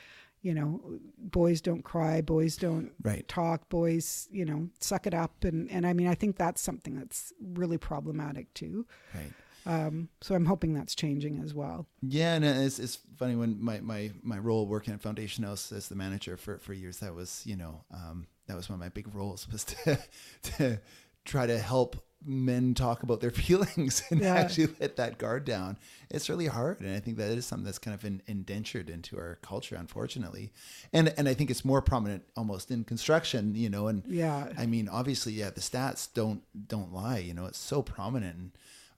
you 0.43 0.53
know, 0.53 0.99
boys 1.17 1.61
don't 1.61 1.83
cry, 1.83 2.21
boys 2.21 2.57
don't 2.57 2.91
Right. 3.01 3.27
talk, 3.27 3.69
boys, 3.69 4.27
you 4.31 4.45
know, 4.45 4.69
suck 4.79 5.07
it 5.07 5.13
up, 5.15 5.43
and 5.43 5.71
and 5.71 5.87
I 5.87 5.93
mean, 5.93 6.07
I 6.07 6.13
think 6.15 6.37
that's 6.37 6.61
something 6.61 6.95
that's 6.95 7.33
really 7.41 7.77
problematic 7.79 8.53
too. 8.53 8.85
Right. 9.15 9.31
Um, 9.65 10.09
so 10.21 10.35
I'm 10.35 10.45
hoping 10.45 10.73
that's 10.73 10.93
changing 10.93 11.39
as 11.41 11.53
well. 11.53 11.87
Yeah, 12.01 12.35
and 12.35 12.43
it's, 12.43 12.79
it's 12.79 12.99
funny 13.15 13.37
when 13.37 13.63
my, 13.63 13.79
my, 13.79 14.11
my 14.21 14.37
role 14.37 14.67
working 14.67 14.93
at 14.93 14.99
Foundation 15.01 15.45
House 15.45 15.71
as 15.71 15.87
the 15.87 15.95
manager 15.95 16.35
for, 16.35 16.57
for 16.57 16.73
years, 16.73 16.97
that 16.97 17.15
was, 17.15 17.43
you 17.45 17.55
know, 17.55 17.85
um, 17.89 18.27
that 18.47 18.57
was 18.57 18.67
one 18.69 18.75
of 18.75 18.81
my 18.81 18.89
big 18.89 19.15
roles 19.15 19.47
was 19.49 19.63
to, 19.63 19.97
to 20.57 20.81
try 21.23 21.47
to 21.47 21.57
help 21.57 21.95
men 22.25 22.73
talk 22.73 23.03
about 23.03 23.21
their 23.21 23.31
feelings 23.43 24.03
and 24.09 24.21
Yeah. 24.21 24.35
actually 24.35 24.69
let 24.79 24.95
that 24.97 25.17
guard 25.17 25.45
down. 25.45 25.77
It's 26.09 26.29
really 26.29 26.47
hard. 26.47 26.79
And 26.81 26.95
I 26.95 26.99
think 26.99 27.17
that 27.17 27.31
is 27.31 27.45
something 27.45 27.65
that's 27.65 27.79
kind 27.79 27.93
of 27.95 28.05
in, 28.05 28.21
indentured 28.27 28.89
into 28.89 29.17
our 29.17 29.39
culture, 29.41 29.75
unfortunately. 29.75 30.51
And, 30.91 31.13
and 31.17 31.27
I 31.27 31.33
think 31.33 31.49
it's 31.51 31.65
more 31.65 31.81
prominent 31.81 32.23
almost 32.37 32.71
in 32.71 32.83
construction, 32.83 33.55
you 33.55 33.69
know, 33.69 33.87
and 33.87 34.03
Yeah. 34.07 34.49
I 34.57 34.65
mean, 34.65 34.87
obviously, 34.87 35.33
yeah, 35.33 35.49
the 35.49 35.61
stats 35.61 36.07
don't, 36.13 36.41
don't 36.67 36.93
lie, 36.93 37.17
you 37.19 37.33
know, 37.33 37.45
it's 37.45 37.57
so 37.59 37.81
prominent. 37.81 38.35
And, 38.37 38.51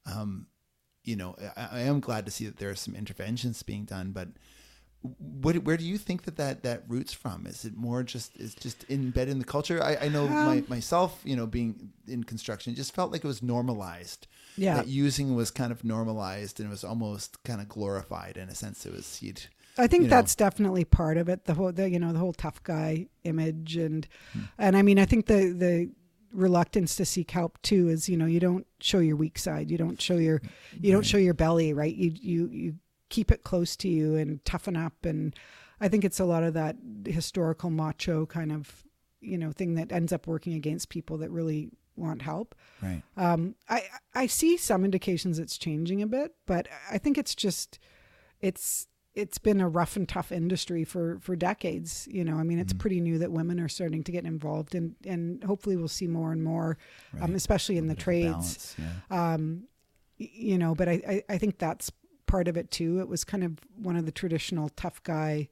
um, 0.06 0.48
you 1.04 1.16
know, 1.16 1.36
I, 1.56 1.68
I 1.72 1.80
am 1.82 2.00
glad 2.00 2.26
to 2.26 2.32
see 2.32 2.46
that 2.46 2.58
there 2.58 2.70
are 2.70 2.76
some 2.76 2.96
interventions 2.96 3.62
being 3.64 3.86
done, 3.86 4.12
but 4.12 4.28
what, 5.20 5.56
where 5.64 5.78
do 5.78 5.84
you 5.86 5.98
think 5.98 6.24
that, 6.24 6.38
that 6.38 6.64
that 6.64 6.84
roots 6.88 7.14
from? 7.14 7.46
Is 7.48 7.66
it 7.66 7.76
more 7.76 8.04
just 8.04 8.36
is 8.38 8.56
just 8.56 8.86
embedded 8.90 9.32
in 9.34 9.40
the 9.40 9.46
culture? 9.46 9.82
I, 9.84 9.98
I 10.06 10.08
know 10.10 10.28
my, 10.28 10.58
Um, 10.58 10.66
myself, 10.68 11.22
you 11.24 11.36
know, 11.36 11.48
being 11.48 11.92
in 12.08 12.24
construction, 12.24 12.74
it 12.74 12.76
just 12.76 12.94
felt 12.94 13.12
like 13.12 13.24
it 13.24 13.28
was 13.28 13.42
normalized. 13.42 14.28
Yeah. 14.58 14.76
that 14.76 14.88
using 14.88 15.36
was 15.36 15.52
kind 15.52 15.72
of 15.72 15.84
normalized 15.84 16.60
and 16.60 16.68
it 16.68 16.72
was 16.72 16.86
almost 16.86 17.44
kind 17.44 17.60
of 17.60 17.68
glorified 17.68 18.38
in 18.38 18.48
a 18.48 18.56
sense. 18.56 18.86
It 18.86 18.94
was 18.94 19.22
you'd 19.22 19.42
I 19.78 19.88
think 19.88 20.04
you 20.04 20.10
know. 20.10 20.16
that's 20.16 20.36
definitely 20.36 20.86
part 20.86 21.18
of 21.18 21.28
it. 21.28 21.44
The 21.44 21.54
whole, 21.54 21.74
the, 21.74 21.90
you 21.90 22.00
know, 22.00 22.14
the 22.14 22.20
whole 22.20 22.32
tough 22.32 22.64
guy 22.64 23.08
image, 23.26 23.76
and 23.76 24.08
Hmm. 24.32 24.40
and 24.58 24.78
I 24.78 24.82
mean, 24.82 24.98
I 24.98 25.06
think 25.06 25.26
the 25.26 25.52
the 25.52 25.90
reluctance 26.32 26.96
to 26.98 27.06
seek 27.06 27.32
help 27.32 27.62
too 27.62 27.88
is, 27.90 28.10
you 28.10 28.18
know, 28.18 28.26
you 28.26 28.40
don't 28.40 28.66
show 28.80 29.00
your 29.00 29.16
weak 29.16 29.38
side, 29.38 29.72
you 29.72 29.78
don't 29.78 30.02
show 30.02 30.18
your, 30.18 30.42
you 30.80 30.92
don't 30.92 31.06
show 31.06 31.18
your 31.18 31.34
belly, 31.34 31.74
right? 31.74 31.94
You 31.96 32.12
you 32.14 32.50
you 32.52 32.76
keep 33.10 33.32
it 33.32 33.44
close 33.44 33.76
to 33.78 33.88
you 33.88 34.16
and 34.16 34.44
toughen 34.46 34.76
up, 34.76 35.06
and 35.06 35.36
I 35.80 35.88
think 35.88 36.04
it's 36.06 36.20
a 36.20 36.26
lot 36.26 36.44
of 36.44 36.54
that 36.54 36.76
historical 37.06 37.70
macho 37.70 38.26
kind 38.26 38.52
of, 38.52 38.84
you 39.22 39.38
know, 39.38 39.52
thing 39.52 39.76
that 39.76 39.92
ends 39.92 40.12
up 40.14 40.28
working 40.28 40.54
against 40.54 40.90
people 40.90 41.18
that 41.20 41.32
really 41.32 41.70
want 41.98 42.22
help. 42.22 42.56
right. 42.82 43.02
Um, 43.16 43.56
I 43.70 43.84
I 44.14 44.28
see 44.28 44.58
some 44.58 44.84
indications 44.84 45.40
it's 45.40 45.58
changing 45.58 46.02
a 46.02 46.08
bit, 46.08 46.34
but 46.46 46.68
I 46.92 46.98
think 46.98 47.18
it's 47.18 47.36
just 47.36 47.80
it's 48.42 48.88
it's 49.14 49.38
been 49.38 49.62
a 49.62 49.70
rough 49.70 49.96
and 49.96 50.10
tough 50.10 50.32
industry 50.32 50.84
for 50.84 51.20
for 51.22 51.36
decades. 51.38 52.06
You 52.12 52.26
know, 52.26 52.36
I 52.36 52.44
mean, 52.44 52.60
it's 52.60 52.74
pretty 52.74 53.00
new 53.00 53.18
that 53.20 53.32
women 53.32 53.62
are 53.62 53.70
starting 53.70 54.04
to 54.04 54.12
get 54.12 54.26
involved, 54.26 54.76
and 54.76 54.96
and 55.06 55.42
hopefully 55.44 55.78
we'll 55.78 55.88
see 55.88 56.08
more 56.08 56.34
and 56.34 56.44
more, 56.44 56.78
um, 57.22 57.34
especially 57.36 57.78
in 57.78 57.88
the 57.88 57.96
Bit 57.96 58.02
of 58.02 58.02
a 58.02 58.04
trades. 58.04 58.28
balance, 58.34 58.76
yeah. 59.10 59.34
Um, 59.34 59.68
you 60.18 60.58
know, 60.58 60.76
but 60.76 60.90
I, 60.90 61.02
I 61.08 61.24
I 61.36 61.38
think 61.38 61.58
that's 61.60 61.92
part 62.36 62.48
of 62.50 62.58
it 62.58 62.70
too. 62.70 63.00
It 63.00 63.08
was 63.08 63.24
kind 63.24 63.44
of 63.44 63.52
one 63.82 63.96
of 63.96 64.06
the 64.06 64.12
traditional 64.12 64.68
tough 64.76 65.02
guy 65.04 65.48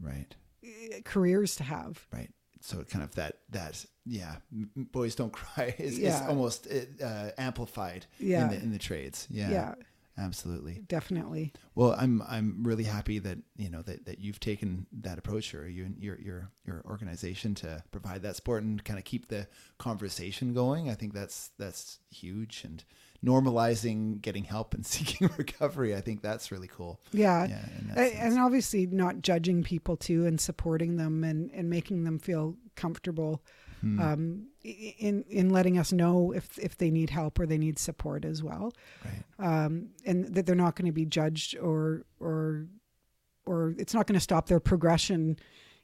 Right. 0.00 0.34
eh, 0.64 1.00
careers 1.04 1.56
to 1.56 1.64
have. 1.64 2.06
Right. 2.12 2.30
So 2.60 2.82
kind 2.84 3.04
of 3.04 3.14
that 3.16 3.38
that 3.50 3.84
yeah, 4.06 4.36
boys 4.76 5.14
don't 5.14 5.32
cry 5.40 5.74
is, 5.78 5.98
is 5.98 6.20
almost 6.22 6.66
uh, 7.02 7.30
amplified 7.36 8.06
Yeah. 8.18 8.44
in 8.44 8.48
the 8.50 8.56
in 8.64 8.72
the 8.72 8.78
trades. 8.78 9.26
Yeah. 9.30 9.50
Yeah. 9.50 9.74
Absolutely. 10.18 10.82
Definitely. 10.88 11.52
Well, 11.74 11.94
I'm 11.98 12.22
I'm 12.28 12.62
really 12.64 12.84
happy 12.84 13.18
that 13.20 13.38
you 13.56 13.70
know 13.70 13.82
that, 13.82 14.04
that 14.04 14.18
you've 14.18 14.40
taken 14.40 14.86
that 15.00 15.18
approach, 15.18 15.54
or 15.54 15.66
you 15.68 15.86
and 15.86 15.96
your 16.02 16.18
your 16.20 16.50
your 16.66 16.82
organization 16.84 17.54
to 17.56 17.82
provide 17.90 18.20
that 18.22 18.36
support 18.36 18.62
and 18.62 18.82
kind 18.84 18.98
of 18.98 19.04
keep 19.06 19.28
the 19.28 19.46
conversation 19.78 20.52
going. 20.52 20.90
I 20.90 20.94
think 20.94 21.14
that's 21.14 21.50
that's 21.58 21.98
huge 22.10 22.62
and 22.64 22.84
normalizing 23.24 24.20
getting 24.20 24.44
help 24.44 24.74
and 24.74 24.84
seeking 24.94 25.30
recovery. 25.36 25.94
I 25.94 26.00
think 26.00 26.22
that's 26.22 26.50
really 26.50 26.68
cool. 26.68 27.00
Yeah. 27.12 27.46
Yeah, 27.46 27.64
in 27.78 27.88
that 27.88 27.98
A- 27.98 28.10
sense. 28.10 28.34
and 28.34 28.38
obviously 28.38 28.86
not 28.86 29.22
judging 29.22 29.62
people 29.62 29.96
too 29.96 30.26
and 30.26 30.40
supporting 30.40 30.96
them 30.96 31.24
and, 31.24 31.50
and 31.52 31.68
making 31.70 32.04
them 32.04 32.18
feel 32.18 32.56
comfortable 32.76 33.42
Hmm. 33.82 33.98
um, 34.00 34.46
in 34.62 35.24
in 35.28 35.50
letting 35.50 35.76
us 35.76 35.92
know 35.92 36.30
if 36.30 36.56
if 36.56 36.76
they 36.76 36.88
need 36.88 37.10
help 37.10 37.40
or 37.40 37.46
they 37.46 37.58
need 37.58 37.80
support 37.80 38.24
as 38.24 38.40
well 38.40 38.72
Right. 39.04 39.64
um, 39.64 39.88
and 40.06 40.32
that 40.36 40.46
they're 40.46 40.54
not 40.54 40.76
going 40.76 40.86
to 40.86 40.92
be 40.92 41.04
judged 41.04 41.56
or 41.58 42.04
or 42.20 42.68
or 43.44 43.74
it's 43.78 43.92
not 43.92 44.06
going 44.06 44.14
to 44.14 44.20
stop 44.20 44.46
their 44.46 44.60
progression 44.60 45.36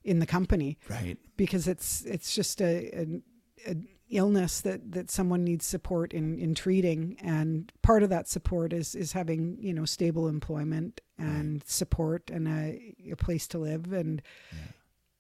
in 0.05 0.21
the 0.21 0.27
company 0.27 0.79
Right. 0.89 1.19
because 1.37 1.67
it's 1.67 2.03
it's 2.05 2.37
just 2.37 2.61
a, 2.61 2.89
an 2.93 3.23
a 3.67 3.75
illness 4.11 4.61
that 4.63 4.93
that 4.93 5.11
someone 5.11 5.45
needs 5.45 5.67
support 5.67 6.13
in 6.15 6.39
in 6.39 6.55
treating 6.55 7.17
and 7.21 7.71
part 7.83 8.03
of 8.03 8.09
that 8.09 8.27
support 8.27 8.73
is 8.73 8.95
is 8.95 9.13
having 9.13 9.57
you 9.61 9.73
know 9.73 9.85
stable 9.85 10.29
employment 10.29 11.01
and 11.19 11.63
support 11.67 12.31
and 12.31 12.49
a, 12.49 12.95
a 13.11 13.17
place 13.17 13.47
to 13.47 13.59
live 13.59 13.93
and 13.93 14.23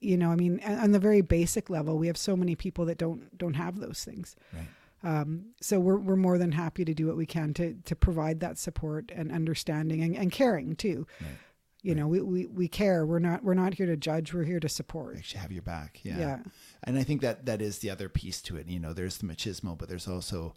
you 0.00 0.16
know 0.16 0.30
i 0.30 0.36
mean 0.36 0.58
on 0.64 0.92
the 0.92 0.98
very 0.98 1.20
basic 1.20 1.68
level 1.68 1.98
we 1.98 2.06
have 2.06 2.16
so 2.16 2.34
many 2.36 2.54
people 2.54 2.86
that 2.86 2.96
don't 2.98 3.36
don't 3.36 3.54
have 3.54 3.78
those 3.78 4.02
things 4.04 4.34
Right. 4.54 5.20
um, 5.20 5.46
so 5.60 5.78
we're, 5.78 5.98
we're 5.98 6.16
more 6.16 6.38
than 6.38 6.52
happy 6.52 6.84
to 6.84 6.94
do 6.94 7.06
what 7.08 7.16
we 7.16 7.26
can 7.26 7.52
to, 7.54 7.74
to 7.84 7.94
provide 7.94 8.40
that 8.40 8.56
support 8.58 9.12
and 9.14 9.30
understanding 9.30 10.02
and, 10.02 10.16
and 10.16 10.32
caring 10.32 10.74
too. 10.76 11.06
Right. 11.20 11.30
You 11.82 11.94
know, 11.94 12.08
we, 12.08 12.20
we, 12.20 12.46
we 12.46 12.66
care. 12.66 13.06
We're 13.06 13.20
not, 13.20 13.44
we're 13.44 13.54
not 13.54 13.74
here 13.74 13.86
to 13.86 13.96
judge. 13.96 14.34
We're 14.34 14.42
here 14.42 14.58
to 14.58 14.68
support. 14.68 15.16
Actually, 15.16 15.40
have 15.42 15.52
your 15.52 15.62
back. 15.62 16.00
Yeah. 16.02 16.18
Yeah. 16.18 16.38
And 16.84 16.98
I 16.98 17.02
think 17.02 17.20
that 17.22 17.46
that 17.46 17.60
is 17.60 17.78
the 17.78 17.90
other 17.90 18.08
piece 18.08 18.40
to 18.42 18.56
it. 18.56 18.68
You 18.68 18.78
know, 18.78 18.92
there's 18.92 19.18
the 19.18 19.26
machismo, 19.26 19.76
but 19.76 19.88
there's 19.88 20.08
also, 20.08 20.54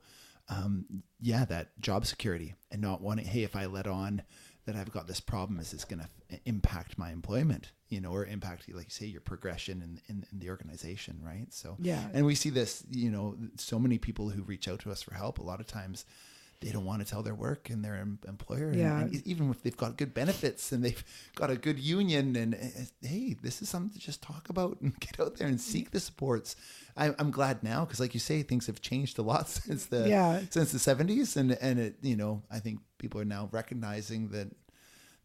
um, 0.50 1.04
yeah, 1.20 1.46
that 1.46 1.80
job 1.80 2.06
security 2.06 2.56
and 2.72 2.82
not 2.82 3.02
wanting, 3.02 3.26
hey, 3.26 3.44
if 3.44 3.56
I 3.56 3.66
let 3.66 3.88
on 3.88 4.24
that 4.66 4.76
I've 4.76 4.92
got 4.92 5.08
this 5.08 5.20
problem, 5.20 5.60
is 5.60 5.72
this 5.72 5.86
going 5.86 6.02
to 6.02 6.40
impact 6.46 6.98
my 6.98 7.12
employment? 7.12 7.72
You 7.90 8.00
know, 8.00 8.12
or 8.12 8.26
impact, 8.26 8.70
like 8.74 8.86
you 8.86 8.92
say, 8.92 9.06
your 9.08 9.22
progression 9.22 9.82
in, 9.82 10.02
in, 10.08 10.26
in 10.32 10.40
the 10.40 10.50
organization, 10.50 11.20
right? 11.24 11.48
So, 11.50 11.76
Yeah. 11.80 12.08
And 12.14 12.26
we 12.26 12.36
see 12.36 12.50
this, 12.50 12.84
you 12.90 13.10
know, 13.10 13.36
so 13.58 13.80
many 13.80 13.98
people 13.98 14.30
who 14.30 14.44
reach 14.44 14.68
out 14.68 14.80
to 14.82 14.92
us 14.92 15.02
for 15.02 15.14
help. 15.14 15.40
A 15.40 15.44
lot 15.44 15.60
of 15.60 15.68
times, 15.68 16.06
they 16.62 16.72
don't 16.72 16.86
want 16.86 17.04
to 17.04 17.12
tell 17.12 17.24
their 17.24 17.36
work 17.36 17.70
and 17.70 17.84
their 17.84 17.96
em- 17.96 18.20
employer. 18.28 18.72
Yeah. 18.74 19.02
and 19.02 19.28
even 19.28 19.50
if 19.50 19.62
they've 19.64 19.76
got 19.76 19.98
good 19.98 20.14
benefits 20.14 20.72
and 20.72 20.84
they've 20.86 21.04
got 21.36 21.50
a 21.50 21.56
good 21.58 21.80
union, 21.80 22.36
and 22.36 22.56
uh, 22.56 23.08
hey, 23.08 23.36
this 23.42 23.62
is 23.62 23.68
something 23.70 23.92
to 23.94 24.00
just 24.00 24.22
talk 24.22 24.50
about 24.50 24.80
and 24.82 24.98
get 25.06 25.20
out 25.20 25.36
there 25.38 25.48
and 25.48 25.60
seek 25.60 25.92
the 25.92 26.00
supports. 26.00 26.56
I, 26.96 27.14
I'm 27.20 27.32
glad 27.32 27.64
now 27.64 27.84
because, 27.86 28.00
like 28.00 28.14
you 28.14 28.20
say, 28.20 28.44
things 28.44 28.68
have 28.68 28.82
changed 28.82 29.18
a 29.20 29.22
lot 29.24 29.50
since 29.60 29.88
the 29.88 30.08
Yeah. 30.08 30.42
since 30.50 30.72
the 30.72 30.78
70s, 30.80 31.36
and 31.36 31.52
and 31.54 31.80
it 31.80 31.96
you 32.02 32.16
know 32.16 32.44
I 32.52 32.60
think 32.60 32.80
people 32.98 33.20
are 33.20 33.26
now 33.26 33.50
recognizing 33.52 34.30
that 34.30 34.50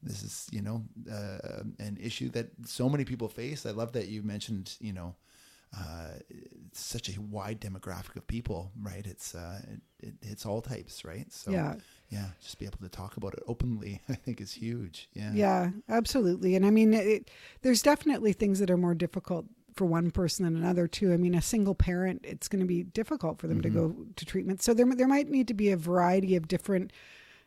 this 0.03 0.22
is 0.22 0.47
you 0.53 0.62
know 0.62 0.84
uh, 1.11 1.62
an 1.78 1.99
issue 2.01 2.28
that 2.30 2.49
so 2.64 2.89
many 2.89 3.05
people 3.05 3.28
face. 3.28 3.66
I 3.66 3.70
love 3.72 3.93
that 3.93 4.09
you 4.09 4.22
mentioned 4.22 4.74
you 4.80 4.93
know 4.93 5.14
uh, 5.74 6.08
it's 6.66 6.80
such 6.80 7.14
a 7.14 7.20
wide 7.20 7.60
demographic 7.60 8.16
of 8.16 8.26
people, 8.26 8.72
right? 8.80 9.06
It's 9.06 9.34
uh, 9.34 9.60
it, 10.00 10.08
it 10.08 10.14
hits 10.28 10.46
all 10.46 10.62
types, 10.62 11.04
right? 11.04 11.30
So 11.32 11.50
yeah, 11.50 11.74
yeah, 12.08 12.26
just 12.40 12.58
be 12.58 12.66
able 12.66 12.78
to 12.78 12.88
talk 12.88 13.16
about 13.16 13.34
it 13.34 13.42
openly, 13.46 14.02
I 14.08 14.14
think 14.14 14.40
is 14.40 14.52
huge. 14.52 15.08
Yeah, 15.12 15.32
yeah, 15.34 15.70
absolutely. 15.88 16.54
And 16.56 16.64
I 16.64 16.70
mean, 16.70 16.94
it, 16.94 17.30
there's 17.62 17.82
definitely 17.82 18.32
things 18.32 18.58
that 18.60 18.70
are 18.70 18.76
more 18.76 18.94
difficult 18.94 19.46
for 19.74 19.84
one 19.84 20.10
person 20.10 20.44
than 20.44 20.56
another 20.56 20.88
too. 20.88 21.12
I 21.12 21.18
mean, 21.18 21.34
a 21.34 21.42
single 21.42 21.74
parent, 21.74 22.24
it's 22.24 22.48
going 22.48 22.60
to 22.60 22.66
be 22.66 22.82
difficult 22.82 23.38
for 23.38 23.46
them 23.46 23.60
mm-hmm. 23.60 23.74
to 23.74 23.88
go 23.88 24.06
to 24.16 24.24
treatment. 24.24 24.62
So 24.62 24.72
there 24.72 24.86
there 24.86 25.08
might 25.08 25.28
need 25.28 25.48
to 25.48 25.54
be 25.54 25.70
a 25.70 25.76
variety 25.76 26.36
of 26.36 26.48
different 26.48 26.92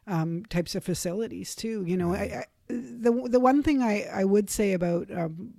um, 0.06 0.46
types 0.46 0.76
of 0.76 0.84
facilities 0.84 1.56
too. 1.56 1.84
You 1.86 1.98
know, 1.98 2.12
right. 2.12 2.32
I, 2.32 2.36
I, 2.36 2.46
the 2.70 3.28
the 3.30 3.40
one 3.40 3.64
thing 3.64 3.82
I 3.82 4.04
I 4.14 4.24
would 4.24 4.50
say 4.50 4.74
about 4.74 5.10
um, 5.12 5.56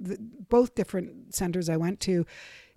the, 0.00 0.18
both 0.48 0.74
different 0.74 1.34
centers 1.34 1.68
I 1.68 1.76
went 1.76 2.00
to 2.00 2.26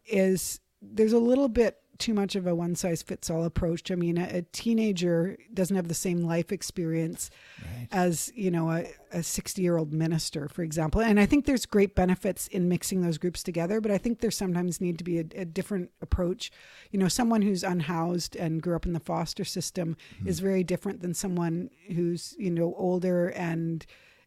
is 0.05 0.59
there's 0.81 1.13
a 1.13 1.19
little 1.19 1.47
bit 1.47 1.79
too 1.99 2.13
much 2.13 2.35
of 2.35 2.47
a 2.47 2.55
one 2.55 2.75
size 2.75 3.01
fits 3.01 3.29
all 3.29 3.43
approach. 3.43 3.91
I 3.91 3.95
mean, 3.95 4.17
a, 4.17 4.37
a, 4.37 4.41
teenager 4.51 5.37
doesn't 5.53 5.75
have 5.75 5.87
the 5.87 5.93
same 5.93 6.21
life 6.21 6.51
experience 6.51 7.29
right. 7.61 7.87
as, 7.91 8.31
you 8.35 8.51
know, 8.51 8.83
a 9.11 9.23
60 9.23 9.61
year 9.61 9.77
old 9.77 9.93
minister, 9.93 10.49
for 10.49 10.63
example. 10.63 11.01
And 11.01 11.19
I 11.19 11.25
think 11.25 11.45
there's 11.45 11.65
great 11.65 11.95
benefits 11.95 12.47
in 12.47 12.67
mixing 12.67 13.01
those 13.01 13.17
groups 13.17 13.43
together, 13.43 13.79
but 13.79 13.91
I 13.91 13.97
think 13.97 14.19
there 14.19 14.31
sometimes 14.31 14.81
need 14.81 14.97
to 14.97 15.03
be 15.03 15.19
a, 15.19 15.25
a 15.35 15.45
different 15.45 15.91
approach. 16.01 16.51
You 16.91 16.99
know, 16.99 17.07
someone 17.07 17.41
who's 17.41 17.63
unhoused 17.63 18.35
and 18.35 18.61
grew 18.61 18.75
up 18.75 18.85
in 18.85 18.93
the 18.93 18.99
foster 18.99 19.45
system 19.45 19.95
mm-hmm. 20.15 20.27
is 20.27 20.39
very 20.39 20.63
different 20.63 21.01
than 21.01 21.13
someone 21.13 21.69
who's, 21.87 22.35
you 22.37 22.51
know, 22.51 22.73
older 22.77 23.29
and, 23.29 23.85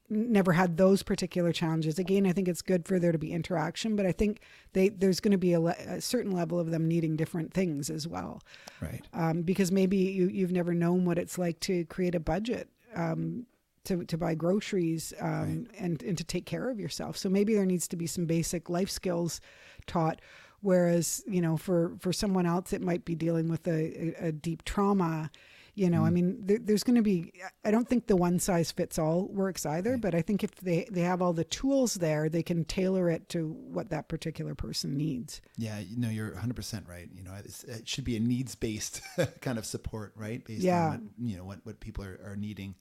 never 0.09 0.53
had 0.53 0.77
those 0.77 1.03
particular 1.03 1.53
challenges. 1.53 1.99
Again, 1.99 2.27
I 2.27 2.33
think 2.33 2.49
it's 2.49 2.63
good 2.63 2.87
for 2.87 2.99
there 2.99 3.13
to 3.13 3.19
be 3.19 3.33
interaction, 3.33 3.97
but 3.97 4.07
I 4.07 4.13
think 4.13 4.41
they 4.73 4.89
there's 4.89 5.21
going 5.21 5.33
to 5.33 5.39
be 5.39 5.53
a, 5.53 5.61
le- 5.61 5.77
a 5.89 6.01
certain 6.01 6.33
level 6.33 6.59
of 6.59 6.71
them 6.71 6.87
needing 6.87 7.17
different 7.17 7.53
things 7.53 7.91
as 7.91 8.07
well. 8.07 8.41
Right. 8.81 9.05
Um, 9.13 9.43
because 9.43 9.73
maybe 9.73 9.97
you 9.97 10.29
you've 10.29 10.53
never 10.53 10.75
known 10.75 11.05
what 11.05 11.19
it's 11.19 11.39
like 11.39 11.61
to 11.61 11.85
create 11.87 12.15
a 12.15 12.21
budget. 12.21 12.69
Um, 12.95 13.47
to, 13.85 14.05
to 14.05 14.19
buy 14.19 14.35
groceries 14.35 15.15
um, 15.21 15.31
right. 15.31 15.67
and, 15.79 16.03
and 16.03 16.19
to 16.19 16.25
take 16.25 16.45
care 16.45 16.71
of 16.71 16.81
yourself. 16.81 17.17
So 17.17 17.29
maybe 17.29 17.55
there 17.55 17.65
needs 17.65 17.87
to 17.89 17.97
be 17.97 18.09
some 18.09 18.27
basic 18.27 18.69
life 18.69 18.91
skills 18.91 19.41
taught. 19.87 20.21
Whereas, 20.61 21.23
you 21.27 21.41
know, 21.41 21.57
for, 21.57 21.93
for 22.01 22.13
someone 22.13 22.47
else, 22.47 22.73
it 22.73 22.83
might 22.83 23.05
be 23.05 23.15
dealing 23.15 23.49
with 23.49 23.69
a, 23.69 24.17
a, 24.21 24.27
a 24.29 24.33
deep 24.33 24.65
trauma 24.65 25.31
you 25.77 25.91
know, 25.91 26.01
mm. 26.01 26.07
I 26.07 26.11
mean, 26.11 26.39
there, 26.41 26.59
there's 26.59 26.83
going 26.83 26.97
to 26.97 27.03
be. 27.03 27.33
I 27.63 27.71
don't 27.71 27.87
think 27.87 28.07
the 28.07 28.17
one 28.17 28.39
size 28.39 28.73
fits 28.73 28.99
all 28.99 29.27
works 29.27 29.67
either, 29.67 29.93
right. 29.93 30.01
but 30.01 30.15
I 30.15 30.23
think 30.23 30.43
if 30.43 30.55
they 30.57 30.89
they 30.91 31.03
have 31.03 31.21
all 31.21 31.35
the 31.35 31.45
tools 31.45 31.95
there, 31.95 32.31
they 32.31 32.43
can 32.43 32.65
tailor 32.65 33.11
it 33.11 33.29
to 33.31 33.49
what 33.49 33.91
that 33.91 34.09
particular 34.09 34.55
person 34.55 34.97
needs. 34.97 35.43
Yeah, 35.59 35.79
you 35.79 35.99
know, 35.99 36.09
you're 36.09 36.33
100 36.33 36.57
percent 36.57 36.87
right. 36.89 37.09
You 37.15 37.23
know, 37.23 37.35
it 37.35 37.87
should 37.87 38.05
be 38.05 38.17
a 38.17 38.21
needs 38.21 38.55
based 38.55 39.03
kind 39.43 39.59
of 39.59 39.67
support, 39.67 40.15
right? 40.17 40.43
Based 40.43 40.63
yeah. 40.63 40.87
on 40.87 40.91
what, 40.93 41.29
you 41.29 41.37
know 41.37 41.45
what 41.45 41.59
what 41.65 41.79
people 41.79 42.05
are, 42.05 42.19
are 42.25 42.37
needing. 42.37 42.75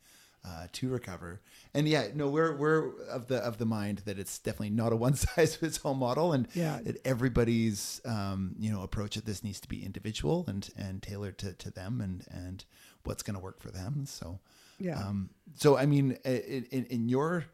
Uh, 0.47 0.67
to 0.71 0.87
recover. 0.89 1.41
And 1.73 1.87
yeah, 1.87 2.09
no, 2.13 2.29
we're 2.29 2.55
we're 2.55 3.01
of 3.07 3.25
the 3.25 3.37
of 3.37 3.57
the 3.57 3.65
mind 3.65 4.03
that 4.05 4.19
it's 4.19 4.37
definitely 4.37 4.69
not 4.69 4.93
a 4.93 4.95
one 5.05 5.15
size 5.15 5.55
fits 5.55 5.79
all 5.83 5.95
model, 5.95 6.33
and 6.33 6.47
yeah. 6.53 6.81
that 6.83 6.97
everybody's 7.03 7.99
um, 8.05 8.53
you 8.59 8.71
know 8.71 8.83
approach 8.83 9.17
at 9.17 9.25
this 9.25 9.43
needs 9.43 9.59
to 9.61 9.67
be 9.67 9.83
individual 9.83 10.45
and 10.47 10.69
and 10.77 11.01
tailored 11.01 11.39
to, 11.39 11.53
to 11.53 11.71
them 11.71 11.99
and 11.99 12.25
and 12.29 12.63
what's 13.05 13.23
going 13.23 13.35
to 13.35 13.39
work 13.39 13.59
for 13.61 13.71
them. 13.71 14.05
So, 14.05 14.39
yeah. 14.79 14.99
Um, 14.99 15.29
so 15.55 15.77
I 15.77 15.85
mean, 15.85 16.17
in, 16.25 16.65
in, 16.71 16.85
in 16.85 17.09
your, 17.09 17.45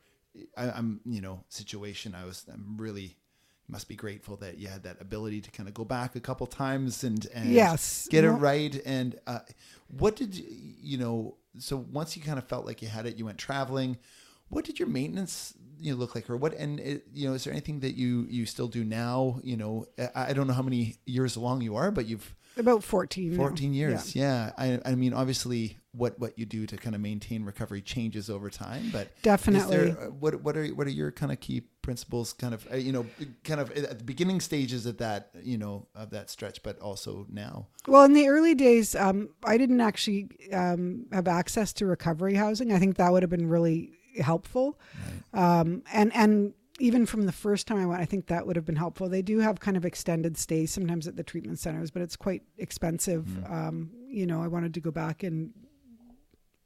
I, 0.57 0.77
am 0.77 1.01
you 1.05 1.21
know 1.21 1.43
situation, 1.49 2.15
I 2.15 2.25
was 2.25 2.45
I'm 2.51 2.77
really 2.77 3.17
must 3.67 3.87
be 3.87 3.95
grateful 3.95 4.35
that 4.35 4.57
you 4.57 4.67
had 4.67 4.83
that 4.83 4.99
ability 4.99 5.39
to 5.39 5.49
kind 5.51 5.69
of 5.69 5.73
go 5.73 5.85
back 5.85 6.15
a 6.15 6.19
couple 6.19 6.45
times 6.45 7.05
and 7.05 7.25
and 7.33 7.51
yes 7.51 8.07
get 8.09 8.23
it 8.23 8.31
right. 8.31 8.81
And 8.85 9.17
uh, 9.27 9.39
what 9.97 10.15
did 10.15 10.35
you, 10.35 10.45
you 10.49 10.97
know? 10.97 11.37
So 11.57 11.77
once 11.91 12.15
you 12.15 12.23
kind 12.23 12.37
of 12.37 12.45
felt 12.45 12.65
like 12.65 12.81
you 12.81 12.87
had 12.87 13.05
it, 13.05 13.17
you 13.17 13.25
went 13.25 13.37
traveling. 13.37 13.97
What 14.49 14.65
did 14.65 14.79
your 14.79 14.89
maintenance 14.89 15.53
you 15.79 15.93
know, 15.93 15.97
look 15.97 16.13
like, 16.13 16.29
or 16.29 16.37
what? 16.37 16.53
And 16.53 16.79
it, 16.79 17.07
you 17.13 17.27
know, 17.27 17.33
is 17.33 17.43
there 17.43 17.53
anything 17.53 17.79
that 17.79 17.95
you 17.95 18.27
you 18.29 18.45
still 18.45 18.67
do 18.67 18.83
now? 18.83 19.39
You 19.43 19.57
know, 19.57 19.85
I, 19.97 20.29
I 20.29 20.33
don't 20.33 20.47
know 20.47 20.53
how 20.53 20.61
many 20.61 20.97
years 21.05 21.35
along 21.35 21.61
you 21.61 21.75
are, 21.75 21.91
but 21.91 22.05
you've 22.05 22.35
about 22.57 22.83
14 22.83 23.35
14 23.35 23.73
years 23.73 24.15
yeah, 24.15 24.51
yeah. 24.57 24.79
I, 24.85 24.91
I 24.91 24.95
mean 24.95 25.13
obviously 25.13 25.77
what 25.93 26.17
what 26.19 26.37
you 26.37 26.45
do 26.45 26.65
to 26.65 26.77
kind 26.77 26.95
of 26.95 27.01
maintain 27.01 27.43
recovery 27.43 27.81
changes 27.81 28.29
over 28.29 28.49
time 28.49 28.89
but 28.91 29.09
definitely 29.21 29.91
there, 29.91 29.99
uh, 29.99 30.05
what 30.07 30.41
what 30.41 30.55
are 30.57 30.67
what 30.67 30.87
are 30.87 30.91
your 30.91 31.11
kind 31.11 31.31
of 31.31 31.39
key 31.39 31.63
principles 31.81 32.33
kind 32.33 32.53
of 32.53 32.65
uh, 32.71 32.75
you 32.75 32.91
know 32.91 33.05
kind 33.43 33.59
of 33.59 33.71
at 33.71 33.97
the 33.97 34.03
beginning 34.03 34.39
stages 34.39 34.85
of 34.85 34.97
that 34.97 35.31
you 35.41 35.57
know 35.57 35.87
of 35.95 36.11
that 36.11 36.29
stretch 36.29 36.61
but 36.63 36.79
also 36.79 37.25
now? 37.29 37.67
Well 37.87 38.03
in 38.03 38.13
the 38.13 38.27
early 38.27 38.55
days 38.55 38.95
um, 38.95 39.29
i 39.43 39.57
didn't 39.57 39.81
actually 39.81 40.29
um, 40.53 41.05
have 41.11 41.27
access 41.27 41.73
to 41.73 41.85
recovery 41.85 42.35
housing. 42.35 42.71
I 42.71 42.79
think 42.79 42.97
that 42.97 43.11
would 43.11 43.23
have 43.23 43.29
been 43.29 43.47
really 43.47 43.91
helpful. 44.19 44.79
Right. 45.33 45.59
um, 45.59 45.83
and 45.91 46.11
and 46.13 46.53
even 46.79 47.05
from 47.05 47.25
the 47.25 47.31
first 47.31 47.67
time 47.67 47.77
I 47.77 47.85
went, 47.85 48.01
I 48.01 48.05
think 48.05 48.27
that 48.27 48.47
would 48.47 48.55
have 48.55 48.65
been 48.65 48.75
helpful. 48.75 49.09
They 49.09 49.21
do 49.21 49.39
have 49.39 49.59
kind 49.59 49.77
of 49.77 49.85
extended 49.85 50.37
stays 50.37 50.71
sometimes 50.71 51.07
at 51.07 51.15
the 51.15 51.23
treatment 51.23 51.59
centers, 51.59 51.91
but 51.91 52.01
it's 52.01 52.15
quite 52.15 52.43
expensive. 52.57 53.25
Mm. 53.25 53.51
Um, 53.51 53.91
you 54.07 54.25
know, 54.25 54.41
I 54.41 54.47
wanted 54.47 54.73
to 54.75 54.79
go 54.79 54.91
back 54.91 55.23
and 55.23 55.51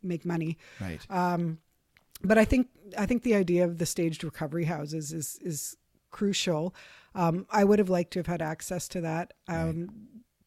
make 0.04 0.26
money. 0.26 0.58
Right. 0.80 1.00
Um, 1.10 1.60
but 2.24 2.38
I 2.38 2.46
think 2.46 2.70
I 2.98 3.06
think 3.06 3.24
the 3.24 3.36
idea 3.36 3.66
of 3.66 3.78
the 3.78 3.86
staged 3.86 4.24
recovery 4.24 4.66
houses 4.66 5.12
is 5.12 5.40
is 5.42 5.76
crucial. 6.12 6.74
Um, 7.14 7.46
I 7.50 7.64
would 7.64 7.80
have 7.80 7.90
liked 7.90 8.12
to 8.12 8.20
have 8.20 8.28
had 8.28 8.42
access 8.42 8.88
to 8.90 9.02
that. 9.02 9.34
Right. 9.50 9.70
Um, 9.70 9.90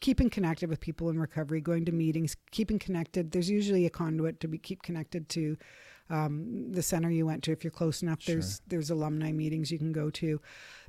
keeping 0.01 0.31
connected 0.31 0.69
with 0.71 0.81
people 0.81 1.11
in 1.11 1.19
recovery, 1.19 1.61
going 1.61 1.85
to 1.85 1.93
meetings, 1.93 2.37
keeping 2.53 2.79
connected. 2.79 3.33
There's 3.33 3.51
usually 3.51 3.85
a 3.85 3.91
conduit 3.91 4.41
to 4.41 4.49
be 4.49 4.59
keep 4.59 4.83
connected 4.83 5.29
to 5.31 5.57
um, 6.11 6.73
the 6.73 6.83
center 6.83 7.11
you 7.11 7.27
went 7.27 7.43
to. 7.45 7.53
If 7.53 7.65
you're 7.65 7.71
close 7.71 8.03
enough, 8.03 8.25
there's 8.25 8.57
sure. 8.57 8.65
there's 8.69 8.91
alumni 8.91 9.33
meetings 9.33 9.71
you 9.71 9.79
can 9.79 9.93
go 9.93 10.11
to. 10.11 10.41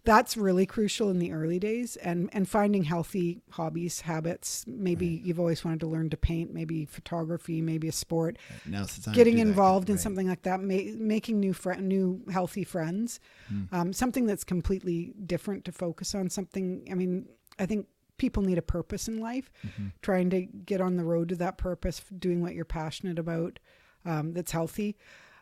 That's 0.06 0.38
really 0.38 0.66
crucial 0.66 1.10
in 1.10 1.20
the 1.20 1.34
early 1.34 1.60
days, 1.60 1.98
and 1.98 2.30
and 2.32 2.48
finding 2.48 2.84
healthy 2.84 3.42
hobbies, 3.52 4.02
habits. 4.02 4.66
Maybe 4.68 5.10
right. 5.10 5.26
you've 5.26 5.40
always 5.40 5.66
wanted 5.66 5.82
to 5.82 5.88
learn 5.88 6.10
to 6.12 6.18
paint, 6.18 6.54
maybe 6.54 6.86
photography, 6.86 7.62
maybe 7.62 7.88
a 7.88 7.92
sport. 7.92 8.38
Right. 8.50 8.60
Now's 8.66 8.96
the 8.96 9.04
time. 9.04 9.14
Getting 9.14 9.40
involved 9.40 9.90
in 9.90 9.96
right. 9.96 10.02
something 10.02 10.28
like 10.28 10.44
that, 10.44 10.62
ma- 10.62 10.96
making 10.98 11.40
new 11.40 11.54
friend, 11.54 11.88
new 11.88 12.22
healthy 12.32 12.64
friends, 12.64 13.20
hmm. 13.48 13.64
um, 13.72 13.94
something 13.94 14.26
that's 14.26 14.44
completely 14.44 15.14
different 15.26 15.66
to 15.66 15.72
focus 15.72 16.16
on. 16.16 16.30
Something. 16.30 16.88
I 16.90 16.94
mean, 16.94 17.28
I 17.58 17.66
think 17.66 17.88
people 18.20 18.44
need 18.44 18.58
a 18.58 18.62
purpose 18.62 19.08
in 19.08 19.20
life 19.20 19.52
mm-hmm. 19.66 19.88
trying 20.02 20.30
to 20.30 20.42
get 20.42 20.82
on 20.82 20.98
the 20.98 21.04
road 21.04 21.30
to 21.30 21.36
that 21.36 21.58
purpose 21.58 22.04
doing 22.20 22.42
what 22.42 22.54
you're 22.54 22.66
passionate 22.66 23.18
about 23.18 23.58
um, 24.06 24.34
that's 24.34 24.52
healthy. 24.52 24.98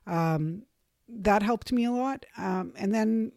Um, 0.05 0.63
that 1.09 1.41
helped 1.41 1.71
me 1.71 1.85
a 1.85 1.91
lot. 1.91 2.25
Um, 2.37 2.73
and 2.77 2.93
then 2.93 3.31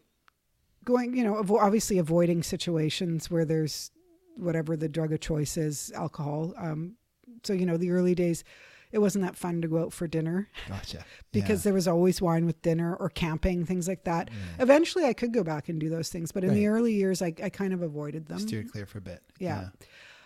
going, 0.83 1.15
you 1.15 1.23
know, 1.23 1.43
obviously 1.59 1.97
avoiding 1.97 2.43
situations 2.43 3.29
where 3.29 3.45
there's 3.45 3.91
whatever 4.35 4.75
the 4.75 4.89
drug 4.89 5.13
of 5.13 5.19
choice 5.19 5.57
is, 5.57 5.91
alcohol. 5.95 6.53
Um, 6.57 6.95
so, 7.43 7.53
you 7.53 7.65
know, 7.65 7.77
the 7.77 7.91
early 7.91 8.15
days, 8.15 8.43
it 8.91 8.99
wasn't 8.99 9.23
that 9.23 9.35
fun 9.35 9.61
to 9.61 9.67
go 9.67 9.83
out 9.83 9.93
for 9.93 10.07
dinner. 10.07 10.49
Gotcha. 10.67 11.05
because 11.31 11.61
yeah. 11.61 11.63
there 11.65 11.73
was 11.73 11.87
always 11.87 12.21
wine 12.21 12.45
with 12.45 12.61
dinner 12.61 12.95
or 12.95 13.09
camping, 13.09 13.65
things 13.65 13.87
like 13.87 14.03
that. 14.03 14.29
Eventually, 14.59 15.05
I 15.05 15.13
could 15.13 15.33
go 15.33 15.43
back 15.43 15.69
and 15.69 15.79
do 15.79 15.89
those 15.89 16.09
things, 16.09 16.31
but 16.31 16.43
in 16.43 16.49
right. 16.49 16.55
the 16.55 16.67
early 16.67 16.93
years, 16.93 17.21
I, 17.21 17.33
I 17.41 17.49
kind 17.49 17.73
of 17.73 17.81
avoided 17.81 18.27
them. 18.27 18.39
Steered 18.39 18.71
clear 18.71 18.85
for 18.85 18.97
a 18.97 19.01
bit. 19.01 19.21
Yeah. 19.39 19.69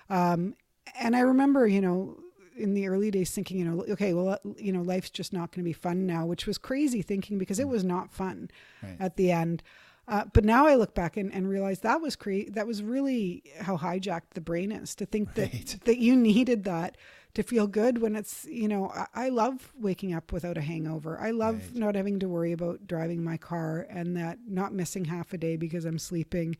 yeah. 0.09 0.31
Um, 0.31 0.55
and 0.99 1.15
I 1.15 1.21
remember, 1.21 1.67
you 1.67 1.81
know, 1.81 2.17
in 2.56 2.74
the 2.74 2.88
early 2.88 3.12
days 3.12 3.32
thinking, 3.32 3.60
you 3.60 3.66
know, 3.66 3.86
okay, 3.89 4.14
well, 4.14 4.30
uh, 4.30 4.38
you 4.58 4.72
know, 4.72 4.82
life's 4.82 5.10
just 5.10 5.34
not 5.34 5.51
going 5.51 5.64
to 5.64 5.70
be 5.70 5.74
fun 5.74 6.06
now, 6.06 6.26
which 6.26 6.45
was 6.45 6.58
crazy 6.58 7.01
thinking 7.01 7.38
because 7.38 7.60
it 7.60 7.68
mm. 7.68 7.72
was 7.72 7.84
not 7.84 8.12
fun 8.12 8.49
right. 8.82 8.97
at 8.99 9.18
the 9.18 9.32
end. 9.32 9.62
Uh, 10.08 10.26
but 10.34 10.45
now 10.45 10.68
I 10.68 10.76
look 10.76 10.93
back 10.93 11.18
and, 11.18 11.34
and 11.34 11.49
realize 11.49 11.80
that 11.80 11.99
was 11.99 12.16
cre- 12.16 12.49
that 12.49 12.68
was 12.68 12.84
really 12.84 13.43
how 13.60 13.78
hijacked 13.78 14.34
the 14.34 14.41
brain 14.41 14.72
is 14.72 14.93
to 14.95 15.06
think 15.06 15.30
right. 15.36 15.51
that 15.51 15.80
that 15.86 15.97
you 15.97 16.16
needed 16.16 16.64
that 16.66 16.95
to 17.34 17.43
feel 17.43 17.68
good 17.68 18.01
when 18.01 18.16
it's 18.16 18.45
you 18.45 18.68
know 18.68 18.89
I, 18.89 19.26
I 19.26 19.30
love 19.30 19.74
waking 19.80 20.14
up 20.14 20.32
without 20.32 20.58
a 20.58 20.62
hangover. 20.62 21.20
I 21.20 21.32
love 21.32 21.56
right. 21.56 21.76
not 21.76 21.95
having 21.95 22.20
to 22.20 22.30
worry 22.30 22.51
about 22.51 22.86
driving 22.86 23.24
my 23.24 23.38
car 23.38 23.88
and 23.89 24.16
that 24.16 24.38
not 24.47 24.74
missing 24.74 25.06
half 25.06 25.34
a 25.34 25.38
day 25.38 25.58
because 25.58 25.86
I'm 25.86 25.99
sleeping. 25.99 26.56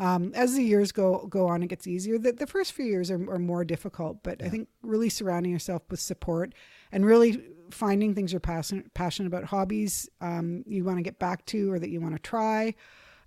Um, 0.00 0.32
as 0.34 0.54
the 0.54 0.62
years 0.62 0.92
go 0.92 1.26
go 1.28 1.46
on, 1.46 1.62
it 1.62 1.66
gets 1.66 1.86
easier. 1.86 2.18
The, 2.18 2.32
the 2.32 2.46
first 2.46 2.72
few 2.72 2.86
years 2.86 3.10
are, 3.10 3.30
are 3.30 3.38
more 3.38 3.64
difficult, 3.64 4.22
but 4.22 4.40
yeah. 4.40 4.46
I 4.46 4.48
think 4.48 4.68
really 4.82 5.10
surrounding 5.10 5.52
yourself 5.52 5.82
with 5.90 6.00
support 6.00 6.54
and 6.90 7.04
really 7.04 7.42
finding 7.70 8.14
things 8.14 8.32
you're 8.32 8.40
passionate 8.40 8.92
passionate 8.94 9.26
about, 9.26 9.44
hobbies 9.44 10.08
um, 10.22 10.64
you 10.66 10.84
want 10.84 10.96
to 10.96 11.02
get 11.02 11.18
back 11.18 11.44
to 11.46 11.70
or 11.70 11.78
that 11.78 11.90
you 11.90 12.00
want 12.00 12.14
to 12.14 12.18
try. 12.18 12.74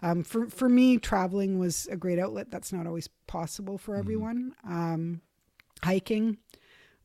Um, 0.01 0.23
for 0.23 0.47
for 0.47 0.67
me, 0.67 0.97
traveling 0.97 1.59
was 1.59 1.87
a 1.91 1.95
great 1.95 2.17
outlet. 2.17 2.49
That's 2.49 2.73
not 2.73 2.87
always 2.87 3.07
possible 3.27 3.77
for 3.77 3.91
mm-hmm. 3.91 3.99
everyone. 3.99 4.55
Um, 4.67 5.21
hiking 5.83 6.37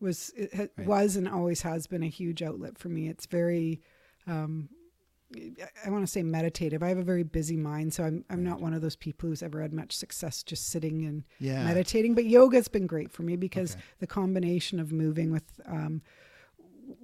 was 0.01 0.33
it 0.35 0.55
ha- 0.55 0.67
right. 0.79 0.87
was 0.87 1.15
and 1.15 1.29
always 1.29 1.61
has 1.61 1.87
been 1.87 2.03
a 2.03 2.09
huge 2.09 2.43
outlet 2.43 2.79
for 2.79 2.89
me. 2.89 3.09
It's 3.09 3.27
very 3.27 3.83
um, 4.27 4.71
I 5.85 5.91
want 5.91 6.05
to 6.05 6.11
say 6.11 6.23
meditative. 6.23 6.83
I 6.83 6.89
have 6.89 6.97
a 6.99 7.03
very 7.03 7.23
busy 7.23 7.57
mind, 7.57 7.93
so 7.93 8.05
I'm 8.05 8.25
I'm 8.31 8.43
not 8.43 8.61
one 8.63 8.73
of 8.73 8.81
those 8.81 8.97
people 8.97 9.29
who's 9.29 9.43
ever 9.43 9.61
had 9.61 9.73
much 9.75 9.93
success 9.95 10.43
just 10.43 10.69
sitting 10.69 11.05
and 11.05 11.25
Yeah. 11.39 11.65
meditating. 11.65 12.15
But 12.15 12.25
yoga's 12.25 12.69
been 12.69 12.87
great 12.87 13.11
for 13.13 13.23
me 13.23 13.37
because 13.37 13.73
Okay. 13.73 13.83
the 14.01 14.07
combination 14.07 14.81
of 14.81 14.91
moving 14.91 15.31
with 15.31 15.61
um, 15.67 16.01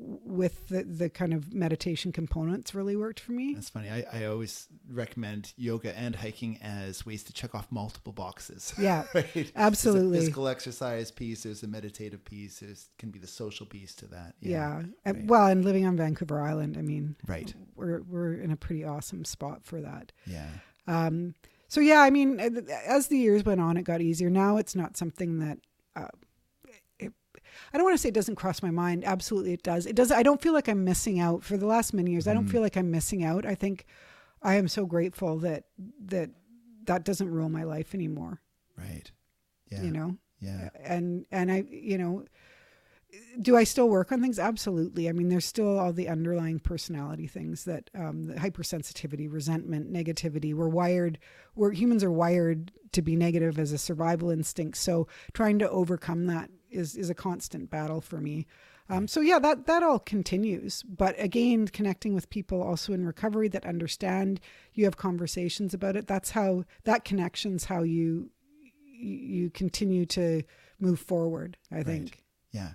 with 0.07 0.69
the, 0.69 0.83
the 0.85 1.09
kind 1.09 1.33
of 1.33 1.55
meditation 1.55 2.13
components 2.13 2.75
really 2.75 2.95
worked 2.97 3.21
for 3.21 3.33
me. 3.33 3.55
That's 3.55 3.71
funny. 3.71 3.89
I, 3.89 4.05
I 4.13 4.25
always 4.27 4.69
recommend 4.91 5.53
yoga 5.57 5.97
and 5.99 6.15
hiking 6.15 6.59
as 6.63 7.07
ways 7.07 7.23
to 7.25 7.33
check 7.33 7.55
off 7.55 7.67
multiple 7.71 8.13
boxes. 8.13 8.75
Yeah, 8.79 9.05
right? 9.15 9.51
absolutely. 9.57 10.11
There's 10.11 10.25
a 10.25 10.27
physical 10.27 10.49
exercise 10.49 11.11
piece. 11.11 11.45
There's 11.45 11.63
a 11.63 11.67
meditative 11.69 12.25
piece. 12.25 12.59
There's 12.61 12.89
can 12.99 13.11
be 13.11 13.19
the 13.19 13.27
social 13.27 13.65
piece 13.67 13.95
to 13.97 14.07
that. 14.09 14.35
Yeah. 14.41 14.83
And- 15.05 15.17
right. 15.17 15.27
Well, 15.27 15.47
and 15.47 15.65
living 15.65 15.87
on 15.87 15.97
Vancouver 15.97 16.41
Island, 16.41 16.77
I 16.77 16.83
mean, 16.83 17.17
Right. 17.27 17.55
we're 17.77 18.03
we're 18.03 18.35
in 18.35 18.51
a 18.51 18.57
pretty 18.57 18.85
awesome 18.85 19.25
spot 19.25 19.65
for 19.65 19.81
that. 19.81 20.13
Yeah. 20.27 20.49
Um, 20.87 21.35
so 21.69 21.81
yeah, 21.81 22.01
I 22.01 22.11
mean, 22.11 22.39
uh, 22.41 22.51
as 22.87 23.09
the 23.09 23.17
years 23.17 23.45
went 23.45 23.61
on, 23.61 23.77
it 23.79 23.85
got 23.85 24.01
easier. 24.03 24.29
Now 24.29 24.59
it's 24.59 24.75
not 24.77 24.97
something 24.97 25.39
that 25.39 25.59
uh, 25.97 26.09
I 27.73 27.79
don't 27.79 27.85
want 27.85 27.95
to 27.95 27.99
say 28.03 28.09
it 28.09 28.15
doesn't 28.15 28.37
cross 28.37 28.63
my 28.63 28.71
mind. 28.71 29.05
Absolutely, 29.05 29.53
it 29.53 29.63
does. 29.63 29.87
It 29.87 29.97
does. 29.97 30.11
I 30.13 30.23
don't 30.23 30.41
feel 30.43 30.53
like 30.53 30.69
I'm 30.69 30.85
missing 30.85 31.21
out. 31.21 31.43
For 31.43 31.57
the 31.57 31.67
last 31.67 31.93
many 31.95 32.11
years, 32.13 32.27
I 32.29 32.35
don't 32.35 32.49
feel 32.49 32.61
like 32.63 32.77
I'm 32.77 32.91
missing 32.91 33.25
out. 33.25 33.45
I 33.47 33.55
think 33.55 33.87
I 34.43 34.55
am 34.57 34.69
so 34.69 34.87
grateful 34.87 35.39
that 35.39 35.65
that 36.07 36.31
that 36.87 37.05
doesn't 37.05 37.31
rule 37.31 37.49
my 37.49 37.65
life 37.65 37.95
anymore. 37.95 38.41
Right. 38.77 39.11
Yeah. 39.71 39.83
You 39.83 39.91
know, 39.91 40.17
Yeah. 40.41 40.69
and 40.83 41.25
and 41.31 41.51
I, 41.51 41.65
you 41.71 41.97
know, 41.99 42.25
do 43.41 43.57
I 43.57 43.63
still 43.65 43.89
work 43.89 44.11
on 44.11 44.21
things? 44.21 44.39
Absolutely. 44.41 45.09
I 45.09 45.13
mean, 45.13 45.29
there's 45.29 45.45
still 45.45 45.79
all 45.79 45.93
the 45.93 46.09
underlying 46.09 46.59
personality 46.59 47.27
things 47.29 47.65
that 47.65 47.89
um, 47.95 48.25
the 48.25 48.35
hypersensitivity, 48.35 49.33
resentment, 49.33 49.93
negativity. 49.93 50.53
We're 50.53 50.69
wired. 50.69 51.19
We're 51.55 51.71
humans 51.73 52.03
are 52.03 52.11
wired 52.11 52.73
to 52.93 53.03
be 53.03 53.15
negative 53.17 53.59
as 53.59 53.71
a 53.73 53.79
survival 53.79 54.31
instinct. 54.31 54.77
So 54.79 55.07
trying 55.33 55.59
to 55.61 55.71
overcome 55.71 56.27
that 56.27 56.51
is 56.75 56.97
is 56.97 57.11
a 57.11 57.15
constant 57.15 57.71
battle 57.71 58.01
for 58.01 58.21
me. 58.21 58.47
Um, 58.89 59.09
so 59.09 59.21
yeah, 59.23 59.39
that 59.39 59.67
that 59.67 59.83
all 59.83 59.99
continues. 59.99 60.83
But 60.83 61.15
again, 61.19 61.69
connecting 61.69 62.15
with 62.15 62.29
people 62.29 62.63
also 62.63 62.93
in 62.93 63.07
recovery 63.07 63.49
that 63.49 63.65
understand. 63.65 64.41
You 64.75 64.85
have 64.85 64.97
conversations 64.97 65.73
about 65.73 65.97
it. 65.97 66.07
That's 66.07 66.31
how 66.31 66.65
that 66.85 67.05
connection's 67.05 67.65
how 67.67 67.83
you 67.83 68.31
you 68.97 69.51
continue 69.51 70.07
to 70.07 70.43
move 70.81 71.01
forward. 71.01 71.57
I 71.73 71.83
think. 71.83 72.23
Yeah. 72.53 72.73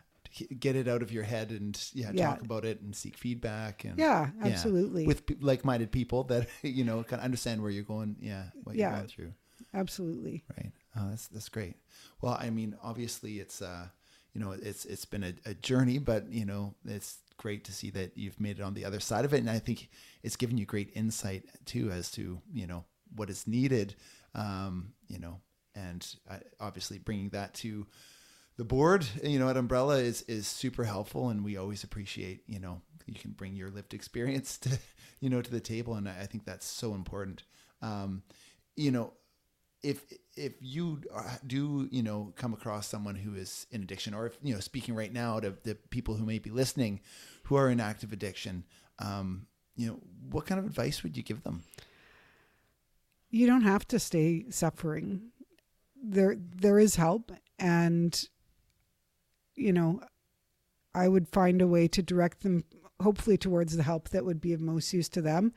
Get 0.60 0.76
it 0.76 0.88
out 0.88 1.02
of 1.02 1.12
your 1.12 1.24
head 1.24 1.50
and 1.52 1.80
yeah, 1.93 2.12
Yeah. 2.14 2.28
talk 2.30 2.41
about 2.41 2.64
it 2.66 2.82
and 2.82 2.95
seek 2.95 3.18
feedback 3.18 3.84
and 3.84 3.97
Yeah, 3.97 4.30
absolutely. 4.41 5.08
with 5.08 5.26
pe- 5.26 5.36
like-minded 5.41 5.91
people 5.91 6.24
that 6.26 6.47
you 6.62 6.84
know 6.84 7.04
kind 7.04 7.20
of 7.20 7.26
understand 7.26 7.62
where 7.62 7.72
you're 7.72 7.84
going. 7.84 8.16
Yeah, 8.20 8.45
what 8.64 8.76
you're 8.76 8.88
Yeah. 8.89 8.95
going 8.97 9.08
through. 9.08 9.34
Absolutely. 9.74 10.43
Right. 10.56 10.72
Oh, 11.00 11.10
that's 11.10 11.28
that's 11.28 11.50
great. 11.50 11.76
Well, 12.22 12.38
I 12.39 12.50
mean, 12.50 12.76
obviously, 12.84 13.39
it's 13.39 13.62
uh, 13.62 13.88
you 14.34 14.41
know, 14.41 14.52
it's 14.52 14.86
it's 14.86 15.06
been 15.06 15.24
a, 15.24 15.34
a 15.45 15.54
journey, 15.54 15.97
but 15.97 16.32
you 16.32 16.45
know, 16.45 16.76
it's 16.86 17.20
great 17.38 17.64
to 17.66 17.72
see 17.72 17.89
that 17.91 18.18
you've 18.18 18.39
made 18.39 18.60
it 18.60 18.64
on 18.64 18.74
the 18.74 18.86
other 18.86 19.00
side 19.00 19.26
of 19.26 19.34
it, 19.34 19.39
and 19.39 19.50
I 19.50 19.60
think 19.60 19.89
it's 20.24 20.36
given 20.36 20.58
you 20.58 20.66
great 20.66 20.91
insight 20.95 21.45
too 21.66 21.89
as 21.91 22.12
to 22.12 22.41
you 22.54 22.68
know 22.68 22.84
what 23.16 23.30
is 23.30 23.47
needed, 23.47 23.95
um, 24.36 24.93
you 25.08 25.20
know, 25.20 25.39
and 25.76 26.06
uh, 26.30 26.38
obviously 26.60 26.97
bringing 26.97 27.30
that 27.30 27.54
to 27.56 27.88
the 28.58 28.66
board, 28.66 29.06
you 29.24 29.39
know, 29.39 29.50
at 29.50 29.58
Umbrella 29.58 29.97
is 29.97 30.24
is 30.24 30.47
super 30.47 30.84
helpful, 30.84 31.30
and 31.30 31.45
we 31.45 31.58
always 31.58 31.84
appreciate, 31.84 32.43
you 32.47 32.60
know, 32.60 32.82
you 33.06 33.14
can 33.14 33.32
bring 33.32 33.56
your 33.56 33.70
lived 33.70 33.93
experience 33.93 34.58
to, 34.60 34.78
you 35.22 35.30
know, 35.30 35.41
to 35.41 35.52
the 35.52 35.62
table, 35.62 35.95
and 35.95 36.10
I 36.10 36.22
I 36.22 36.26
think 36.26 36.45
that's 36.45 36.66
so 36.66 36.93
important. 36.93 37.43
Um, 37.82 38.24
you 38.76 38.91
know, 38.91 39.14
if 39.84 40.04
if 40.36 40.54
you 40.60 41.02
do 41.46 41.88
you 41.92 42.04
know 42.04 42.34
come 42.36 42.54
across 42.54 42.88
someone 42.88 43.16
who 43.16 43.36
is 43.36 43.66
in 43.72 43.82
addiction 43.82 44.14
or 44.14 44.26
if 44.26 44.38
you 44.42 44.54
know 44.54 44.60
speaking 44.60 44.96
right 44.96 45.14
now 45.14 45.40
to 45.40 45.56
the 45.64 45.76
people 45.90 46.16
who 46.16 46.26
may 46.26 46.40
be 46.40 46.50
listening 46.50 47.00
who 47.44 47.56
are 47.56 47.70
in 47.70 47.80
active 47.80 48.12
addiction 48.12 48.64
um 49.00 49.48
you 49.76 49.88
know 49.88 50.00
what 50.30 50.46
kind 50.46 50.60
of 50.60 50.66
advice 50.66 51.04
would 51.04 51.16
you 51.16 51.24
give 51.24 51.44
them 51.44 51.64
You 53.32 53.48
don't 53.48 53.62
have 53.62 53.88
to 53.90 54.00
stay 54.00 54.46
suffering. 54.50 55.32
There 56.02 56.36
there 56.38 56.80
is 56.80 56.96
help 56.96 57.32
and 57.58 58.22
you 59.56 59.72
know 59.74 60.02
I 60.96 61.08
would 61.08 61.28
find 61.28 61.62
a 61.62 61.68
way 61.68 61.88
to 61.88 62.02
direct 62.02 62.42
them 62.42 62.64
hopefully 63.02 63.38
towards 63.38 63.78
the 63.78 63.84
help 63.84 64.10
that 64.10 64.26
would 64.26 64.42
be 64.42 64.54
of 64.54 64.60
most 64.60 64.92
use 64.92 65.08
to 65.10 65.22
them. 65.22 65.54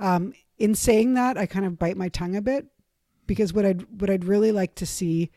Um, 0.00 0.32
in 0.58 0.74
saying 0.74 1.14
that, 1.14 1.36
I 1.36 1.44
kind 1.44 1.66
of 1.66 1.78
bite 1.78 1.96
my 1.96 2.08
tongue 2.08 2.36
a 2.36 2.40
bit 2.40 2.66
because 3.26 3.52
what 3.52 3.66
I'd 3.66 4.00
what 4.00 4.10
I'd 4.10 4.24
really 4.24 4.52
like 4.52 4.74
to 4.76 4.86
see 4.86 5.30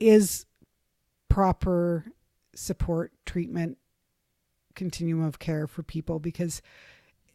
is 0.00 0.46
proper 1.28 2.04
support, 2.54 3.12
treatment, 3.24 3.78
continuum 4.74 5.24
of 5.24 5.38
care 5.38 5.66
for 5.66 5.82
people 5.82 6.18
because 6.18 6.60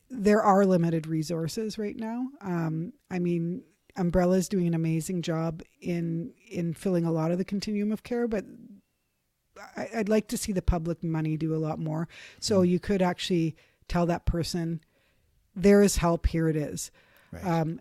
there 0.09 0.41
are 0.41 0.65
limited 0.65 1.07
resources 1.07 1.77
right 1.77 1.95
now. 1.95 2.27
Um, 2.41 2.93
I 3.11 3.19
mean, 3.19 3.63
Umbrella 3.95 4.37
is 4.37 4.47
doing 4.47 4.67
an 4.67 4.73
amazing 4.73 5.21
job 5.21 5.61
in 5.81 6.33
in 6.49 6.73
filling 6.73 7.05
a 7.05 7.11
lot 7.11 7.31
of 7.31 7.37
the 7.37 7.45
continuum 7.45 7.91
of 7.91 8.03
care, 8.03 8.27
but 8.27 8.45
I, 9.75 9.89
I'd 9.95 10.09
like 10.09 10.27
to 10.29 10.37
see 10.37 10.51
the 10.51 10.61
public 10.61 11.03
money 11.03 11.35
do 11.37 11.55
a 11.55 11.57
lot 11.57 11.79
more. 11.79 12.07
So 12.39 12.61
you 12.61 12.79
could 12.79 13.01
actually 13.01 13.55
tell 13.87 14.05
that 14.05 14.25
person, 14.25 14.81
"There 15.55 15.81
is 15.81 15.97
help. 15.97 16.27
Here 16.27 16.47
it 16.47 16.55
is." 16.55 16.91
right 17.31 17.45
Um, 17.45 17.79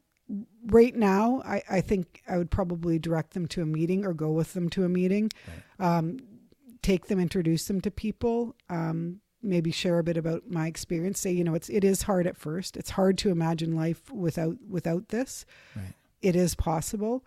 right 0.66 0.94
now, 0.94 1.42
I, 1.44 1.62
I 1.70 1.80
think 1.80 2.22
I 2.28 2.38
would 2.38 2.50
probably 2.50 2.98
direct 2.98 3.34
them 3.34 3.46
to 3.48 3.62
a 3.62 3.66
meeting 3.66 4.04
or 4.04 4.12
go 4.12 4.30
with 4.30 4.54
them 4.54 4.68
to 4.70 4.84
a 4.84 4.88
meeting, 4.88 5.30
um, 5.78 6.18
take 6.82 7.06
them, 7.06 7.20
introduce 7.20 7.66
them 7.66 7.80
to 7.82 7.90
people, 7.90 8.54
um, 8.68 9.20
maybe 9.42 9.70
share 9.70 9.98
a 9.98 10.04
bit 10.04 10.16
about 10.16 10.48
my 10.50 10.66
experience. 10.66 11.20
Say, 11.20 11.32
you 11.32 11.44
know, 11.44 11.54
it's 11.54 11.68
it 11.68 11.84
is 11.84 12.02
hard 12.02 12.26
at 12.26 12.36
first. 12.36 12.76
It's 12.76 12.90
hard 12.90 13.18
to 13.18 13.30
imagine 13.30 13.76
life 13.76 14.10
without 14.10 14.56
without 14.68 15.08
this. 15.08 15.44
right 15.76 15.94
It 16.22 16.34
is 16.34 16.54
possible, 16.54 17.24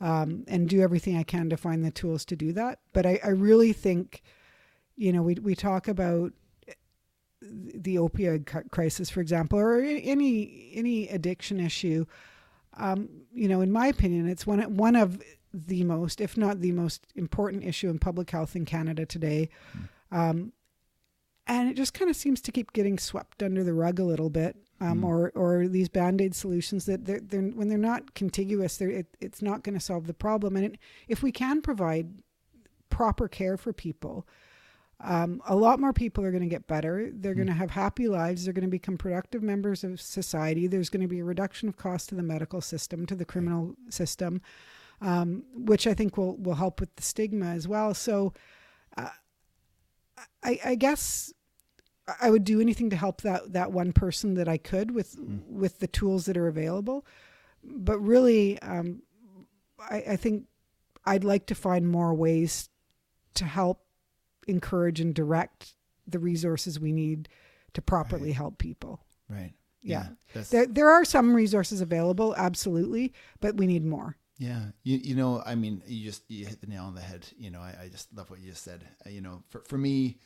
um, 0.00 0.44
and 0.48 0.68
do 0.68 0.82
everything 0.82 1.16
I 1.16 1.22
can 1.22 1.48
to 1.50 1.56
find 1.56 1.84
the 1.84 1.90
tools 1.90 2.24
to 2.26 2.36
do 2.36 2.52
that. 2.52 2.80
But 2.92 3.06
I, 3.06 3.20
I 3.24 3.28
really 3.28 3.72
think, 3.72 4.22
you 4.96 5.12
know, 5.12 5.22
we 5.22 5.34
we 5.34 5.54
talk 5.54 5.88
about 5.88 6.32
the 7.40 7.96
opioid 7.96 8.70
crisis, 8.70 9.10
for 9.10 9.20
example, 9.20 9.58
or 9.58 9.80
any 9.80 10.72
any 10.74 11.08
addiction 11.08 11.60
issue. 11.60 12.04
Um, 12.76 13.08
you 13.32 13.48
know, 13.48 13.60
in 13.60 13.70
my 13.70 13.86
opinion, 13.86 14.28
it's 14.28 14.46
one 14.46 14.60
one 14.76 14.96
of 14.96 15.22
the 15.52 15.84
most, 15.84 16.20
if 16.20 16.36
not 16.36 16.60
the 16.60 16.72
most 16.72 17.06
important 17.14 17.64
issue 17.64 17.90
in 17.90 17.98
public 17.98 18.30
health 18.30 18.56
in 18.56 18.64
Canada 18.64 19.04
today. 19.04 19.50
Um, 20.10 20.52
and 21.46 21.68
it 21.68 21.76
just 21.76 21.92
kind 21.92 22.08
of 22.08 22.16
seems 22.16 22.40
to 22.42 22.52
keep 22.52 22.72
getting 22.72 22.98
swept 22.98 23.42
under 23.42 23.64
the 23.64 23.74
rug 23.74 23.98
a 23.98 24.04
little 24.04 24.30
bit, 24.30 24.56
um, 24.80 25.04
or 25.04 25.32
or 25.34 25.68
these 25.68 25.88
band 25.88 26.20
aid 26.20 26.34
solutions 26.34 26.86
that 26.86 27.04
they're, 27.04 27.20
they're 27.20 27.42
when 27.42 27.68
they're 27.68 27.78
not 27.78 28.14
contiguous, 28.14 28.76
they're, 28.76 28.90
it, 28.90 29.16
it's 29.20 29.42
not 29.42 29.62
going 29.62 29.74
to 29.74 29.80
solve 29.80 30.06
the 30.06 30.14
problem. 30.14 30.56
And 30.56 30.66
it, 30.66 30.78
if 31.08 31.22
we 31.22 31.32
can 31.32 31.60
provide 31.60 32.22
proper 32.90 33.28
care 33.28 33.56
for 33.56 33.72
people, 33.72 34.26
um, 35.02 35.42
a 35.46 35.56
lot 35.56 35.80
more 35.80 35.92
people 35.92 36.24
are 36.24 36.30
going 36.30 36.42
to 36.42 36.48
get 36.48 36.66
better. 36.68 37.10
They're 37.12 37.34
going 37.34 37.48
to 37.48 37.52
have 37.52 37.72
happy 37.72 38.06
lives. 38.06 38.44
They're 38.44 38.52
going 38.52 38.64
to 38.64 38.70
become 38.70 38.96
productive 38.96 39.42
members 39.42 39.82
of 39.82 40.00
society. 40.00 40.68
There's 40.68 40.90
going 40.90 41.02
to 41.02 41.08
be 41.08 41.18
a 41.18 41.24
reduction 41.24 41.68
of 41.68 41.76
cost 41.76 42.08
to 42.10 42.14
the 42.14 42.22
medical 42.22 42.60
system, 42.60 43.04
to 43.06 43.16
the 43.16 43.24
criminal 43.24 43.74
system, 43.90 44.40
um, 45.00 45.44
which 45.54 45.86
I 45.86 45.94
think 45.94 46.16
will 46.16 46.36
will 46.36 46.54
help 46.54 46.78
with 46.78 46.94
the 46.94 47.02
stigma 47.02 47.46
as 47.46 47.66
well. 47.66 47.94
So, 47.94 48.32
uh, 48.96 49.08
I, 50.42 50.60
I 50.64 50.74
guess 50.76 51.32
I 52.20 52.30
would 52.30 52.44
do 52.44 52.60
anything 52.60 52.90
to 52.90 52.96
help 52.96 53.22
that 53.22 53.52
that 53.52 53.72
one 53.72 53.92
person 53.92 54.34
that 54.34 54.48
I 54.48 54.58
could 54.58 54.92
with 54.92 55.16
with 55.48 55.80
the 55.80 55.88
tools 55.88 56.26
that 56.26 56.36
are 56.36 56.46
available. 56.46 57.04
But 57.64 57.98
really, 57.98 58.60
um, 58.62 59.02
I, 59.78 60.04
I 60.10 60.16
think 60.16 60.44
I'd 61.04 61.24
like 61.24 61.46
to 61.46 61.54
find 61.54 61.88
more 61.88 62.14
ways 62.14 62.68
to 63.34 63.44
help 63.44 63.84
encourage 64.46 65.00
and 65.00 65.14
direct 65.14 65.74
the 66.06 66.18
resources 66.18 66.80
we 66.80 66.92
need 66.92 67.28
to 67.74 67.82
properly 67.82 68.32
help 68.32 68.58
people. 68.58 69.00
right 69.28 69.52
Yeah. 69.82 70.08
that's, 70.32 70.50
There, 70.50 70.66
there 70.66 70.90
are 70.90 71.04
some 71.04 71.34
resources 71.34 71.80
available, 71.80 72.34
absolutely, 72.36 73.12
but 73.40 73.56
we 73.56 73.66
need 73.66 73.84
more. 73.84 74.16
Yeah, 74.38 74.66
you 74.82 74.98
you 74.98 75.14
know, 75.14 75.42
I 75.44 75.54
mean, 75.54 75.82
you 75.86 76.04
just 76.04 76.28
you 76.28 76.46
hit 76.46 76.60
the 76.60 76.66
nail 76.66 76.84
on 76.84 76.94
the 76.94 77.00
head. 77.00 77.26
You 77.38 77.50
know, 77.50 77.60
I, 77.60 77.76
I 77.82 77.88
just 77.88 78.12
love 78.12 78.28
what 78.30 78.40
you 78.40 78.50
just 78.50 78.64
said. 78.64 78.82
Uh, 79.06 79.10
you 79.10 79.20
know, 79.20 79.44
for 79.50 79.60
for 79.60 79.78
me, 79.78 80.18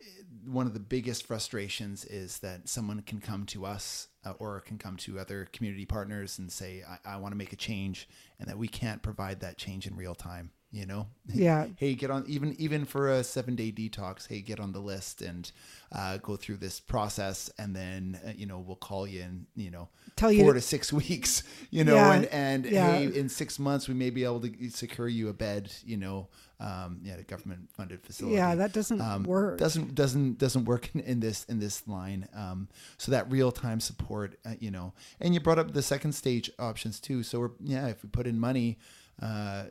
eh, 0.00 0.22
one 0.44 0.66
of 0.66 0.74
the 0.74 0.80
biggest 0.80 1.26
frustrations 1.26 2.04
is 2.04 2.38
that 2.38 2.68
someone 2.68 3.02
can 3.02 3.20
come 3.20 3.46
to 3.46 3.64
us 3.64 4.08
uh, 4.24 4.32
or 4.40 4.60
can 4.60 4.78
come 4.78 4.96
to 4.96 5.20
other 5.20 5.46
community 5.52 5.84
partners 5.86 6.40
and 6.40 6.50
say, 6.50 6.82
"I, 6.88 7.14
I 7.14 7.16
want 7.18 7.32
to 7.32 7.36
make 7.36 7.52
a 7.52 7.56
change," 7.56 8.08
and 8.40 8.48
that 8.48 8.58
we 8.58 8.66
can't 8.68 9.02
provide 9.02 9.40
that 9.40 9.58
change 9.58 9.86
in 9.86 9.94
real 9.94 10.16
time. 10.16 10.50
You 10.72 10.84
know 10.84 11.06
Yeah. 11.32 11.66
hey 11.76 11.94
get 11.94 12.10
on 12.10 12.24
even 12.26 12.54
even 12.58 12.84
for 12.84 13.10
a 13.10 13.22
seven 13.24 13.54
day 13.54 13.70
detox 13.72 14.26
hey 14.28 14.40
get 14.40 14.58
on 14.60 14.72
the 14.72 14.80
list 14.80 15.22
and 15.22 15.50
uh, 15.92 16.18
go 16.18 16.36
through 16.36 16.56
this 16.56 16.80
process 16.80 17.48
and 17.58 17.74
then 17.74 18.18
uh, 18.26 18.32
you 18.36 18.46
know 18.46 18.58
we'll 18.58 18.76
call 18.76 19.06
you 19.06 19.20
in 19.22 19.46
you 19.54 19.70
know 19.70 19.88
Tell 20.16 20.32
you 20.32 20.42
four 20.42 20.54
to- 20.54 20.60
six 20.60 20.92
weeks 21.02 21.44
you 21.70 21.84
know 21.84 21.94
Yeah, 21.94 22.12
and 22.12 22.24
and 22.26 22.64
yeah. 22.66 22.98
hey 22.98 23.04
in 23.04 23.28
six 23.28 23.58
months 23.58 23.86
we 23.88 23.94
may 23.94 24.10
be 24.10 24.24
able 24.24 24.40
to 24.40 24.70
secure 24.70 25.08
you 25.08 25.28
a 25.28 25.32
bed 25.32 25.72
you 25.84 25.96
know 25.96 26.28
um 26.58 26.98
yeah 27.02 27.14
a 27.14 27.22
government 27.22 27.68
funded 27.76 28.02
facility 28.02 28.36
Yeah, 28.36 28.54
that 28.56 28.72
doesn't 28.72 29.00
um, 29.00 29.22
work. 29.22 29.58
Doesn't 29.58 29.94
doesn't 29.94 30.38
doesn't 30.38 30.64
work 30.64 30.90
in, 30.94 31.00
in 31.02 31.20
this 31.20 31.44
in 31.44 31.60
this 31.60 31.86
line. 31.86 32.26
Um, 32.34 32.68
so 32.96 33.12
that 33.12 33.30
real 33.30 33.52
time 33.52 33.78
support, 33.78 34.38
uh, 34.46 34.54
you 34.58 34.70
know, 34.70 34.94
and 35.20 35.34
you 35.34 35.40
brought 35.40 35.58
up 35.58 35.72
the 35.74 35.82
second 35.82 36.12
stage 36.12 36.50
options 36.58 36.98
too. 36.98 37.22
So 37.22 37.40
we're 37.40 37.50
yeah, 37.62 37.86
if 37.88 38.02
we 38.02 38.08
put 38.08 38.26
in 38.26 38.38
money. 38.40 38.78
Uh, 39.22 39.64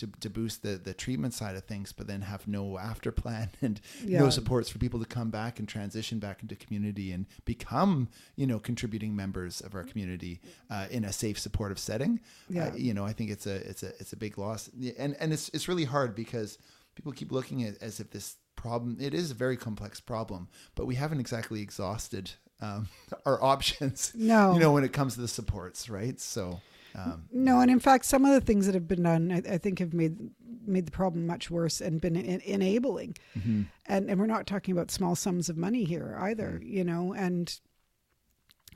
to, 0.00 0.08
to 0.20 0.28
boost 0.28 0.62
the, 0.62 0.76
the 0.76 0.92
treatment 0.92 1.32
side 1.34 1.56
of 1.56 1.64
things, 1.64 1.92
but 1.92 2.06
then 2.06 2.22
have 2.22 2.46
no 2.48 2.78
after 2.78 3.10
plan 3.12 3.50
and 3.62 3.80
Yeah. 4.04 4.20
no 4.20 4.30
supports 4.30 4.68
for 4.68 4.78
people 4.78 5.00
to 5.00 5.06
come 5.06 5.30
back 5.30 5.58
and 5.58 5.68
transition 5.68 6.18
back 6.18 6.42
into 6.42 6.56
community 6.56 7.12
and 7.12 7.26
become, 7.44 8.08
you 8.36 8.46
know, 8.46 8.58
contributing 8.58 9.14
members 9.16 9.60
of 9.60 9.74
our 9.74 9.84
community 9.84 10.40
uh, 10.70 10.86
in 10.90 11.04
a 11.04 11.12
safe, 11.12 11.38
supportive 11.38 11.78
setting. 11.78 12.20
Yeah. 12.48 12.68
Uh, 12.68 12.74
you 12.74 12.92
know, 12.94 13.04
I 13.04 13.12
think 13.12 13.30
it's 13.30 13.46
a 13.46 13.56
it's 13.68 13.82
a 13.82 13.88
it's 14.00 14.12
a 14.12 14.16
big 14.16 14.36
loss, 14.38 14.68
and 14.98 15.16
and 15.20 15.32
it's 15.32 15.48
it's 15.50 15.68
really 15.68 15.84
hard 15.84 16.14
because 16.14 16.58
people 16.94 17.12
keep 17.12 17.30
looking 17.32 17.62
at 17.64 17.80
as 17.82 18.00
if 18.00 18.10
this 18.10 18.36
problem 18.56 18.96
it 19.00 19.14
is 19.14 19.30
a 19.30 19.34
very 19.34 19.56
complex 19.56 20.00
problem, 20.00 20.48
but 20.74 20.86
we 20.86 20.94
haven't 20.96 21.20
exactly 21.20 21.62
exhausted 21.62 22.32
um, 22.60 22.88
our 23.26 23.42
options. 23.42 24.12
No. 24.14 24.52
you 24.54 24.60
know, 24.60 24.72
when 24.72 24.84
it 24.84 24.92
comes 24.92 25.14
to 25.14 25.20
the 25.20 25.28
supports, 25.28 25.88
right? 25.88 26.20
So. 26.20 26.60
Um, 26.94 27.24
No, 27.32 27.60
and 27.60 27.70
in 27.70 27.80
fact, 27.80 28.04
some 28.04 28.24
of 28.24 28.32
the 28.32 28.40
things 28.40 28.66
that 28.66 28.74
have 28.74 28.88
been 28.88 29.02
done, 29.02 29.32
I, 29.32 29.54
I 29.54 29.58
think, 29.58 29.78
have 29.78 29.94
made 29.94 30.18
made 30.66 30.86
the 30.86 30.92
problem 30.92 31.26
much 31.26 31.50
worse 31.50 31.80
and 31.80 32.00
been 32.00 32.16
en- 32.16 32.40
enabling. 32.40 33.16
Mm-hmm. 33.36 33.62
And 33.86 34.10
and 34.10 34.20
we're 34.20 34.26
not 34.26 34.46
talking 34.46 34.72
about 34.72 34.90
small 34.90 35.16
sums 35.16 35.48
of 35.48 35.56
money 35.56 35.84
here 35.84 36.16
either, 36.20 36.60
you 36.62 36.84
know. 36.84 37.12
And 37.12 37.58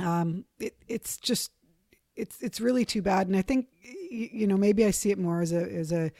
um, 0.01 0.45
it, 0.59 0.77
it's 0.89 1.17
just 1.17 1.53
it's 2.17 2.41
it's 2.41 2.61
really 2.61 2.85
too 2.85 3.03
bad. 3.03 3.27
And 3.27 3.37
I 3.37 3.43
think 3.43 3.69
you 4.11 4.47
know 4.47 4.57
maybe 4.57 4.85
I 4.85 4.91
see 4.91 5.11
it 5.11 5.19
more 5.19 5.41
as 5.41 5.53
a 5.53 5.63
as 5.63 5.93
a 5.93 6.11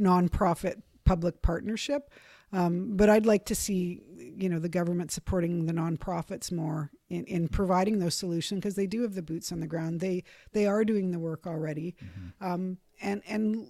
nonprofit 0.00 0.82
public 1.04 1.42
partnership. 1.42 2.10
Um, 2.52 2.96
but 2.96 3.08
I'd 3.08 3.26
like 3.26 3.46
to 3.46 3.54
see, 3.54 4.00
you 4.36 4.48
know, 4.48 4.58
the 4.58 4.68
government 4.68 5.10
supporting 5.10 5.66
the 5.66 5.72
nonprofits 5.72 6.52
more 6.52 6.90
in, 7.08 7.24
in 7.24 7.48
providing 7.48 7.98
those 7.98 8.14
solutions 8.14 8.60
because 8.60 8.74
they 8.74 8.86
do 8.86 9.02
have 9.02 9.14
the 9.14 9.22
boots 9.22 9.52
on 9.52 9.60
the 9.60 9.66
ground. 9.66 10.00
They 10.00 10.24
they 10.52 10.66
are 10.66 10.84
doing 10.84 11.10
the 11.10 11.18
work 11.18 11.46
already, 11.46 11.96
um, 12.40 12.78
and 13.00 13.22
and 13.26 13.68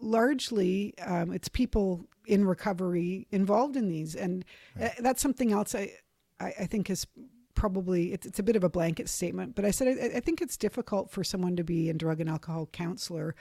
largely 0.00 0.98
um, 0.98 1.32
it's 1.32 1.48
people 1.48 2.06
in 2.26 2.44
recovery 2.44 3.28
involved 3.30 3.76
in 3.76 3.88
these, 3.88 4.16
and 4.16 4.44
uh, 4.80 4.88
that's 4.98 5.22
something 5.22 5.52
else 5.52 5.74
I 5.74 5.92
I, 6.40 6.52
I 6.60 6.66
think 6.66 6.90
is 6.90 7.06
probably 7.54 8.12
it's, 8.12 8.26
it's 8.26 8.38
a 8.40 8.42
bit 8.42 8.56
of 8.56 8.64
a 8.64 8.68
blanket 8.68 9.08
statement. 9.08 9.54
But 9.54 9.64
I 9.64 9.70
said 9.70 9.88
I, 9.88 10.16
I 10.16 10.20
think 10.20 10.42
it's 10.42 10.56
difficult 10.56 11.10
for 11.10 11.22
someone 11.22 11.54
to 11.56 11.64
be 11.64 11.90
a 11.90 11.94
drug 11.94 12.20
and 12.20 12.28
alcohol 12.28 12.68
counselor 12.72 13.36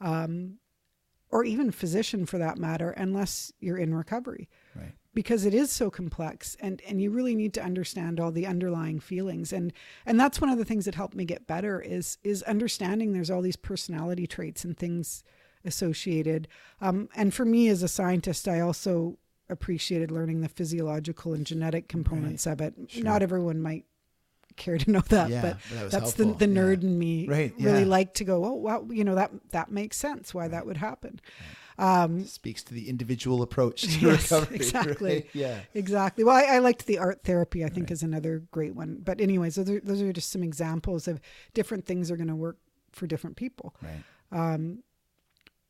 um, 0.00 0.58
or 1.30 1.44
even 1.44 1.70
physician 1.70 2.26
for 2.26 2.38
that 2.38 2.58
matter, 2.58 2.90
unless 2.90 3.52
you're 3.60 3.76
in 3.78 3.94
recovery, 3.94 4.48
right. 4.76 4.92
because 5.14 5.44
it 5.44 5.54
is 5.54 5.70
so 5.70 5.90
complex, 5.90 6.56
and 6.60 6.80
and 6.86 7.00
you 7.02 7.10
really 7.10 7.34
need 7.34 7.54
to 7.54 7.62
understand 7.62 8.20
all 8.20 8.30
the 8.30 8.46
underlying 8.46 9.00
feelings, 9.00 9.52
and 9.52 9.72
and 10.06 10.18
that's 10.18 10.40
one 10.40 10.50
of 10.50 10.58
the 10.58 10.64
things 10.64 10.84
that 10.84 10.94
helped 10.94 11.14
me 11.14 11.24
get 11.24 11.46
better 11.46 11.80
is 11.80 12.18
is 12.22 12.42
understanding 12.44 13.12
there's 13.12 13.30
all 13.30 13.42
these 13.42 13.56
personality 13.56 14.26
traits 14.26 14.64
and 14.64 14.76
things 14.76 15.24
associated, 15.64 16.46
um, 16.80 17.08
and 17.16 17.34
for 17.34 17.44
me 17.44 17.68
as 17.68 17.82
a 17.82 17.88
scientist, 17.88 18.46
I 18.46 18.60
also 18.60 19.18
appreciated 19.48 20.10
learning 20.10 20.40
the 20.40 20.48
physiological 20.48 21.34
and 21.34 21.46
genetic 21.46 21.88
components 21.88 22.46
of 22.46 22.60
it. 22.60 22.74
Sure. 22.88 23.04
Not 23.04 23.22
everyone 23.22 23.60
might 23.60 23.84
care 24.56 24.78
to 24.78 24.90
know 24.94 25.00
that, 25.08 25.30
Yeah, 25.30 25.42
but 25.42 25.56
but 25.68 25.74
that 25.74 25.90
that's 25.90 25.94
helpful. 26.16 26.32
the 26.34 26.46
the 26.46 26.52
Yeah. 26.52 26.60
nerd 26.60 26.82
in 26.82 26.98
me 26.98 27.26
Right, 27.28 27.54
really 27.58 27.80
yeah. 27.80 27.86
like 27.86 28.14
to 28.14 28.24
go. 28.24 28.44
Oh, 28.44 28.54
well, 28.54 28.86
you 28.90 29.04
know 29.04 29.14
that 29.14 29.30
that 29.50 29.70
makes 29.70 29.96
sense 29.96 30.32
why 30.34 30.48
that 30.48 30.64
would 30.66 30.76
happen. 30.78 31.20
Um, 31.76 32.24
Speaks 32.24 32.62
to 32.64 32.74
the 32.74 32.88
individual 32.88 33.42
approach 33.42 33.82
to 33.82 33.88
Yes, 34.00 34.30
recovery. 34.30 34.56
exactly. 34.62 35.14
right? 35.14 35.26
Yeah. 35.32 35.58
Exactly. 35.74 36.22
Well, 36.22 36.36
I, 36.36 36.56
I 36.56 36.58
liked 36.60 36.86
the 36.86 36.98
art 36.98 37.24
therapy. 37.24 37.64
I 37.64 37.68
think 37.68 37.90
is 37.90 38.04
another 38.04 38.44
great 38.52 38.76
one. 38.76 39.00
But 39.04 39.20
anyways, 39.20 39.56
those 39.56 39.68
are 39.70 39.80
those 39.80 40.00
are 40.00 40.12
just 40.12 40.30
some 40.30 40.44
examples 40.44 41.08
of 41.08 41.20
different 41.52 41.84
things 41.84 42.10
are 42.12 42.16
going 42.16 42.28
to 42.28 42.36
work 42.36 42.58
for 42.92 43.08
different 43.08 43.34
people. 43.36 43.74
Right. 43.82 44.04
Um, 44.54 44.84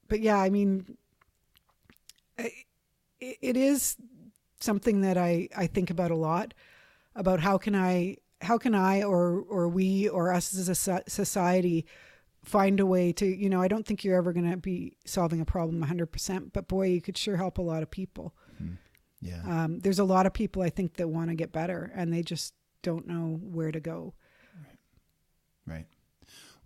but 0.08 0.20
yeah, 0.20 0.36
I 0.38 0.50
mean, 0.50 0.98
I- 2.38 2.52
it, 3.20 3.38
it 3.40 3.56
is 3.56 3.96
something 4.60 5.00
that 5.02 5.16
I 5.16 5.48
I 5.56 5.66
think 5.66 5.88
about 5.90 6.10
a 6.10 6.16
lot 6.16 6.52
about 7.14 7.40
how 7.40 7.56
can 7.58 7.74
I 7.74 8.18
how 8.40 8.58
can 8.58 8.74
I 8.74 9.02
or 9.02 9.40
or 9.48 9.68
we 9.68 10.08
or 10.08 10.32
us 10.32 10.54
as 10.56 10.68
a 10.68 11.02
society 11.08 11.86
find 12.44 12.78
a 12.80 12.86
way 12.86 13.12
to 13.12 13.26
you 13.26 13.48
know 13.48 13.60
I 13.62 13.68
don't 13.68 13.86
think 13.86 14.04
you're 14.04 14.16
ever 14.16 14.32
going 14.32 14.50
to 14.50 14.56
be 14.56 14.96
solving 15.06 15.40
a 15.40 15.44
problem 15.46 15.82
100% 15.82 16.52
but 16.52 16.68
boy 16.68 16.88
you 16.88 17.00
could 17.00 17.16
sure 17.16 17.36
help 17.36 17.56
a 17.58 17.62
lot 17.62 17.82
of 17.82 17.90
people 17.90 18.34
Yeah. 19.22 19.40
um, 19.46 19.78
there's 19.80 19.98
a 19.98 20.04
lot 20.04 20.26
of 20.26 20.34
people 20.34 20.60
I 20.62 20.68
think 20.68 20.94
that 20.94 21.08
want 21.08 21.30
to 21.30 21.34
get 21.34 21.52
better 21.52 21.90
and 21.94 22.12
they 22.12 22.22
just 22.22 22.52
don't 22.82 23.06
know 23.06 23.38
where 23.42 23.72
to 23.72 23.80
go. 23.80 24.12
Right. 25.66 25.86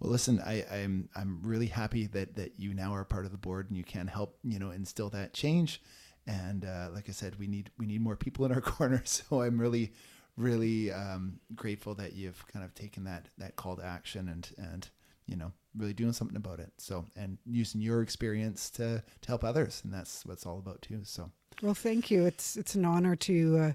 Well, 0.00 0.10
listen, 0.10 0.40
I, 0.44 0.64
I'm 0.70 1.08
I'm 1.14 1.40
really 1.42 1.66
happy 1.66 2.06
that 2.08 2.34
that 2.36 2.54
you 2.58 2.74
now 2.74 2.92
are 2.94 3.04
part 3.04 3.24
of 3.24 3.30
the 3.32 3.38
board 3.38 3.68
and 3.68 3.76
you 3.76 3.84
can 3.84 4.08
help 4.08 4.36
you 4.42 4.58
know 4.58 4.70
instill 4.72 5.10
that 5.10 5.32
change. 5.32 5.80
And 6.26 6.64
uh, 6.64 6.88
like 6.92 7.08
I 7.08 7.12
said, 7.12 7.38
we 7.38 7.46
need 7.46 7.70
we 7.78 7.86
need 7.86 8.00
more 8.00 8.16
people 8.16 8.44
in 8.44 8.52
our 8.52 8.60
corner. 8.76 9.02
So 9.04 9.42
I'm 9.42 9.60
really 9.60 9.92
really 10.38 10.92
um, 10.92 11.40
grateful 11.54 11.94
that 11.96 12.14
you've 12.14 12.46
kind 12.46 12.64
of 12.64 12.74
taken 12.74 13.04
that 13.04 13.26
that 13.38 13.56
call 13.56 13.76
to 13.76 13.84
action 13.84 14.28
and 14.28 14.48
and 14.56 14.88
you 15.26 15.36
know 15.36 15.52
really 15.76 15.92
doing 15.92 16.12
something 16.12 16.36
about 16.36 16.60
it. 16.60 16.72
So 16.78 17.04
and 17.16 17.38
using 17.44 17.80
your 17.80 18.02
experience 18.02 18.70
to 18.70 19.02
to 19.20 19.28
help 19.28 19.44
others, 19.44 19.82
and 19.84 19.92
that's 19.92 20.24
what 20.24 20.34
it's 20.34 20.46
all 20.46 20.58
about 20.58 20.80
too. 20.82 21.00
So 21.02 21.30
Well, 21.62 21.74
thank 21.74 22.10
you. 22.10 22.24
It's 22.24 22.56
it's 22.56 22.74
an 22.74 22.84
honor 22.84 23.16
to 23.16 23.58
uh, 23.58 23.72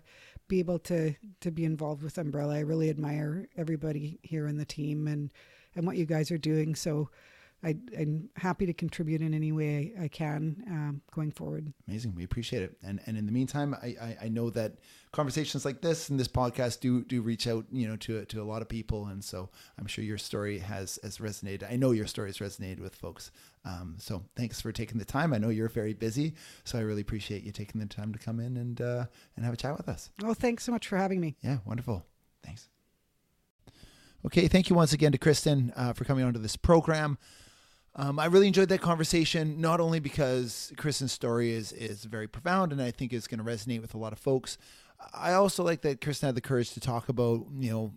be 0.47 0.59
able 0.59 0.79
to 0.79 1.13
to 1.41 1.51
be 1.51 1.65
involved 1.65 2.01
with 2.01 2.17
Umbrella. 2.17 2.55
I 2.55 2.61
really 2.61 2.89
admire 2.89 3.47
everybody 3.57 4.19
here 4.23 4.47
in 4.47 4.57
the 4.57 4.65
team 4.65 5.07
and 5.07 5.31
and 5.75 5.85
what 5.85 5.97
you 5.97 6.05
guys 6.05 6.31
are 6.31 6.37
doing. 6.37 6.75
So 6.75 7.09
I, 7.63 7.77
I'm 7.97 8.29
happy 8.35 8.65
to 8.65 8.73
contribute 8.73 9.21
in 9.21 9.33
any 9.33 9.51
way 9.51 9.93
I, 9.99 10.03
I 10.03 10.07
can 10.07 10.63
um, 10.67 11.01
going 11.13 11.31
forward. 11.31 11.71
Amazing. 11.87 12.13
We 12.15 12.23
appreciate 12.23 12.61
it. 12.61 12.77
And 12.83 12.99
and 13.05 13.17
in 13.17 13.25
the 13.25 13.31
meantime, 13.31 13.75
I, 13.81 13.95
I, 14.01 14.17
I 14.23 14.29
know 14.29 14.49
that 14.49 14.75
conversations 15.11 15.63
like 15.63 15.81
this 15.81 16.09
and 16.09 16.19
this 16.19 16.27
podcast 16.27 16.81
do 16.81 17.03
do 17.05 17.21
reach 17.21 17.47
out, 17.47 17.65
you 17.71 17.87
know, 17.87 17.95
to 17.97 18.25
to 18.25 18.41
a 18.41 18.43
lot 18.43 18.61
of 18.61 18.69
people. 18.69 19.07
And 19.07 19.23
so 19.23 19.49
I'm 19.79 19.87
sure 19.87 20.03
your 20.03 20.17
story 20.17 20.59
has 20.59 20.99
has 21.03 21.19
resonated. 21.19 21.71
I 21.71 21.77
know 21.77 21.91
your 21.91 22.07
story 22.07 22.29
has 22.29 22.37
resonated 22.39 22.79
with 22.79 22.95
folks. 22.95 23.31
Um, 23.65 23.95
so 23.97 24.23
thanks 24.35 24.59
for 24.59 24.73
taking 24.73 24.97
the 24.97 25.05
time. 25.05 25.33
I 25.33 25.37
know 25.37 25.49
you're 25.49 25.69
very 25.69 25.93
busy, 25.93 26.35
so 26.65 26.77
I 26.77 26.81
really 26.81 27.01
appreciate 27.01 27.43
you 27.43 27.53
taking 27.53 27.79
the 27.79 27.87
time 27.87 28.11
to 28.11 28.19
come 28.19 28.39
in 28.39 28.57
and 28.57 28.81
uh, 28.81 29.05
and 29.35 29.45
have 29.45 29.53
a 29.53 29.57
chat 29.57 29.77
with 29.77 29.87
us. 29.87 30.09
Oh, 30.23 30.33
thanks 30.33 30.65
so 30.65 30.71
much 30.71 30.87
for 30.87 30.97
having 30.97 31.21
me. 31.21 31.37
Yeah, 31.41 31.59
wonderful. 31.65 32.05
Thanks. 32.43 32.67
Okay, 34.25 34.47
thank 34.47 34.69
you 34.69 34.75
once 34.75 34.93
again 34.93 35.11
to 35.11 35.17
Kristin 35.17 35.73
uh, 35.75 35.93
for 35.93 36.05
coming 36.05 36.23
onto 36.23 36.39
this 36.39 36.55
program. 36.55 37.17
Um, 37.95 38.17
I 38.17 38.25
really 38.25 38.47
enjoyed 38.47 38.69
that 38.69 38.81
conversation, 38.81 39.61
not 39.61 39.79
only 39.79 39.99
because 39.99 40.73
Kristin's 40.77 41.11
story 41.11 41.51
is 41.51 41.71
is 41.71 42.05
very 42.05 42.27
profound 42.27 42.71
and 42.71 42.81
I 42.81 42.91
think 42.91 43.13
is 43.13 43.27
going 43.27 43.37
to 43.37 43.43
resonate 43.43 43.81
with 43.81 43.93
a 43.93 43.97
lot 43.97 44.13
of 44.13 44.19
folks. 44.19 44.57
I 45.13 45.33
also 45.33 45.63
like 45.63 45.81
that 45.81 46.01
Kristin 46.01 46.27
had 46.27 46.35
the 46.35 46.41
courage 46.41 46.71
to 46.73 46.79
talk 46.79 47.09
about 47.09 47.45
you 47.55 47.71
know 47.71 47.93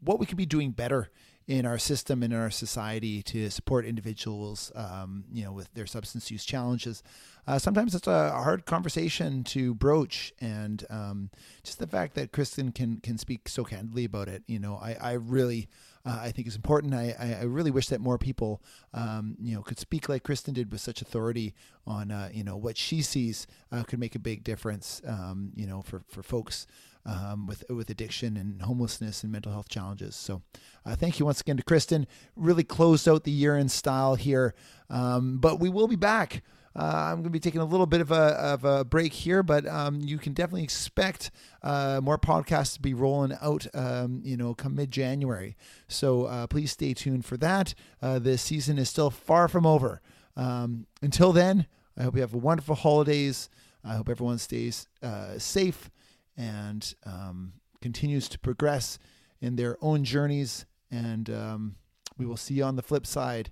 what 0.00 0.18
we 0.18 0.26
could 0.26 0.36
be 0.36 0.46
doing 0.46 0.70
better 0.70 1.10
in 1.48 1.66
our 1.66 1.78
system 1.78 2.22
and 2.22 2.32
in 2.32 2.38
our 2.38 2.50
society 2.50 3.22
to 3.24 3.50
support 3.50 3.84
individuals, 3.84 4.70
um, 4.76 5.24
you 5.32 5.42
know, 5.42 5.50
with 5.50 5.72
their 5.74 5.86
substance 5.86 6.30
use 6.30 6.44
challenges. 6.44 7.02
Uh, 7.44 7.58
sometimes 7.58 7.92
it's 7.92 8.06
a 8.06 8.30
hard 8.30 8.66
conversation 8.66 9.42
to 9.42 9.74
broach, 9.74 10.32
and 10.40 10.84
um, 10.90 11.28
just 11.64 11.80
the 11.80 11.88
fact 11.88 12.14
that 12.14 12.30
Kristin 12.30 12.72
can 12.72 12.98
can 12.98 13.18
speak 13.18 13.48
so 13.48 13.64
candidly 13.64 14.04
about 14.04 14.28
it, 14.28 14.44
you 14.46 14.60
know, 14.60 14.76
I, 14.76 14.96
I 15.00 15.12
really. 15.14 15.68
Uh, 16.04 16.18
I 16.22 16.30
think 16.32 16.48
is 16.48 16.56
important. 16.56 16.94
I, 16.94 17.38
I, 17.40 17.44
really 17.44 17.70
wish 17.70 17.88
that 17.88 18.00
more 18.00 18.16
people, 18.16 18.62
um, 18.94 19.36
you 19.38 19.54
know, 19.54 19.60
could 19.60 19.78
speak 19.78 20.08
like 20.08 20.22
Kristin 20.22 20.54
did 20.54 20.72
with 20.72 20.80
such 20.80 21.02
authority 21.02 21.54
on, 21.86 22.10
uh, 22.10 22.30
you 22.32 22.42
know, 22.42 22.56
what 22.56 22.78
she 22.78 23.02
sees 23.02 23.46
uh, 23.70 23.82
could 23.82 23.98
make 23.98 24.14
a 24.14 24.18
big 24.18 24.42
difference, 24.42 25.02
um, 25.06 25.52
you 25.54 25.66
know, 25.66 25.82
for, 25.82 26.02
for 26.08 26.22
folks 26.22 26.66
um, 27.06 27.46
with 27.46 27.64
with 27.68 27.90
addiction 27.90 28.36
and 28.36 28.62
homelessness 28.62 29.22
and 29.22 29.32
mental 29.32 29.52
health 29.52 29.68
challenges. 29.68 30.16
So, 30.16 30.42
uh, 30.84 30.96
thank 30.96 31.18
you 31.18 31.26
once 31.26 31.40
again 31.40 31.56
to 31.56 31.62
Kristin. 31.62 32.06
Really 32.36 32.64
closed 32.64 33.08
out 33.08 33.24
the 33.24 33.30
year 33.30 33.56
in 33.56 33.68
style 33.68 34.14
here, 34.14 34.54
um, 34.88 35.38
but 35.38 35.60
we 35.60 35.68
will 35.68 35.88
be 35.88 35.96
back. 35.96 36.42
Uh, 36.76 37.08
I'm 37.08 37.16
going 37.16 37.24
to 37.24 37.30
be 37.30 37.40
taking 37.40 37.60
a 37.60 37.64
little 37.64 37.86
bit 37.86 38.00
of 38.00 38.12
a, 38.12 38.14
of 38.14 38.64
a 38.64 38.84
break 38.84 39.12
here, 39.12 39.42
but 39.42 39.66
um, 39.66 40.00
you 40.00 40.18
can 40.18 40.32
definitely 40.32 40.62
expect 40.62 41.32
uh, 41.62 42.00
more 42.02 42.18
podcasts 42.18 42.74
to 42.74 42.80
be 42.80 42.94
rolling 42.94 43.36
out, 43.42 43.66
um, 43.74 44.20
you 44.24 44.36
know, 44.36 44.54
come 44.54 44.76
mid 44.76 44.92
January. 44.92 45.56
So 45.88 46.26
uh, 46.26 46.46
please 46.46 46.70
stay 46.70 46.94
tuned 46.94 47.24
for 47.24 47.36
that. 47.38 47.74
Uh, 48.00 48.20
the 48.20 48.38
season 48.38 48.78
is 48.78 48.88
still 48.88 49.10
far 49.10 49.48
from 49.48 49.66
over. 49.66 50.00
Um, 50.36 50.86
until 51.02 51.32
then, 51.32 51.66
I 51.98 52.04
hope 52.04 52.14
you 52.14 52.20
have 52.20 52.34
a 52.34 52.38
wonderful 52.38 52.76
holidays. 52.76 53.50
I 53.84 53.94
hope 53.94 54.08
everyone 54.08 54.38
stays 54.38 54.86
uh, 55.02 55.38
safe 55.38 55.90
and 56.36 56.94
um, 57.04 57.54
continues 57.82 58.28
to 58.28 58.38
progress 58.38 58.98
in 59.40 59.56
their 59.56 59.76
own 59.80 60.04
journeys. 60.04 60.66
And 60.90 61.28
um, 61.30 61.76
we 62.16 62.26
will 62.26 62.36
see 62.36 62.54
you 62.54 62.64
on 62.64 62.76
the 62.76 62.82
flip 62.82 63.06
side. 63.06 63.50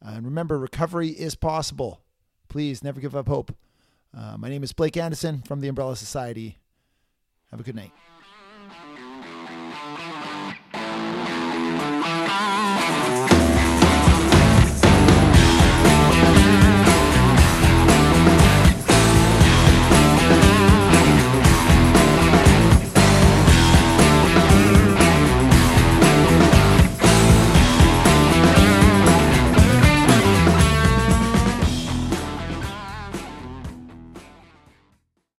And 0.00 0.24
remember, 0.24 0.58
recovery 0.58 1.10
is 1.10 1.34
possible. 1.34 2.02
Please 2.48 2.82
never 2.82 3.00
give 3.00 3.14
up 3.14 3.28
hope. 3.28 3.54
Uh, 4.16 4.36
my 4.38 4.48
name 4.48 4.62
is 4.62 4.72
Blake 4.72 4.96
Anderson 4.96 5.42
from 5.42 5.60
the 5.60 5.68
Umbrella 5.68 5.96
Society. 5.96 6.58
Have 7.50 7.60
a 7.60 7.62
good 7.62 7.76
night. 7.76 7.92